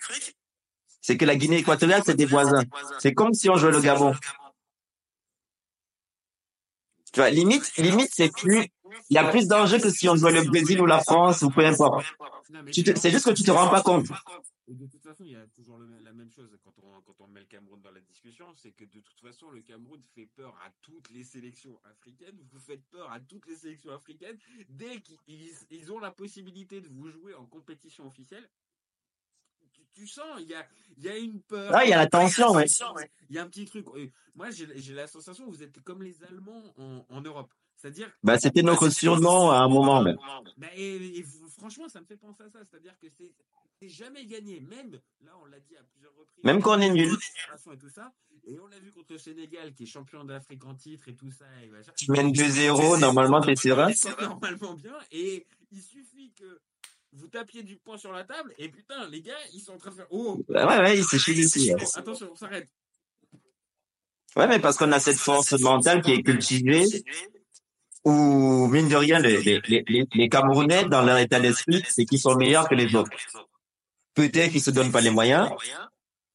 c'est 1.03 1.17
que 1.17 1.25
la 1.25 1.35
Guinée 1.35 1.57
équatoriale, 1.57 2.01
c'est 2.05 2.15
des 2.15 2.25
voisins. 2.25 2.63
C'est 2.97 3.13
comme 3.13 3.33
si 3.33 3.49
on 3.49 3.57
jouait 3.57 3.71
le 3.71 3.81
Gabon. 3.81 4.13
Tu 7.11 7.19
vois, 7.19 7.29
limite, 7.29 7.71
limite, 7.77 8.09
c'est 8.11 8.31
plus, 8.31 8.65
il 9.09 9.13
y 9.13 9.17
a 9.19 9.29
plus 9.29 9.47
d'enjeux 9.47 9.79
que 9.79 9.89
si 9.91 10.07
on 10.09 10.15
jouait 10.15 10.31
le 10.31 10.43
Brésil 10.45 10.81
ou 10.81 10.85
la 10.87 11.01
France 11.01 11.43
ou 11.43 11.49
peu 11.51 11.63
importe. 11.65 12.05
C'est 12.71 13.11
juste 13.11 13.25
que 13.25 13.31
tu 13.31 13.43
te 13.43 13.51
rends 13.51 13.69
pas 13.69 13.81
compte. 13.83 14.07
De 14.69 14.87
toute 14.87 15.03
façon, 15.03 15.25
il 15.25 15.31
y 15.31 15.35
a 15.35 15.45
toujours 15.47 15.77
la 15.77 16.13
même 16.13 16.31
chose 16.31 16.49
quand 16.63 16.73
on, 16.81 17.01
quand 17.01 17.13
on 17.19 17.27
met 17.27 17.41
le 17.41 17.45
Cameroun 17.47 17.81
dans 17.81 17.91
la 17.91 17.99
discussion, 17.99 18.45
c'est 18.55 18.71
que 18.71 18.85
de 18.85 19.01
toute 19.01 19.19
façon, 19.19 19.51
le 19.51 19.61
Cameroun 19.61 20.01
fait 20.15 20.25
peur 20.37 20.57
à 20.65 20.69
toutes 20.81 21.09
les 21.09 21.25
sélections 21.25 21.77
africaines. 21.83 22.39
Vous 22.49 22.59
faites 22.59 22.83
peur 22.89 23.11
à 23.11 23.19
toutes 23.19 23.45
les 23.47 23.57
sélections 23.57 23.91
africaines. 23.91 24.37
Dès 24.69 25.01
qu'ils 25.01 25.17
ils- 25.27 25.51
ils 25.69 25.91
ont 25.91 25.99
la 25.99 26.11
possibilité 26.11 26.79
de 26.79 26.87
vous 26.87 27.09
jouer 27.09 27.33
en 27.35 27.45
compétition 27.45 28.07
officielle, 28.07 28.49
tu, 29.93 30.07
sens, 30.07 30.39
il 30.39 30.47
y 30.47 30.55
a, 30.55 30.65
il 30.97 31.03
y 31.03 31.09
a 31.09 31.17
une 31.17 31.41
peur. 31.41 31.71
Ah, 31.73 31.83
il 31.85 31.89
y 31.89 31.93
a 31.93 31.97
la 31.97 32.07
tension, 32.07 32.51
ouais. 32.51 32.65
Il 33.29 33.35
y 33.35 33.39
a 33.39 33.43
un 33.43 33.47
petit 33.47 33.65
truc. 33.65 33.85
Moi, 34.35 34.49
j'ai 34.51 34.93
la 34.93 35.07
sensation 35.07 35.45
que 35.45 35.51
vous 35.51 35.63
êtes 35.63 35.79
comme 35.81 36.03
les 36.03 36.23
Allemands 36.23 36.63
en, 36.77 37.05
en 37.09 37.21
Europe. 37.21 37.51
C'est-à-dire 37.75 38.09
Bah, 38.23 38.39
c'était 38.39 38.61
notre 38.61 38.89
surnom 38.89 39.51
à 39.51 39.57
un 39.57 39.67
moment, 39.67 40.01
même. 40.01 40.17
bah, 40.57 40.67
et, 40.75 41.23
franchement, 41.57 41.89
ça 41.89 41.99
me 41.99 42.05
fait 42.05 42.17
penser 42.17 42.43
à 42.43 42.49
ça. 42.49 42.59
C'est-à-dire 42.69 42.97
que 42.99 43.07
c'est 43.79 43.89
jamais 43.89 44.25
gagné. 44.25 44.61
Même, 44.61 44.99
là, 45.21 45.31
on 45.41 45.45
l'a 45.45 45.59
dit 45.59 45.75
à 45.75 45.83
plusieurs 45.83 46.13
reprises. 46.15 46.43
Même 46.43 46.61
quand 46.61 46.77
on 46.77 46.81
est 46.81 46.89
nul. 46.89 47.13
Et, 47.13 47.77
tout 47.77 47.89
ça, 47.89 48.13
et 48.45 48.57
on 48.59 48.67
l'a 48.67 48.79
vu 48.79 48.91
contre 48.91 49.11
le 49.11 49.17
Sénégal, 49.17 49.73
qui 49.73 49.83
est 49.83 49.87
champion 49.87 50.23
d'Afrique 50.23 50.63
en 50.65 50.75
titre 50.75 51.09
et 51.09 51.15
tout 51.15 51.31
ça. 51.31 51.45
Et. 51.61 51.69
Tu 51.97 52.11
mènes 52.11 52.31
2-0, 52.31 52.99
normalement, 52.99 53.41
t'es 53.41 53.55
serein. 53.55 53.91
Normalement 54.21 54.75
bien. 54.75 54.95
Et 55.11 55.45
il 55.71 55.81
suffit 55.81 56.31
que 56.33 56.61
vous 57.13 57.27
tapiez 57.27 57.63
du 57.63 57.77
poing 57.77 57.97
sur 57.97 58.11
la 58.11 58.23
table. 58.23 58.53
Et 58.57 58.69
putain, 58.69 59.07
les 59.09 59.21
gars, 59.21 59.37
ils 59.53 59.59
sont 59.59 59.73
en 59.73 59.77
train 59.77 59.91
de 59.91 59.95
faire. 59.95 60.07
Oh 60.09 60.43
Bah, 60.49 60.67
ouais, 60.67 60.77
ouais, 60.97 61.01
s'est 61.03 61.19
chié 61.19 61.33
ici. 61.35 61.71
Attention, 61.95 62.29
on 62.31 62.35
s'arrête. 62.35 62.67
Ouais, 64.35 64.47
mais 64.47 64.59
parce 64.59 64.77
qu'on 64.77 64.91
a 64.91 64.99
cette 64.99 65.17
force 65.17 65.51
mentale 65.59 66.01
qui 66.01 66.11
est 66.11 66.23
cultivée, 66.23 66.85
où, 68.03 68.67
mine 68.67 68.89
de 68.89 68.95
rien, 68.95 69.19
les, 69.19 69.41
les, 69.41 69.61
les, 69.87 70.07
les- 70.13 70.29
Camerounais, 70.29 70.85
dans 70.85 71.03
leur 71.03 71.17
état 71.19 71.39
d'esprit, 71.39 71.83
c'est 71.87 72.05
qu'ils 72.05 72.19
sont 72.19 72.35
meilleurs 72.35 72.67
que 72.67 72.75
les 72.75 72.95
autres. 72.95 73.11
Peut-être 74.15 74.51
qu'ils 74.51 74.61
se 74.61 74.71
donnent 74.71 74.91
pas 74.91 75.01
les 75.01 75.11
moyens, 75.11 75.49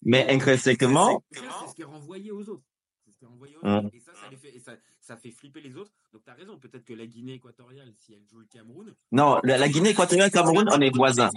mais 0.03 0.27
intrinsèquement, 0.33 1.23
C'est 1.33 1.41
ce 1.71 1.75
qui 1.75 1.83
est 1.83 1.85
renvoyé 1.85 2.31
aux 2.31 2.49
autres. 2.49 2.63
C'est 3.05 3.13
ce 3.13 3.19
qui 3.19 3.25
est 3.25 3.29
renvoyé 3.29 3.57
aux 3.57 3.67
Hum. 3.67 3.87
autres. 3.87 3.95
Et 3.95 4.01
ça, 4.01 4.13
ça, 4.15 4.29
les 4.31 4.37
fait, 4.37 4.55
et 4.57 4.61
ça, 4.61 4.73
ça 5.01 5.17
fait 5.17 5.31
flipper 5.33 5.61
les 5.61 5.77
autres. 5.77 5.91
Donc, 6.13 6.23
tu 6.25 6.31
as 6.31 6.35
raison. 6.35 6.59
Peut-être 6.59 6.85
que 6.85 6.95
la 6.95 7.07
Guinée 7.07 7.35
équatoriale, 7.35 7.93
si 7.97 8.15
elle 8.15 8.25
joue 8.31 8.39
le 8.39 8.47
Cameroun, 8.47 8.95
non, 9.13 9.39
la, 9.45 9.59
la 9.59 9.69
Guinée 9.69 9.91
équatoriale, 9.91 10.31
Cameroun, 10.31 10.69
on 10.73 10.81
est 10.81 10.95
voisins. 10.95 11.31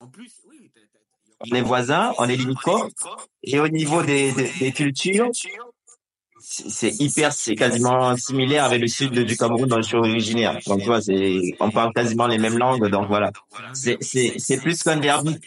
en 0.00 0.08
plus, 0.08 0.40
oui, 0.48 0.70
On 1.40 1.54
est 1.54 1.62
voisins, 1.62 2.12
on 2.18 2.28
est 2.28 2.36
limitrophes, 2.36 2.92
et 3.42 3.60
au 3.60 3.68
niveau 3.68 4.02
des, 4.02 4.32
des, 4.32 4.50
des 4.58 4.72
cultures, 4.72 5.30
c'est 6.40 7.00
hyper, 7.00 7.32
c'est 7.32 7.54
quasiment 7.54 8.16
similaire 8.16 8.64
avec 8.64 8.80
le 8.80 8.88
sud 8.88 9.12
du 9.12 9.36
Cameroun 9.36 9.68
dont 9.68 9.76
je 9.76 9.82
suis 9.82 9.96
originaire. 9.96 10.58
Donc, 10.66 10.80
tu 10.80 10.86
vois, 10.86 11.00
c'est, 11.00 11.40
on 11.60 11.70
parle 11.70 11.92
quasiment 11.92 12.26
les 12.26 12.38
mêmes 12.38 12.58
langues, 12.58 12.88
donc 12.88 13.06
voilà. 13.06 13.30
C'est 13.72 14.60
plus 14.60 14.82
qu'un 14.82 14.96
derby. 14.96 15.38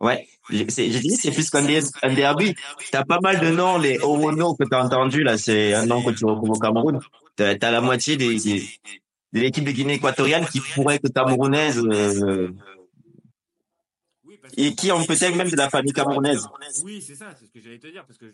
Ouais, 0.00 0.28
j'ai 0.50 0.64
dit 0.64 1.16
c'est 1.16 1.30
plus 1.32 1.48
qu'un 1.50 1.62
der- 1.64 1.82
un 2.02 2.14
derby. 2.14 2.54
T'as 2.92 3.04
pas 3.04 3.18
mal 3.22 3.40
de 3.40 3.50
noms, 3.50 3.78
les 3.78 3.98
Owono 3.98 4.54
que 4.54 4.64
t'as 4.64 4.82
entendu 4.84 5.22
là, 5.22 5.36
c'est 5.38 5.74
un 5.74 5.86
nom 5.86 6.02
que 6.02 6.10
tu 6.10 6.24
retrouves 6.24 6.50
au 6.50 6.58
Cameroun. 6.58 7.00
T'as 7.36 7.70
la 7.70 7.80
moitié 7.80 8.16
des, 8.16 8.36
des- 8.38 8.68
de 9.32 9.40
l'équipe 9.40 9.64
de 9.64 9.70
Guinée 9.72 9.94
équatoriale 9.94 10.48
qui 10.48 10.60
pourrait 10.60 10.96
être 10.96 11.12
camerounaise 11.12 11.78
euh, 11.84 12.48
et 14.56 14.74
qui 14.74 14.90
ont 14.92 15.04
peut-être 15.04 15.34
même 15.34 15.50
de 15.50 15.56
la 15.56 15.68
famille 15.68 15.92
camerounaise. 15.92 16.46
Oui, 16.84 17.02
c'est 17.06 17.14
ça, 17.16 17.34
c'est 17.38 17.46
ce 17.46 17.50
que 17.52 17.60
j'allais 17.60 17.78
te 17.78 17.88
dire, 17.88 18.04
parce 18.06 18.18
que 18.18 18.26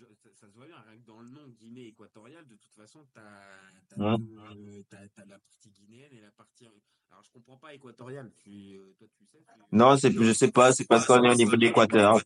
ça, 0.42 0.50
se 0.50 0.56
voit 0.56 0.66
bien, 0.66 0.80
rien 0.88 0.98
que 0.98 1.06
dans 1.06 1.20
le 1.20 1.28
nom 1.30 1.46
Guinée 1.48 1.86
équatoriale, 1.86 2.46
de 2.48 2.56
toute 2.56 2.74
façon, 2.74 3.06
tu 3.12 3.18
as, 3.20 3.58
Ouais. 3.96 4.16
la 5.26 5.38
partie 5.38 5.70
guinéenne 5.70 6.12
et 6.12 6.20
la 6.20 6.30
partie. 6.32 6.66
Alors, 7.10 7.22
je 7.24 7.30
comprends 7.30 7.58
pas 7.58 7.72
équatoriale, 7.74 8.32
tu, 8.38 8.50
euh, 8.76 8.92
toi, 8.98 9.06
tu 9.16 9.24
sais. 9.26 9.38
tu- 9.38 9.76
Non, 9.76 9.96
c'est 9.96 10.10
je 10.12 10.32
sais 10.32 10.50
pas, 10.50 10.72
c'est 10.72 10.86
parce 10.86 11.06
qu'on 11.06 11.22
est 11.22 11.30
au 11.30 11.34
niveau 11.34 11.52
de 11.52 11.60
l'Équateur. 11.60 12.20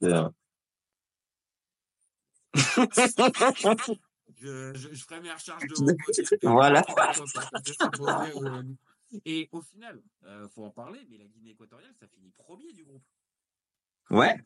Je, 4.39 4.75
je, 4.75 4.93
je 4.93 5.05
ferai 5.05 5.21
mes 5.21 5.33
recherches 5.33 5.63
de. 5.67 5.97
Voilà. 6.43 6.83
Et 9.25 9.49
au 9.53 9.63
final, 9.63 10.03
euh, 10.25 10.49
faut 10.49 10.65
en 10.65 10.71
parler, 10.71 11.07
mais 11.09 11.17
la 11.17 11.27
Guinée 11.27 11.51
équatoriale, 11.51 11.95
ça 11.99 12.07
finit 12.09 12.31
premier 12.31 12.73
du 12.73 12.85
groupe. 12.85 13.05
Ouais. 14.11 14.37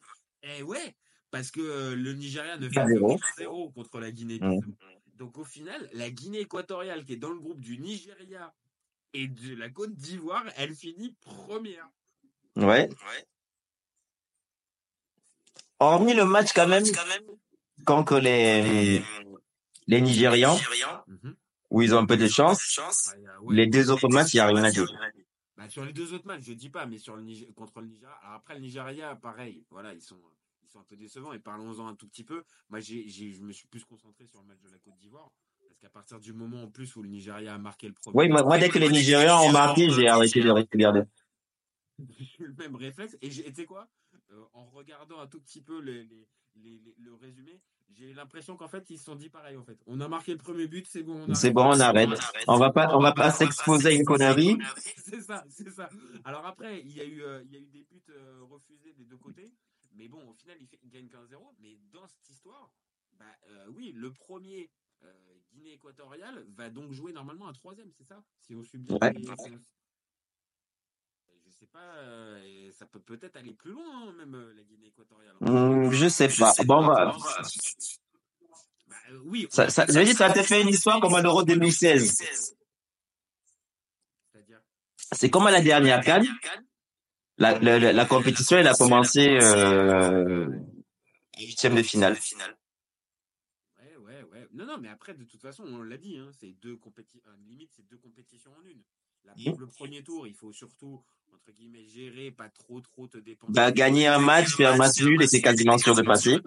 Eh 0.43 0.63
ouais, 0.63 0.95
parce 1.31 1.51
que 1.51 1.61
euh, 1.61 1.95
le 1.95 2.13
Nigeria 2.15 2.57
ne 2.57 2.69
fait 2.69 2.81
4-0. 2.81 3.19
que 3.21 3.27
0 3.39 3.71
contre 3.71 4.01
la 4.01 4.11
Guinée. 4.11 4.39
Mm. 4.41 4.61
Donc 5.15 5.39
au 5.39 5.45
final, 5.45 5.89
la 5.93 6.11
Guinée 6.11 6.41
équatoriale 6.41 7.05
qui 7.05 7.13
est 7.15 7.17
dans 7.17 7.31
le 7.31 7.39
groupe 7.39 7.61
du 7.61 7.79
Nigeria 7.79 8.55
et 9.13 9.29
de 9.29 9.55
la 9.55 9.69
Côte 9.69 9.95
d'Ivoire, 9.95 10.45
elle 10.57 10.75
finit 10.75 11.15
première. 11.21 11.89
Ouais. 12.57 12.89
Hormis 15.79 16.15
le 16.15 16.25
match 16.25 16.53
quand 16.53 16.67
même 16.67 16.85
contre 17.87 18.19
les, 18.19 19.03
les 19.87 20.01
Nigérians, 20.01 20.59
Mhm. 21.07 21.35
où 21.71 21.83
ils 21.83 21.95
ont 21.95 21.99
un 21.99 22.07
peu 22.07 22.17
de 22.17 22.29
chance, 22.29 22.77
Bah, 22.77 23.19
ouais. 23.43 23.55
les 23.57 23.67
deux 23.67 23.91
autres 23.91 24.09
matchs, 24.09 24.35
il 24.35 24.37
n'y 24.37 24.41
a 24.41 24.47
rien 24.49 24.63
à 24.65 24.71
dire. 24.71 24.87
Bah, 25.57 25.69
sur 25.69 25.85
les 25.85 25.93
deux 25.93 26.13
autres 26.13 26.27
matchs, 26.27 26.43
je 26.47 26.53
dis 26.53 26.69
pas, 26.71 26.87
mais 26.87 26.99
sur 26.99 27.17
le 27.17 27.25
contre 27.55 27.81
le 27.81 27.87
Nigeria. 27.89 28.15
Alors 28.23 28.35
après, 28.37 28.55
le 28.55 28.61
Nigeria, 28.61 29.17
pareil, 29.17 29.65
voilà, 29.71 29.93
ils 29.95 30.03
sont, 30.03 30.19
sont 30.71 30.81
un 30.81 30.85
peu 30.85 30.97
décevants. 30.97 31.33
Et 31.33 31.39
parlons-en 31.39 31.87
un 31.87 31.95
tout 31.95 32.09
petit 32.09 32.25
peu. 32.25 32.45
Moi, 32.69 32.81
j'ai, 32.81 33.09
j'ai- 33.09 33.33
je 33.33 33.43
me 33.43 33.53
suis 33.53 33.67
plus 33.67 33.85
concentré 33.85 34.27
sur 34.27 34.41
le 34.41 34.47
match 34.47 34.61
de 34.63 34.71
la 34.71 34.79
Côte 34.79 34.97
d'Ivoire. 34.97 35.31
Parce 35.67 35.79
qu'à 35.79 35.91
partir 35.91 36.19
du 36.21 36.33
moment 36.33 36.63
en 36.65 36.69
plus 36.71 36.97
où 36.97 37.03
le 37.03 37.09
Nigeria 37.09 37.55
a 37.55 37.59
marqué 37.59 37.87
le 37.87 37.95
premier. 37.95 38.17
Oui, 38.17 38.29
moi, 38.29 38.59
dès 38.59 38.69
que 38.69 38.79
les 38.79 38.89
Nigérians 38.89 39.41
ont 39.43 39.53
marqué, 39.53 39.89
j'ai 39.91 40.09
arrêté 40.09 40.41
de 40.43 40.51
regarder. 40.51 41.03
j'ai 41.99 42.27
eu 42.45 42.47
le 42.47 42.55
même 42.55 42.75
réflexe. 42.77 43.17
Et 43.23 43.29
tu 43.29 43.43
sais 43.55 43.67
quoi? 43.67 43.89
Euh, 44.33 44.43
En 44.53 44.65
regardant 44.71 45.21
un 45.21 45.27
tout 45.27 45.41
petit 45.41 45.61
peu 45.61 45.81
les, 45.81 46.05
les- 46.05 46.29
les- 46.57 46.79
les- 46.79 46.95
le 46.99 47.15
résumé, 47.15 47.61
j'ai 47.93 48.13
l'impression 48.15 48.57
qu'en 48.57 48.69
fait, 48.69 48.89
ils 48.91 48.99
se 48.99 49.05
sont 49.05 49.15
dit 49.17 49.29
pareil. 49.29 49.57
En 49.57 49.65
fait, 49.65 49.79
on 49.87 50.01
a 50.01 50.09
marqué 50.09 50.33
le 50.33 50.39
premier 50.39 50.67
but, 50.67 50.87
c'est 50.87 51.03
bon. 51.03 51.25
on 51.29 51.35
C'est 51.35 51.49
arrête. 51.49 51.55
bon, 51.55 51.65
on 51.67 51.81
arrête. 51.81 52.09
On 52.49 52.57
va 52.59 52.71
pas, 52.71 52.97
on 52.97 53.01
va 53.01 53.13
pas 53.13 53.31
s'exposer 53.31 53.89
à 53.89 53.93
une 53.93 54.05
connerie. 54.05 54.57
c'est 54.97 55.21
ça, 55.21 55.45
c'est 55.49 55.71
ça. 55.71 55.89
Alors 56.25 56.47
après, 56.47 56.81
il 56.81 56.93
y 56.97 57.01
a 57.01 57.05
eu, 57.05 57.23
euh, 57.23 57.43
il 57.45 57.53
y 57.53 57.57
a 57.57 57.61
eu 57.61 57.67
des 57.69 57.85
buts 57.85 58.03
euh, 58.11 58.41
refusés 58.51 58.93
des 58.95 59.05
deux 59.05 59.17
côtés. 59.19 59.53
Mais 59.93 60.09
bon, 60.09 60.29
au 60.29 60.35
final, 60.35 60.57
il, 60.61 60.67
fait, 60.67 60.79
il 60.83 60.91
gagne 60.91 61.07
15-0. 61.07 61.55
Mais 61.61 61.77
dans 61.93 62.07
cette 62.07 62.29
histoire, 62.29 62.71
bah, 63.19 63.25
euh, 63.49 63.67
oui, 63.75 63.93
le 63.93 64.13
premier 64.13 64.71
euh, 65.03 65.13
Guinée 65.53 65.73
équatoriale 65.73 66.45
va 66.55 66.71
donc 66.71 66.93
jouer 66.93 67.13
normalement 67.13 67.49
un 67.49 67.53
troisième, 67.53 67.91
c'est 67.93 68.05
ça? 68.05 68.23
Si 68.41 68.55
on 68.55 68.63
suit 68.63 68.79
bien. 68.79 68.97
Ouais. 69.01 69.13
Je 71.47 71.51
sais 71.51 71.67
pas, 71.67 71.95
euh, 71.97 72.71
ça 72.73 72.87
peut 72.87 73.01
peut-être 73.01 73.37
aller 73.37 73.53
plus 73.53 73.73
loin, 73.73 74.09
hein, 74.09 74.13
même 74.13 74.35
euh, 74.35 74.55
la 74.55 74.63
Guinée 74.63 74.87
équatoriale. 74.89 75.35
Hum, 75.41 75.91
je 75.93 76.09
sais 76.09 76.29
pas. 76.29 76.53
Bon, 76.65 76.87
bah, 76.87 77.15
Bah, 78.87 78.97
euh, 79.11 79.21
oui, 79.25 79.47
ça, 79.51 79.65
a- 79.65 79.71
ça, 79.71 79.87
ça 79.87 80.27
a 80.27 80.43
fait 80.43 80.63
une 80.63 80.69
histoire 80.69 81.01
comme 81.01 81.15
à 81.15 81.23
l'Euro 81.23 81.43
2016. 81.45 82.17
C'est-à-dire? 84.33 84.61
C'est 85.13 85.31
comme 85.31 85.47
à 85.47 85.51
la 85.51 85.61
dernière 85.61 86.03
Cannes. 86.05 86.27
La, 87.41 87.59
la, 87.59 87.93
la, 87.93 88.05
compétition, 88.05 88.59
elle 88.59 88.69
a 88.69 88.75
commencé 88.75 89.27
euh, 89.41 90.47
huitième 91.39 91.75
de 91.75 91.83
finale. 91.83 92.17
Ouais, 93.79 93.97
ouais, 93.97 94.23
ouais. 94.25 94.47
Non, 94.53 94.67
non, 94.67 94.77
mais 94.79 94.89
après, 94.89 95.15
de 95.15 95.25
toute 95.25 95.41
façon, 95.41 95.65
on 95.65 95.83
l'a 95.83 95.97
dit, 95.97 96.19
hein, 96.19 96.31
c'est 96.39 96.53
deux 96.61 96.77
compétitions, 96.77 97.31
limite, 97.49 97.71
c'est 97.75 97.87
deux 97.89 97.97
compétitions 97.97 98.53
en 98.53 98.67
une. 98.67 98.83
La- 99.25 99.35
Mhm. 99.37 99.59
Le 99.59 99.67
premier 99.67 100.03
tour, 100.03 100.27
il 100.27 100.35
faut 100.35 100.53
surtout, 100.53 101.03
entre 101.35 101.51
guillemets, 101.53 101.85
gérer, 101.87 102.31
pas 102.31 102.51
trop, 102.51 102.81
trop 102.83 103.07
te 103.09 103.17
dépenser. 103.17 103.53
Bah, 103.55 103.73
gagner 103.73 104.07
un 104.07 104.19
match, 104.19 104.55
faire 104.57 104.73
un 104.73 104.77
match 104.77 105.01
nul 105.01 105.23
et 105.23 105.27
c'est 105.27 105.41
quasiment 105.41 105.79
sûr 105.79 105.95
de 105.95 106.03
passer. 106.03 106.41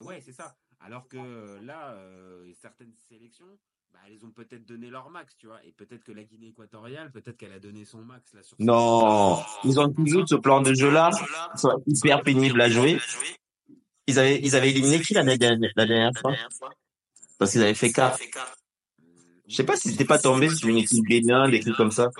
Ouais, 0.00 0.20
c'est 0.20 0.32
ça. 0.32 0.56
Alors 0.80 1.08
que 1.08 1.58
là, 1.62 1.94
euh, 1.94 2.52
certaines 2.54 2.92
sélections, 3.08 3.58
bah, 3.92 4.00
elles 4.08 4.24
ont 4.24 4.30
peut-être 4.30 4.64
donné 4.66 4.88
leur 4.88 5.10
max, 5.10 5.36
tu 5.36 5.46
vois. 5.46 5.62
Et 5.64 5.72
peut-être 5.72 6.02
que 6.04 6.12
la 6.12 6.24
Guinée 6.24 6.48
équatoriale, 6.48 7.10
peut-être 7.12 7.36
qu'elle 7.36 7.52
a 7.52 7.60
donné 7.60 7.84
son 7.84 8.02
max 8.02 8.32
là 8.34 8.42
sur 8.42 8.56
Non, 8.58 9.42
ils 9.64 9.78
ont 9.78 9.92
toujours 9.92 10.28
ce 10.28 10.34
plan 10.34 10.62
de 10.62 10.74
jeu-là, 10.74 11.10
hyper 11.86 12.22
pénible 12.22 12.60
à 12.60 12.68
jouer. 12.68 12.98
Ils 14.06 14.18
avaient, 14.18 14.40
ils 14.42 14.56
avaient 14.56 14.70
éliminé 14.70 15.00
qui 15.00 15.14
la 15.14 15.24
dernière, 15.24 15.70
la 15.76 15.86
dernière 15.86 16.12
fois? 16.20 16.34
Parce 17.38 17.52
qu'ils 17.52 17.62
avaient 17.62 17.74
fait 17.74 17.92
quart. 17.92 18.18
Je 19.46 19.56
sais 19.56 19.64
pas 19.64 19.76
si 19.76 19.90
c'était 19.90 20.06
pas 20.06 20.18
tombé 20.18 20.48
sur 20.48 20.68
une 20.68 20.78
équipe 20.78 21.04
Bénin, 21.06 21.48
des 21.48 21.60
trucs 21.60 21.76
comme 21.76 21.90
ça. 21.90 22.10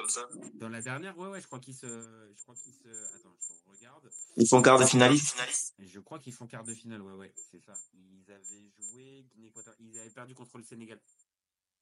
Dans 0.60 0.68
la 0.68 0.82
dernière, 0.82 1.16
ouais, 1.16 1.28
ouais, 1.28 1.40
je 1.40 1.46
crois 1.46 1.60
qu'ils 1.60 1.74
se, 1.74 1.86
je 1.86 2.42
crois 2.42 2.54
qu'ils 2.54 2.74
se, 2.74 2.88
attends, 3.16 3.34
je 3.40 3.70
regarde. 3.74 4.10
Ils 4.36 4.46
sont 4.46 4.60
quart 4.60 4.78
de 4.78 4.84
finaliste. 4.84 5.36
Je 5.78 6.00
crois 6.00 6.18
qu'ils 6.18 6.34
font 6.34 6.46
quart 6.46 6.64
de 6.64 6.74
finale, 6.74 7.00
ouais, 7.00 7.14
ouais, 7.14 7.32
c'est 7.50 7.62
ça. 7.64 7.72
Ils 7.94 8.30
avaient 8.30 8.70
joué 8.78 9.24
Guinée 9.34 9.48
équatoriale, 9.48 9.78
ils 9.80 9.98
avaient 9.98 10.10
perdu 10.10 10.34
contre 10.34 10.58
le 10.58 10.64
Sénégal. 10.64 11.00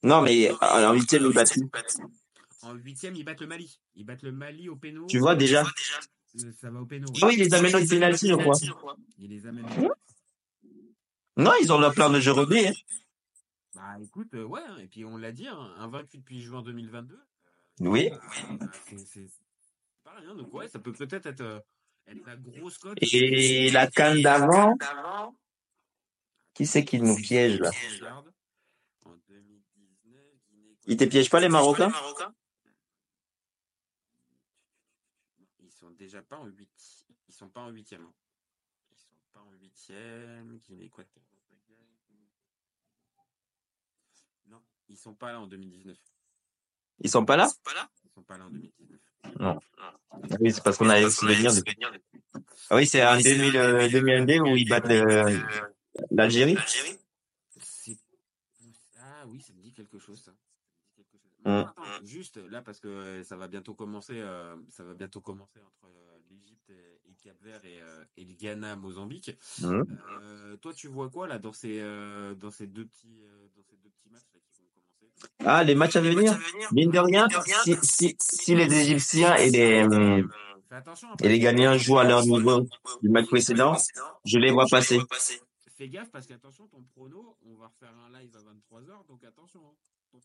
Non, 0.03 0.23
mais 0.23 0.51
en 0.51 0.57
en 0.61 0.93
huitième, 0.95 1.25
ils 1.27 1.33
battent. 1.33 1.59
En 2.63 2.75
huitième, 2.75 3.15
ils 3.17 3.25
battent 3.25 3.41
le 3.41 3.47
Mali. 3.47 3.81
Ils 3.95 4.05
battent 4.05 4.23
le 4.23 4.33
Mali 4.33 4.69
au 4.69 4.77
péno. 4.77 5.07
Tu 5.07 5.19
vois 5.19 5.35
déjà? 5.35 5.65
Euh, 6.43 6.53
Ça 6.61 6.71
va 6.71 6.81
au 6.81 6.87
péno. 6.87 7.07
Ah 7.23 7.27
oui, 7.27 7.35
ils 7.39 7.45
les 7.45 7.55
amènent 7.55 7.75
au 7.75 7.87
penalty, 7.87 8.29
je 8.29 8.35
crois. 8.73 8.97
Ils 9.19 9.29
les 9.31 9.47
amènent. 9.47 9.67
Non, 11.37 11.53
ils 11.63 11.73
ont 11.73 11.79
leur 11.79 11.95
plan 11.95 12.11
de 12.11 12.21
jeu 12.21 12.33
rodé. 12.33 12.69
hein. 12.69 12.73
Bah 13.75 13.97
écoute, 14.03 14.35
euh, 14.35 14.45
ouais, 14.45 14.61
hein, 14.69 14.79
et 14.79 14.89
puis 14.89 15.05
on 15.05 15.17
l'a 15.17 15.33
dit, 15.33 15.47
hein, 15.47 15.57
un 15.79 15.89
vaincu 15.89 16.19
depuis 16.19 16.43
juin 16.43 16.61
2022. 16.63 17.19
Oui. 17.81 18.11
bah, 18.59 18.67
c'est 19.07 19.27
pas 20.05 20.13
rien, 20.19 20.35
donc 20.35 20.53
ouais, 20.53 20.69
ça 20.69 20.79
peut 20.81 20.93
peut-être 20.93 21.25
être, 21.27 21.41
euh, 21.41 21.61
être 22.09 22.27
la 22.27 22.37
grosse 22.37 22.77
cote. 22.79 22.99
Et 23.01 23.71
la 23.71 23.87
canne 23.87 24.21
d'avant, 24.23 24.77
qui 26.53 26.67
c'est 26.67 26.85
qui 26.85 27.01
nous 27.01 27.17
piège 27.17 27.61
là 27.61 27.71
Regarde. 28.01 28.33
En 29.07 29.13
2019, 29.29 30.21
Guinée 30.51 30.77
Ils 30.91 30.97
te 30.97 31.05
piègent 31.05 31.31
pas 31.31 31.39
les 31.39 31.49
Marocains 31.49 31.93
Ils 35.61 35.71
sont 35.71 35.91
déjà 35.93 36.21
pas 36.21 36.37
en 36.39 36.47
8. 36.47 36.69
Ils 37.29 37.35
sont 37.35 37.49
pas 37.49 37.61
en 37.61 37.71
huitième. 37.71 38.03
hein. 38.03 38.13
Ils 38.91 38.99
sont 38.99 39.15
pas 39.33 39.41
en 39.41 39.53
huitième. 39.61 40.59
Guinée 40.59 40.87
équatoriale. 40.87 41.27
Non, 44.47 44.61
ils 44.89 44.99
sont 44.99 45.15
pas 45.15 45.31
là 45.33 45.41
en 45.41 45.47
2019. 45.47 45.97
Ils 47.03 47.09
sont 47.11 47.25
pas 47.25 47.37
là? 47.37 47.49
Ils 48.05 48.11
sont 48.11 48.23
pas 48.25 48.37
là? 48.37 48.47
En 48.47 48.51
2019. 48.51 49.01
Non. 49.39 49.59
Ah 49.79 49.97
Oui, 50.41 50.53
c'est 50.53 50.63
parce 50.65 50.77
qu'on 50.77 50.89
avait 50.89 51.03
le 51.03 51.11
souvenir 51.11 51.53
de... 51.55 51.63
Ah 52.69 52.77
oui, 52.77 52.87
c'est 52.87 53.07
en 53.07 53.17
2000, 53.17 53.57
euh, 53.57 53.89
2002 53.89 54.41
où 54.41 54.57
ils 54.57 54.69
battent 54.69 54.87
l'Algérie. 56.11 56.57
C'est- 57.61 57.97
Ah 58.99 59.25
oui, 59.29 59.41
ça 59.41 59.53
me 59.53 59.61
dit 59.63 59.73
quelque 59.73 59.99
chose 59.99 60.21
ça. 60.21 60.33
Ça 60.33 60.37
me 60.99 61.05
dit 61.05 61.11
quelque 61.11 61.23
chose. 61.29 61.39
Mm. 61.40 61.40
Non, 61.40 61.40
attends, 61.59 62.05
juste 62.05 62.37
là 62.37 62.63
parce 62.63 62.81
que 62.81 62.89
euh, 62.89 63.23
ça 63.25 63.37
va 63.37 63.49
bientôt 63.49 63.75
commencer, 63.75 64.15
euh, 64.21 64.57
ça 64.69 64.85
va 64.85 64.95
bientôt 64.95 65.21
commencer 65.21 65.61
entre 65.61 65.87
euh, 65.87 66.19
l'Égypte 66.31 66.71
et, 66.71 67.11
et 67.11 67.15
Cap-Vert 67.23 67.65
et, 67.65 67.81
euh, 67.83 68.05
et 68.17 68.25
le 68.25 68.35
Ghana, 68.35 68.77
Mozambique. 68.77 69.37
Euh, 69.63 70.57
toi, 70.59 70.73
tu 70.73 70.89
vois 70.89 71.11
quoi 71.11 71.27
là 71.27 71.39
dans 71.39 71.53
ces 71.53 71.81
euh, 71.81 72.35
dans 72.35 72.51
ces 72.51 72.67
deux 72.67 72.87
petits 72.87 73.23
euh, 73.23 73.49
dans 73.57 73.63
ces 73.63 73.77
deux 73.77 73.91
petits 73.91 74.09
matchs 74.11 74.31
là 74.35 74.41
qui 74.53 74.63
vont 74.63 74.69
commencer? 74.73 75.13
Ah, 75.45 75.65
les 75.65 75.75
matchs 75.75 75.97
à 75.97 76.01
venir. 76.01 76.39
Mine 76.73 76.91
de 76.91 76.99
rien, 76.99 77.29
si, 77.65 77.77
si, 77.83 78.17
si 78.19 78.55
les 78.55 78.73
Égyptiens 78.73 79.35
et 79.37 79.51
les, 79.51 79.83
hum, 79.83 80.31
hein, 80.71 81.15
et 81.23 81.29
les 81.29 81.39
Ghanéens 81.39 81.77
jouent 81.77 81.99
à 81.99 82.05
leur 82.05 82.25
niveau 82.25 82.67
du 83.03 83.09
match 83.09 83.27
précédent, 83.27 83.77
je 84.25 84.39
les 84.39 84.51
vois 84.51 84.67
passer. 84.71 85.01
Fais 85.77 85.89
gaffe 85.89 86.11
parce 86.11 86.27
qu'attention, 86.27 86.69
ton 86.69 86.83
prono, 86.95 87.39
on 87.47 87.55
va 87.55 87.69
refaire 87.69 87.95
un 88.07 88.21
live 88.21 88.37
à 88.37 88.41
23h, 88.41 89.07
donc 89.09 89.25
attention. 89.25 89.63
Hein. 90.15 90.19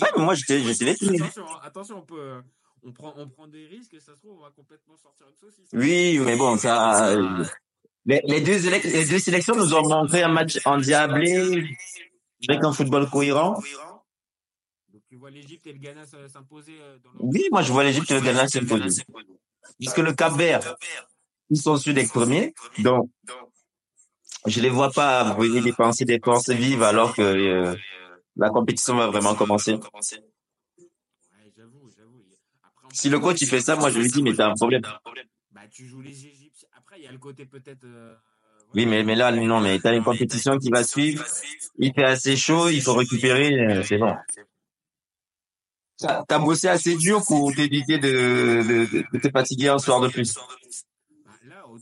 Ouais, 0.00 0.08
mais 0.16 0.24
moi, 0.24 0.34
j'étais. 0.34 0.60
Attention, 0.60 1.44
hein, 1.46 1.60
attention, 1.62 1.98
on 1.98 2.02
peut, 2.02 2.20
euh, 2.20 2.40
on 2.82 2.92
prend, 2.92 3.12
on 3.16 3.28
prend 3.28 3.46
des 3.48 3.66
risques 3.66 3.94
et 3.94 4.00
ça 4.00 4.14
se 4.14 4.20
trouve, 4.20 4.38
on 4.38 4.42
va 4.42 4.50
complètement 4.50 4.96
sortir 4.96 5.26
une 5.28 5.36
saucisse. 5.36 5.68
Oui, 5.72 6.18
mais 6.20 6.36
bon, 6.36 6.56
ça, 6.56 7.08
euh, 7.08 7.44
les, 8.06 8.20
les 8.24 8.40
deux, 8.40 8.58
les 8.70 9.06
deux 9.06 9.18
sélections 9.18 9.54
nous 9.54 9.74
ont 9.74 9.86
montré 9.86 10.22
un 10.22 10.32
match 10.32 10.58
endiablé, 10.64 11.68
avec 12.48 12.64
un 12.64 12.72
football 12.72 13.10
cohérent. 13.10 13.60
Donc 14.92 15.02
tu 15.08 15.16
vois 15.16 15.30
l'Égypte 15.30 15.66
et 15.66 15.72
le 15.72 15.78
Ghana 15.78 16.04
s'imposer 16.06 16.78
euh, 16.80 16.98
leur... 17.04 17.12
Oui, 17.18 17.46
moi, 17.50 17.62
je 17.62 17.72
vois 17.72 17.84
l'Égypte 17.84 18.10
et 18.10 18.14
le 18.14 18.20
Ghana 18.20 18.48
s'imposer. 18.48 19.02
Puisque 19.78 19.98
le 19.98 20.12
Cap 20.14 20.32
Vert, 20.34 20.76
ils 21.50 21.60
sont 21.60 21.76
sur 21.76 21.92
d'être 21.92 22.12
premiers, 22.12 22.54
donc, 22.78 23.10
je 24.46 24.60
les 24.60 24.70
vois 24.70 24.90
pas 24.90 25.34
venir 25.34 25.62
dépenser 25.62 26.04
des 26.06 26.20
forces 26.24 26.48
vives 26.50 26.82
alors 26.82 27.14
que 27.14 27.20
euh, 27.20 27.76
la 28.36 28.50
compétition 28.50 28.96
va 28.96 29.08
vraiment 29.08 29.34
commencer. 29.34 29.78
Si 32.92 33.08
le 33.08 33.18
coach 33.20 33.40
il 33.42 33.46
fait 33.48 33.60
ça, 33.60 33.76
moi 33.76 33.90
je 33.90 33.98
lui 34.00 34.10
dis 34.10 34.22
mais 34.22 34.34
t'as 34.34 34.48
un 34.50 34.54
problème. 34.54 34.82
Bah, 35.52 35.62
tu 35.70 35.86
joues 35.86 36.00
les 36.00 36.26
Égyptiens. 36.26 36.68
Après, 36.76 36.98
il 36.98 37.04
y 37.04 37.06
a 37.06 37.12
le 37.12 37.18
côté 37.18 37.44
peut-être. 37.44 37.84
euh, 37.84 38.14
Oui, 38.74 38.86
mais, 38.86 39.02
mais 39.02 39.14
là, 39.16 39.30
non, 39.32 39.60
mais 39.60 39.78
t'as 39.78 39.94
une 39.94 40.02
compétition 40.04 40.58
qui 40.58 40.70
va 40.70 40.84
suivre. 40.84 41.24
Il 41.78 41.92
fait 41.92 42.04
assez 42.04 42.36
chaud, 42.36 42.68
il 42.68 42.80
faut 42.82 42.94
récupérer, 42.94 43.52
euh, 43.54 43.82
c'est 43.82 43.98
bon. 43.98 44.14
T'as 45.98 46.24
t'as 46.26 46.38
bossé 46.38 46.68
assez 46.68 46.96
dur 46.96 47.22
pour 47.26 47.54
t'éviter 47.54 47.98
de, 47.98 48.08
de, 48.08 48.86
de, 48.90 49.04
de 49.12 49.18
te 49.18 49.28
fatiguer 49.30 49.68
un 49.68 49.78
soir 49.78 50.00
de 50.00 50.08
plus. 50.08 50.34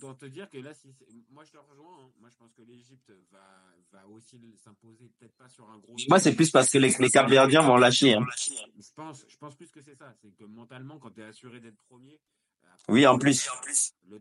Autant 0.02 0.14
te 0.14 0.26
dire 0.26 0.48
que 0.50 0.58
là, 0.58 0.74
si 0.74 0.94
moi 1.30 1.44
je 1.44 1.52
te 1.52 1.58
rejoins. 1.58 2.04
hein. 2.04 2.10
Moi, 2.20 2.30
je 2.30 2.36
pense 2.36 2.52
que 2.52 2.62
l'Égypte 2.62 3.10
va, 3.30 3.64
va 3.92 4.06
aussi 4.08 4.38
s'imposer, 4.56 5.10
peut-être 5.18 5.36
pas 5.36 5.48
sur 5.48 5.68
un 5.70 5.78
gros. 5.78 5.96
Moi, 6.08 6.18
c'est 6.18 6.34
plus 6.34 6.50
parce 6.50 6.70
que 6.70 6.78
les, 6.78 6.94
les 6.98 7.10
Capverdiens 7.10 7.62
m'ont 7.62 7.76
lâché. 7.76 8.14
Hein. 8.14 8.24
Je 8.78 8.92
pense, 8.94 9.24
je 9.28 9.36
pense 9.36 9.54
plus 9.56 9.70
que 9.70 9.80
c'est 9.80 9.94
ça. 9.96 10.12
C'est 10.22 10.34
que 10.36 10.44
mentalement, 10.44 10.98
quand 10.98 11.10
tu 11.10 11.20
es 11.20 11.24
assuré 11.24 11.60
d'être 11.60 11.80
premier. 11.88 12.20
euh, 12.64 12.68
après, 12.72 12.92
Oui, 12.92 13.06
en 13.06 13.18
plus. 13.18 13.48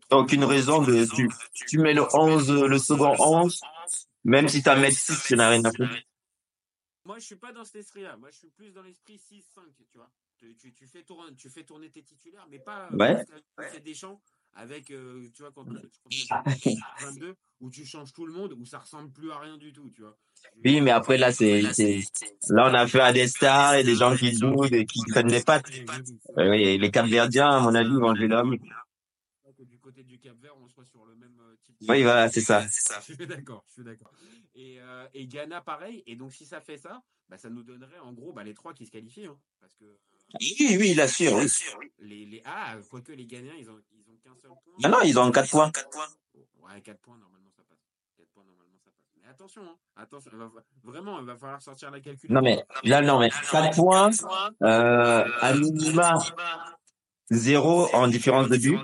T'as 0.10 0.18
aucune 0.18 0.44
raison 0.44 0.82
de, 0.84 1.06
tu, 1.16 1.30
tu 1.68 1.78
mets 1.80 1.94
le 1.94 2.04
11, 2.14 2.52
le 2.64 2.78
second 2.78 3.16
11, 3.20 3.62
même 4.24 4.48
si 4.50 4.62
t'as 4.64 4.76
mettre 4.76 4.98
6, 4.98 5.24
tu 5.26 5.36
n'as 5.36 5.50
rien 5.50 5.64
à 5.66 5.72
foutre. 5.72 5.94
Moi, 7.06 7.20
je 7.20 7.26
suis 7.26 7.36
pas 7.38 7.54
dans 7.54 7.64
cet 7.64 7.78
esprit-là. 7.78 8.18
Moi, 8.18 8.30
je 8.32 8.38
suis 8.38 8.50
plus 8.50 8.72
dans 8.74 8.82
l'esprit 8.82 9.16
6-5, 9.16 9.42
tu 9.90 9.98
vois. 9.98 10.12
Tu, 10.38 10.56
tu, 10.58 10.74
tu 10.74 10.86
fais 10.88 11.04
tourner, 11.04 11.34
tu 11.36 11.50
fais 11.50 11.64
tourner 11.64 11.90
tes 11.90 12.04
titulaires, 12.04 12.46
mais 12.50 12.60
pas 12.60 12.90
Ouais. 12.92 13.26
tu 13.26 13.64
fais 13.72 13.80
des 13.80 13.94
champs 13.96 14.22
avec, 14.54 14.92
euh, 14.92 15.30
tu 15.36 15.44
vois, 15.44 15.52
quand 15.52 15.66
tu 15.66 16.28
contre 16.28 16.80
22, 17.02 17.36
où 17.60 17.70
tu 17.70 17.86
changes 17.86 18.12
tout 18.12 18.26
le 18.26 18.34
monde, 18.34 18.54
où 18.54 18.66
ça 18.66 18.80
ressemble 18.80 19.12
plus 19.12 19.32
à 19.32 19.40
rien 19.40 19.58
du 19.58 19.72
tout, 19.72 19.90
tu 19.92 20.02
vois. 20.02 20.18
Oui, 20.64 20.82
mais 20.82 20.92
après, 20.92 21.18
là, 21.18 21.32
c'est, 21.32 21.62
là, 21.62 22.70
on 22.70 22.74
a 22.74 22.88
fait 22.88 23.00
à 23.00 23.14
des 23.14 23.28
stars 23.28 23.76
et 23.76 23.84
des 23.84 23.96
gens 23.96 24.16
qui 24.16 24.36
jouent 24.36 24.66
et 24.66 24.86
qui 24.86 25.00
prennent 25.10 25.28
des 25.28 25.44
pattes. 25.44 25.70
Euh, 26.38 26.50
Oui, 26.50 26.78
les 26.78 26.92
Capverdiens, 26.92 27.50
à 27.50 27.60
mon 27.60 27.76
avis, 27.76 27.94
vont 27.94 28.16
jouer 28.16 28.28
l'homme. 28.28 28.58
du 29.60 29.80
côté 29.80 30.04
du 30.04 30.20
Cap 30.20 30.38
Vert, 30.42 30.56
on 30.58 30.68
soit 30.70 30.86
sur 30.86 31.06
le 31.06 31.16
même 31.16 31.40
euh, 31.40 31.56
type. 31.64 31.76
Oui, 31.88 32.04
voilà, 32.04 32.30
c'est 32.30 32.42
ça. 32.42 32.66
Je 33.08 33.14
suis 33.14 33.28
d'accord, 33.28 33.64
je 33.68 33.74
suis 33.74 33.84
d'accord. 33.84 34.12
Et, 34.56 34.80
euh, 34.80 35.08
et 35.14 35.28
Ghana, 35.28 35.62
pareil. 35.62 36.04
Et 36.08 36.16
donc, 36.16 36.34
si 36.34 36.46
ça 36.46 36.62
fait 36.62 36.78
ça, 36.78 37.04
bah, 37.30 37.38
ça 37.38 37.50
nous 37.50 37.64
donnerait 37.64 38.00
en 38.00 38.14
gros 38.14 38.34
bah, 38.34 38.44
les 38.44 38.54
trois 38.54 38.74
qui 38.74 38.86
se 38.86 38.92
qualifient. 38.92 39.28
Hein, 39.28 39.38
parce 39.60 39.76
que 39.76 39.86
Oui, 40.40 40.78
oui, 40.80 40.92
il 40.92 41.02
assure, 41.02 41.36
oui. 41.36 41.48
les, 42.00 42.26
les 42.26 42.42
ah, 42.46 42.76
quoique 42.90 43.14
les 43.14 43.26
Ghanéens, 43.26 43.54
ils 43.58 43.70
ont, 43.70 43.80
ils 43.94 44.12
ont 44.12 44.18
qu'un 44.22 44.36
seul 44.36 44.52
point. 44.52 44.74
Ah 44.84 44.90
non, 44.90 45.02
ils 45.04 45.18
ont 45.18 45.32
4 45.32 45.50
points. 45.50 45.72
Ouais, 46.60 46.82
4 46.82 47.00
points, 47.00 47.18
normalement, 47.18 47.50
ça 47.56 47.64
passe. 47.64 47.80
4 48.18 48.28
points, 48.34 48.44
normalement, 48.44 48.78
ça 48.84 48.92
passe. 48.92 49.08
Mais 49.16 49.30
attention, 49.30 49.62
hein, 49.64 49.78
attention, 49.96 50.32
va 50.34 50.52
vraiment, 50.84 51.20
il 51.22 51.26
va 51.26 51.38
falloir 51.38 51.62
sortir 51.62 51.92
la 51.92 52.02
calcul. 52.02 52.30
Non, 52.32 52.42
mais, 52.42 52.62
là, 52.84 53.02
non, 53.02 53.20
mais 53.20 53.30
4 53.30 53.74
points, 53.76 54.12
euh, 54.64 55.26
à 55.40 55.54
minima, 55.54 56.16
0 57.32 57.96
en 57.96 58.08
différence 58.10 58.50
de 58.50 58.58
but. 58.58 58.78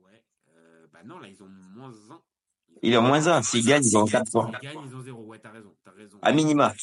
Ouais, 0.00 0.24
euh, 0.56 0.86
bah 0.92 1.00
non, 1.04 1.20
là, 1.20 1.28
ils 1.28 1.40
ont 1.40 1.48
moins 1.48 1.92
1. 2.10 2.20
Il 2.82 2.92
est 2.92 2.96
en 2.96 3.02
moins 3.02 3.28
1. 3.28 3.42
S'ils 3.42 3.64
gagnent, 3.64 3.84
ils 3.84 3.96
ont 3.96 4.06
4 4.06 4.30
points. 4.30 4.50
Ils 4.60 4.68
gagnent, 4.68 4.84
ils 4.86 4.94
ont 4.96 5.02
0. 5.02 5.22
Ouais, 5.22 5.38
t'as 5.38 5.50
raison, 5.52 5.72
t'as 5.84 5.92
raison. 5.92 6.18
À 6.20 6.32
minima. 6.32 6.74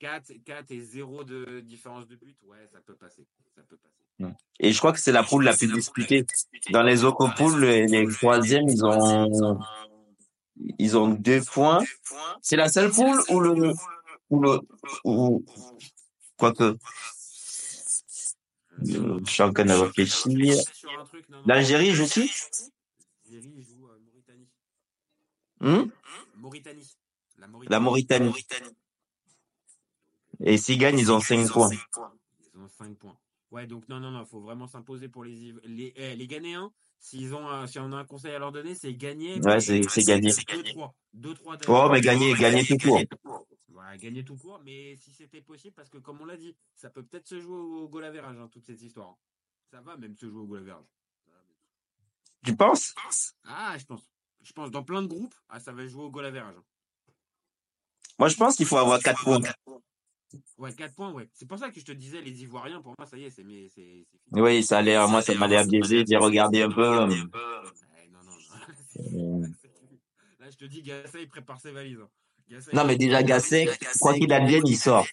4, 0.00 0.32
4 0.44 0.70
et 0.70 0.80
0 0.80 1.24
de 1.24 1.60
différence 1.60 2.06
de 2.08 2.16
but, 2.16 2.36
ouais, 2.44 2.68
ça 2.72 2.80
peut 2.80 2.96
passer. 2.96 3.26
Ça 3.54 3.62
peut 3.62 3.76
passer. 3.76 4.34
Et 4.58 4.72
je 4.72 4.78
crois 4.78 4.92
que 4.92 5.00
c'est 5.00 5.12
la 5.12 5.22
poule 5.22 5.44
la 5.44 5.56
plus 5.56 5.72
disputée. 5.72 6.26
Dans 6.70 6.82
les 6.82 7.04
autres 7.04 7.32
poules, 7.34 7.64
les, 7.64 8.06
troisièmes, 8.08 8.68
ils 8.68 8.84
ont, 8.84 9.60
ils 10.78 10.96
ont 10.96 11.08
deux 11.08 11.42
points. 11.42 11.84
C'est 12.42 12.56
la 12.56 12.68
seule 12.68 12.90
poule 12.90 13.20
ou 13.28 13.40
le, 13.40 13.72
ou 14.30 14.40
le, 14.40 14.60
ou, 15.04 15.44
quoique, 16.36 16.76
je 18.82 19.24
suis 19.26 19.42
en 19.42 19.52
train 19.52 19.64
de 19.64 19.72
réfléchir. 19.72 20.56
L'Algérie 21.46 21.92
joue 21.92 22.06
qui? 22.06 22.30
L'Algérie 23.30 23.62
joue 23.62 23.86
euh, 23.86 23.98
Mauritanie. 24.00 24.48
Hmm? 25.60 25.90
Mauritanie. 26.36 26.96
La 27.68 27.80
Mauritanie. 27.80 28.32
Et 30.42 30.56
s'ils 30.56 30.78
gagnent, 30.78 30.98
ils 30.98 31.10
ont 31.12 31.20
5 31.20 31.36
points. 31.50 31.68
Ils 32.54 32.60
ont 32.60 32.68
5 32.68 32.96
points. 32.96 33.18
Ouais, 33.50 33.66
donc 33.66 33.88
non, 33.88 33.98
non, 34.00 34.10
non, 34.12 34.24
faut 34.24 34.40
vraiment 34.40 34.66
s'imposer 34.68 35.08
pour 35.08 35.24
les 35.24 35.52
les, 35.64 35.92
eh, 35.96 36.14
les 36.14 36.26
Ghanéens. 36.26 36.72
S'ils 37.00 37.34
ont, 37.34 37.48
un- 37.48 37.66
si 37.66 37.78
on 37.78 37.90
a 37.92 37.96
un 37.96 38.04
conseil 38.04 38.32
à 38.34 38.38
leur 38.38 38.52
donner, 38.52 38.74
c'est 38.74 38.94
gagner. 38.94 39.40
Ouais, 39.40 39.60
c'est, 39.60 39.82
c'est 39.88 40.04
gagné. 40.04 40.30
2-3. 40.32 40.94
2-3 41.14 41.56
Oh, 41.68 41.88
mais 41.90 42.00
gagner, 42.00 42.32
gagner 42.34 42.64
tout 42.64 42.76
court. 42.78 43.44
Voilà, 43.68 43.96
gagner 43.98 44.24
tout 44.24 44.36
court, 44.36 44.60
mais 44.64 44.94
si 44.96 45.12
c'était 45.12 45.40
possible, 45.40 45.74
parce 45.74 45.88
que 45.88 45.98
comme 45.98 46.20
on 46.20 46.24
l'a 46.26 46.36
dit, 46.36 46.54
ça 46.74 46.90
peut 46.90 47.02
peut-être 47.02 47.26
se 47.26 47.40
jouer 47.40 47.56
au 47.56 47.88
goal 47.88 48.04
average, 48.04 48.36
hein, 48.38 48.48
toute 48.52 48.66
cette 48.66 48.80
histoire. 48.82 49.16
Ça 49.70 49.80
va 49.80 49.96
même 49.96 50.16
se 50.16 50.28
jouer 50.28 50.40
au 50.40 50.46
goal 50.46 50.60
average. 50.60 50.84
Tu 52.44 52.54
penses? 52.56 52.94
Ah, 53.44 53.76
je 53.78 53.84
pense. 53.84 54.08
Je 54.42 54.52
pense 54.52 54.70
dans 54.70 54.82
plein 54.82 55.02
de 55.02 55.06
groupes, 55.08 55.34
ah, 55.48 55.60
ça 55.60 55.72
va 55.72 55.86
jouer 55.86 56.04
au 56.04 56.10
goal 56.10 56.24
average. 56.24 56.54
hein. 56.56 56.64
Moi, 58.18 58.28
je 58.28 58.36
pense 58.36 58.56
qu'il 58.56 58.66
faut 58.66 58.76
avoir 58.78 59.00
4 59.00 59.22
points. 59.24 59.40
Ouais, 60.58 60.72
4 60.74 60.94
points, 60.94 61.12
ouais. 61.12 61.28
C'est 61.32 61.46
pour 61.46 61.58
ça 61.58 61.70
que 61.70 61.80
je 61.80 61.84
te 61.84 61.92
disais, 61.92 62.20
les 62.20 62.42
Ivoiriens, 62.42 62.80
pour 62.82 62.94
moi, 62.98 63.06
ça 63.06 63.16
y 63.16 63.24
est, 63.24 63.30
c'est 63.30 63.44
mais. 63.44 63.68
Oui, 64.32 64.62
ça 64.62 64.78
a 64.78 64.82
l'air, 64.82 65.08
moi, 65.08 65.22
ça 65.22 65.34
m'a 65.34 65.46
l'air 65.48 65.66
biaisé. 65.66 66.04
J'ai 66.06 66.16
regardé 66.16 66.62
un 66.62 66.70
peu. 66.70 66.82
euh, 66.82 67.06
Ouais, 67.06 68.08
non, 68.12 68.20
non. 68.24 69.46
Là, 70.38 70.50
je 70.50 70.56
te 70.56 70.64
dis, 70.64 70.82
Gasset, 70.82 71.22
il 71.22 71.28
prépare 71.28 71.60
ses 71.60 71.72
valises. 71.72 71.98
hein. 72.00 72.08
Non, 72.72 72.84
mais 72.84 72.96
déjà, 72.96 73.22
Gasset, 73.22 73.68
quoi 74.00 74.14
qu'il 74.14 74.32
advienne, 74.32 74.66
il 74.66 74.76
sort. 74.76 75.06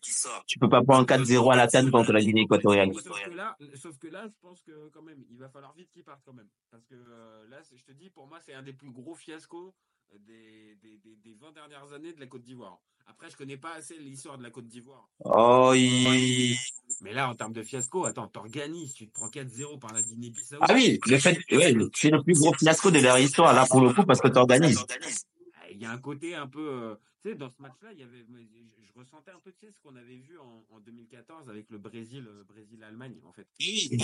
Tu 0.46 0.60
peux 0.60 0.70
pas 0.70 0.84
prendre 0.84 1.06
4-0 1.06 1.54
à 1.54 1.56
la 1.56 1.68
canne 1.68 1.92
contre 1.92 2.12
la 2.12 2.22
Guinée 2.22 2.42
équatoriale. 2.42 2.94
Sauf 2.94 3.24
que 3.24 3.30
là, 3.32 3.58
sauf 3.76 3.98
que 3.98 4.08
là, 4.08 4.24
je 4.28 4.34
pense 4.42 4.62
que 4.62 4.90
quand 4.94 5.02
même, 5.02 5.24
il 5.30 5.38
va 5.38 5.50
falloir 5.50 5.74
vite 5.74 5.90
qu'il 5.92 6.04
parte 6.04 6.22
quand 6.26 6.34
même. 6.34 6.50
Parce 6.72 6.86
que 6.86 6.96
euh, 6.96 7.48
là, 7.50 7.58
je 7.76 7.84
te 7.84 7.92
dis, 7.92 8.10
pour 8.10 8.28
moi, 8.28 8.40
c'est 8.46 8.54
un 8.54 8.64
des 8.64 8.74
plus 8.74 8.92
gros 8.92 9.16
fiascos 9.16 9.74
euh, 10.14 10.18
des, 10.26 10.76
des, 10.82 10.98
des, 10.98 11.16
des 11.18 11.36
20 11.36 11.52
dernières 11.54 11.94
années 11.94 12.14
de 12.14 12.20
la 12.20 12.28
Côte 12.28 12.44
d'Ivoire. 12.44 12.80
Après, 13.06 13.30
je 13.30 13.38
connais 13.38 13.58
pas 13.58 13.74
assez 13.74 13.98
l'histoire 13.98 14.38
de 14.38 14.44
la 14.44 14.50
Côte 14.50 14.68
d'Ivoire. 14.68 15.08
Oh, 15.24 15.72
il... 15.76 16.56
Mais 17.02 17.14
là, 17.14 17.30
en 17.30 17.36
termes 17.36 17.54
de 17.54 17.64
fiasco, 17.64 18.06
attends, 18.06 18.28
t'organises, 18.28 18.94
tu 18.94 19.08
te 19.08 19.14
prends 19.14 19.30
4-0 19.30 19.80
par 19.80 19.94
la 19.94 20.02
Guinée-Bissau. 20.02 20.58
Ah 20.62 20.74
oui, 20.74 21.00
le 21.06 21.18
fait, 21.18 21.38
ouais, 21.52 21.74
c'est 21.94 22.10
le 22.10 22.22
plus 22.22 22.34
gros 22.34 22.54
fiasco 22.54 22.92
de 22.92 23.00
leur 23.00 23.18
histoire, 23.18 23.54
là, 23.54 23.66
pour 23.70 23.82
le 23.82 23.94
coup, 23.94 24.04
parce 24.06 24.20
que 24.20 24.28
t'organises. 24.28 24.86
Ah, 24.90 25.70
Il 25.72 25.82
y 25.82 25.86
a 25.86 25.92
un 25.92 25.98
côté 26.00 26.36
un 26.36 26.48
peu. 26.48 26.98
Tu 27.22 27.30
sais, 27.30 27.36
dans 27.36 27.50
ce 27.50 27.62
match-là, 27.62 27.94
il 27.94 28.00
y 28.00 28.04
avait, 28.04 28.20
je, 28.24 28.84
je 28.86 28.94
ressentais 29.00 29.32
un 29.32 29.40
peu 29.40 29.52
tu 29.52 29.66
sais, 29.66 29.72
ce 29.72 29.80
qu'on 29.80 29.96
avait 29.96 30.18
vu 30.18 30.38
en, 30.40 30.66
en 30.70 30.80
2014 30.80 31.50
avec 31.50 31.70
le 31.70 31.78
Brésil, 31.78 32.26
euh, 32.28 32.44
Brésil-Allemagne, 32.44 33.20
en 33.24 33.34
fait. 33.34 33.48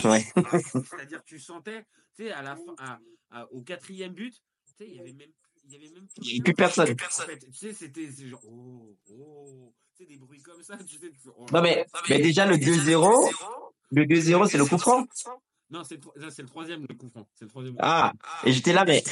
Ouais. 0.03 0.26
C'est-à-dire 0.84 1.20
que 1.24 1.28
tu 1.28 1.39
sentais, 1.39 1.84
tu 2.16 2.24
sais, 2.24 2.32
à 2.32 2.41
la 2.41 2.55
fin, 2.55 2.76
à- 2.80 2.99
à- 3.32 3.51
au 3.51 3.61
quatrième 3.61 4.14
but, 4.14 4.34
tu 4.66 4.74
sais, 4.78 4.89
il 4.89 4.95
y 4.95 4.99
avait 4.99 5.14
même, 5.14 5.32
il 5.66 5.72
y 5.72 5.76
avait 5.76 5.89
même 5.89 6.07
y 6.22 6.32
avait 6.32 6.39
plus 6.43 6.53
personne. 6.53 6.89
En 6.91 7.26
fait, 7.26 7.39
tu 7.39 7.53
sais, 7.53 7.74
c'était 7.74 8.09
genre, 8.09 8.41
oh, 8.45 8.97
oh, 9.09 9.74
tu 9.95 10.03
sais, 10.03 10.09
des 10.09 10.18
bruits 10.18 10.41
comme 10.41 10.64
ça, 10.64 10.78
tu 10.78 10.97
sais. 10.97 11.11
tu 11.11 11.30
oh 11.38 11.45
Non, 11.51 11.61
mais, 11.61 11.86
mais 12.09 12.20
déjà, 12.20 12.45
le 12.45 12.55
2-0, 12.57 13.32
le 13.91 14.05
2-0, 14.05 14.47
c'est 14.47 14.57
le 14.57 14.66
coup 14.66 14.78
franc. 14.78 15.05
Non, 15.70 15.84
c'est 15.84 15.99
le, 16.16 16.30
c'est 16.30 16.45
troisième, 16.45 16.86
le 16.88 16.95
coup 16.95 17.09
franc. 17.09 17.28
C'est 17.34 17.45
le 17.45 17.49
troisième. 17.49 17.76
Ah, 17.80 18.14
et 18.43 18.51
j'étais 18.51 18.74
là, 18.74 18.86
mais, 18.86 19.03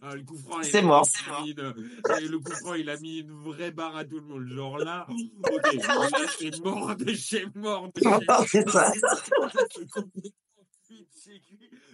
Ah, 0.00 0.14
le 0.14 0.22
coup 0.22 0.36
franc, 0.36 0.62
C'est 0.62 0.82
mort. 0.82 1.04
une- 1.46 2.30
le 2.30 2.38
coup 2.38 2.52
franc, 2.52 2.74
il 2.74 2.88
a 2.88 2.96
mis 2.98 3.18
une 3.18 3.32
vraie 3.32 3.70
barre 3.72 3.96
à 3.96 4.04
tout 4.04 4.16
le 4.16 4.22
monde. 4.26 4.46
Genre 4.48 4.78
là, 4.78 5.06
ok, 5.08 5.62
là, 6.22 6.26
c'est 6.38 6.58
mort 6.60 6.94
de 6.96 7.12
chez 7.14 7.46
mort 7.54 7.90
de 7.92 8.00
chez 8.46 8.64
ça. 8.68 8.92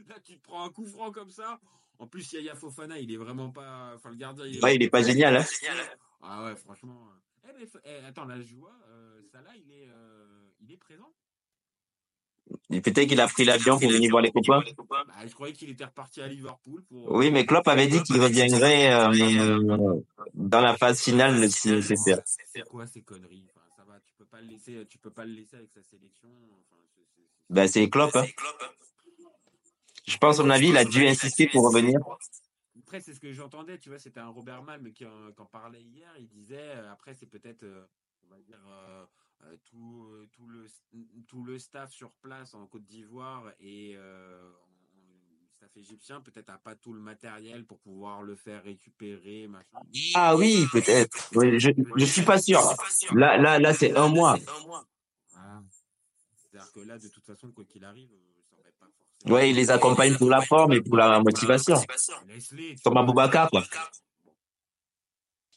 Là, 0.09 0.17
tu 0.23 0.37
te 0.39 0.43
prends 0.43 0.65
un 0.65 0.71
coup 0.71 0.87
franc 0.87 1.11
comme 1.11 1.31
ça. 1.31 1.59
En 1.99 2.07
plus, 2.07 2.31
Yaya 2.33 2.55
Fofana, 2.55 2.99
il 2.99 3.11
est 3.13 3.17
vraiment 3.17 3.51
pas. 3.51 3.93
Enfin, 3.95 4.11
le 4.11 4.17
gardien, 4.17 4.45
il 4.47 4.57
est. 4.59 4.63
Ouais, 4.63 4.75
il 4.77 4.83
est 4.83 4.91
pas 4.91 5.03
génial, 5.03 5.37
hein. 5.37 5.45
Ah 6.23 6.45
ouais, 6.45 6.57
franchement. 6.57 7.09
Eh, 7.47 7.53
mais, 7.59 7.67
eh, 7.85 8.05
attends, 8.07 8.25
là, 8.25 8.41
je 8.41 8.55
vois, 8.55 8.75
euh, 8.89 9.21
Salah, 9.31 9.51
il 9.57 9.71
est, 9.71 9.89
euh, 9.89 10.49
il 10.61 10.73
est 10.73 10.77
présent? 10.77 11.13
Et 12.71 12.81
Peut-être 12.81 13.09
qu'il 13.09 13.21
a 13.21 13.27
pris 13.27 13.45
l'avion 13.45 13.79
pour 13.79 13.89
venir 13.91 14.11
voir 14.11 14.23
les 14.23 14.31
copains. 14.31 14.63
Bah, 14.89 15.05
je 15.27 15.33
croyais 15.33 15.55
qu'il 15.55 15.71
était 15.71 15.85
reparti 15.85 16.21
à 16.21 16.29
Liverpool 16.29 16.83
pour. 16.85 17.13
Oui, 17.13 17.31
mais 17.31 17.47
Klopp 17.47 17.67
avait 17.69 17.87
dit 17.87 18.03
qu'il 18.03 18.21
reviendrait 18.21 18.93
euh, 18.93 20.01
dans 20.35 20.61
la 20.61 20.77
phase 20.77 21.01
finale 21.03 21.51
si 21.51 21.71
nécessaire. 21.71 22.21
C'est 22.25 22.63
quoi 22.69 22.87
ces 22.87 23.03
conneries? 23.03 23.47
Enfin, 23.51 23.67
ça 23.77 23.85
va, 23.85 23.99
tu 24.07 24.15
peux 24.19 24.27
pas 24.27 24.41
le 24.41 24.49
laisser, 24.49 24.87
tu 24.89 24.99
peux 24.99 25.11
pas 25.11 25.25
le 25.25 25.33
laisser 25.33 25.57
avec 25.57 25.71
sa 25.73 25.83
sélection. 25.83 26.29
Enfin, 26.61 26.77
Ben, 27.51 27.67
c'est 27.67 27.89
Klopp. 27.89 28.15
Hein. 28.17 28.27
Je 30.07 30.19
pense, 30.19 30.39
à 30.39 30.43
mon 30.43 30.51
avis, 30.51 30.69
il 30.69 30.77
a 30.77 30.85
dû 30.85 31.07
insister 31.07 31.47
pour 31.49 31.65
revenir. 31.65 31.99
Après, 32.79 33.01
c'est 33.01 33.15
ce 33.15 33.21
que 33.21 33.33
j'entendais, 33.33 33.79
tu 33.79 33.89
vois, 33.89 33.99
c'était 33.99 34.21
un 34.21 34.29
Robert 34.29 34.63
Malm 34.63 34.93
qui 34.93 35.07
en, 35.07 35.33
qui 35.35 35.41
en 35.41 35.47
parlait 35.47 35.83
hier. 35.83 36.13
Il 36.19 36.29
disait, 36.29 36.59
euh, 36.59 36.93
après, 36.93 37.15
c'est 37.15 37.27
peut-être, 37.27 37.63
euh, 37.63 37.87
on 38.27 38.35
va 38.35 38.41
dire, 38.43 38.61
euh, 38.69 39.03
euh, 39.03 39.05
tout, 39.65 40.07
euh, 40.13 40.27
tout, 40.33 40.47
le, 40.47 40.67
tout 41.27 41.43
le 41.45 41.59
staff 41.59 41.93
sur 41.93 42.11
place 42.23 42.55
en 42.55 42.67
Côte 42.67 42.85
d'Ivoire 42.85 43.51
et 43.61 43.95
euh, 43.97 44.51
en- 44.51 45.47
staff 45.57 45.77
égyptien, 45.77 46.21
peut-être 46.21 46.51
a 46.51 46.59
pas 46.59 46.75
tout 46.75 46.93
le 46.93 47.01
matériel 47.01 47.65
pour 47.65 47.79
pouvoir 47.79 48.23
le 48.23 48.35
faire 48.37 48.63
récupérer, 48.65 49.47
machin. 49.47 49.79
Ah 50.15 50.37
oui, 50.37 50.67
peut-être. 50.73 51.31
Oui, 51.35 51.59
je, 51.61 51.71
je 51.97 52.05
suis 52.05 52.23
pas 52.23 52.39
sûr. 52.39 52.61
Là, 53.15 53.37
là, 53.39 53.59
là, 53.59 53.73
c'est 53.75 53.97
un 53.97 54.09
mois. 54.09 54.37
Voilà. 55.33 55.63
C'est-à-dire 56.37 56.73
que 56.73 56.81
là, 56.81 56.99
de 56.99 57.09
toute 57.09 57.25
façon, 57.25 57.51
quoi 57.53 57.65
qu'il 57.65 57.85
arrive, 57.85 58.11
euh, 58.13 58.41
ça 58.51 58.57
aurait 58.61 58.73
pas 58.79 58.87
forcément. 58.87 59.35
Ouais, 59.35 59.51
il 59.51 59.57
les 59.57 59.71
accompagne 59.71 60.17
pour 60.17 60.29
la 60.31 60.41
forme 60.41 60.73
et 60.73 60.81
pour 60.81 60.97
la 60.97 61.21
motivation. 61.21 61.77
Comme. 62.85 62.97
Aboubacar, 62.97 63.51
quoi. 63.51 63.63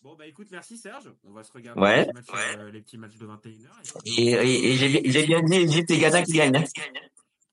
Bon, 0.08 0.16
bah 0.16 0.26
écoute, 0.26 0.48
merci 0.52 0.78
Serge. 0.78 1.12
On 1.26 1.32
va 1.34 1.44
se 1.44 1.52
regarder 1.52 1.82
Ouais. 1.82 2.06
les, 2.06 2.14
petits 2.14 2.32
matchs, 2.32 2.56
euh, 2.58 2.72
les 2.72 2.82
petits 2.82 2.98
matchs 2.98 3.18
de 3.18 3.28
21h. 3.28 4.02
Et, 4.06 4.12
et, 4.32 4.72
et 4.72 4.76
j'ai 4.78 4.88
bien- 4.88 5.02
j'ai 5.12 5.26
bien 5.26 5.42
dit 5.44 5.56
Égypte 5.56 5.92
et 5.92 5.98
Ghana 6.00 6.24
qui 6.24 6.32
gagnent. 6.32 6.56
hein. 6.56 6.64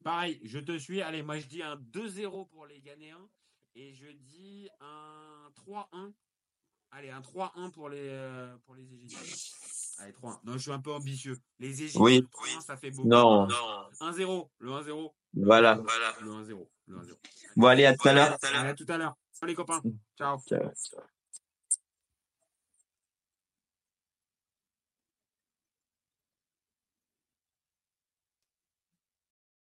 Pareil, 0.04 0.40
je 0.44 0.60
te 0.60 0.78
suis. 0.78 1.02
Allez, 1.02 1.24
moi 1.24 1.36
je 1.40 1.48
dis 1.48 1.64
un 1.64 1.74
2-0 1.74 2.48
pour 2.50 2.66
les 2.66 2.78
Ghanéens 2.80 3.28
et 3.74 3.92
je 3.92 4.06
dis 4.06 4.68
un 4.80 5.50
3-1. 5.56 6.12
Allez, 6.92 7.10
un 7.10 7.22
3-1 7.22 7.72
pour 7.72 7.88
les, 7.88 7.98
euh, 8.00 8.56
pour 8.66 8.76
les 8.76 8.84
Égyptiens. 8.84 9.18
Allez, 9.98 10.12
3-1. 10.12 10.38
Non, 10.44 10.52
je 10.52 10.58
suis 10.58 10.70
un 10.70 10.78
peu 10.80 10.92
ambitieux. 10.92 11.36
Les 11.58 11.82
Égyptiens, 11.82 12.00
Oui. 12.02 12.24
3-1, 12.30 12.60
ça 12.60 12.76
fait 12.76 12.92
beaucoup. 12.92 13.08
Non. 13.08 13.48
1-0. 14.00 14.48
Le 14.60 14.70
1-0. 14.70 15.12
Voilà. 15.32 15.74
Le 16.20 16.30
1-0. 16.30 16.68
Le 16.86 16.98
1-0. 16.98 17.18
Bon, 17.56 17.66
allez, 17.66 17.84
à 17.86 17.96
tout 17.96 18.06
à 18.06 18.12
l'heure. 18.12 18.32
À 18.40 18.74
tout 18.74 18.86
à 18.88 18.96
l'heure. 18.96 19.16
Ciao 19.36 19.48
les 19.48 19.56
copains. 19.56 19.82
Ciao. 20.16 20.38
Ciao. 20.48 20.70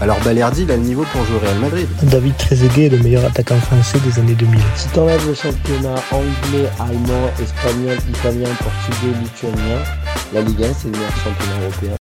alors 0.00 0.18
Balerdi 0.20 0.62
il 0.62 0.70
a 0.70 0.76
le 0.76 0.82
niveau 0.82 1.04
pour 1.12 1.24
jouer 1.24 1.36
au 1.36 1.40
Real 1.40 1.58
Madrid. 1.58 1.86
David 2.04 2.36
Trezeguet 2.36 2.86
est 2.86 2.88
le 2.88 2.98
meilleur 2.98 3.24
attaquant 3.24 3.56
français 3.56 3.98
des 4.00 4.18
années 4.18 4.34
2000. 4.34 4.58
Si 4.74 4.88
t'enlèves 4.88 5.26
le 5.26 5.34
championnat 5.34 5.94
anglais, 6.10 6.68
allemand, 6.78 7.28
espagnol, 7.40 7.98
italien, 8.08 8.48
portugais, 8.58 9.18
lituanien, 9.20 9.78
la 10.32 10.40
Ligue 10.40 10.64
1 10.64 10.72
c'est 10.72 10.84
le 10.86 10.92
meilleur 10.92 11.16
championnat 11.16 11.60
européen. 11.62 11.96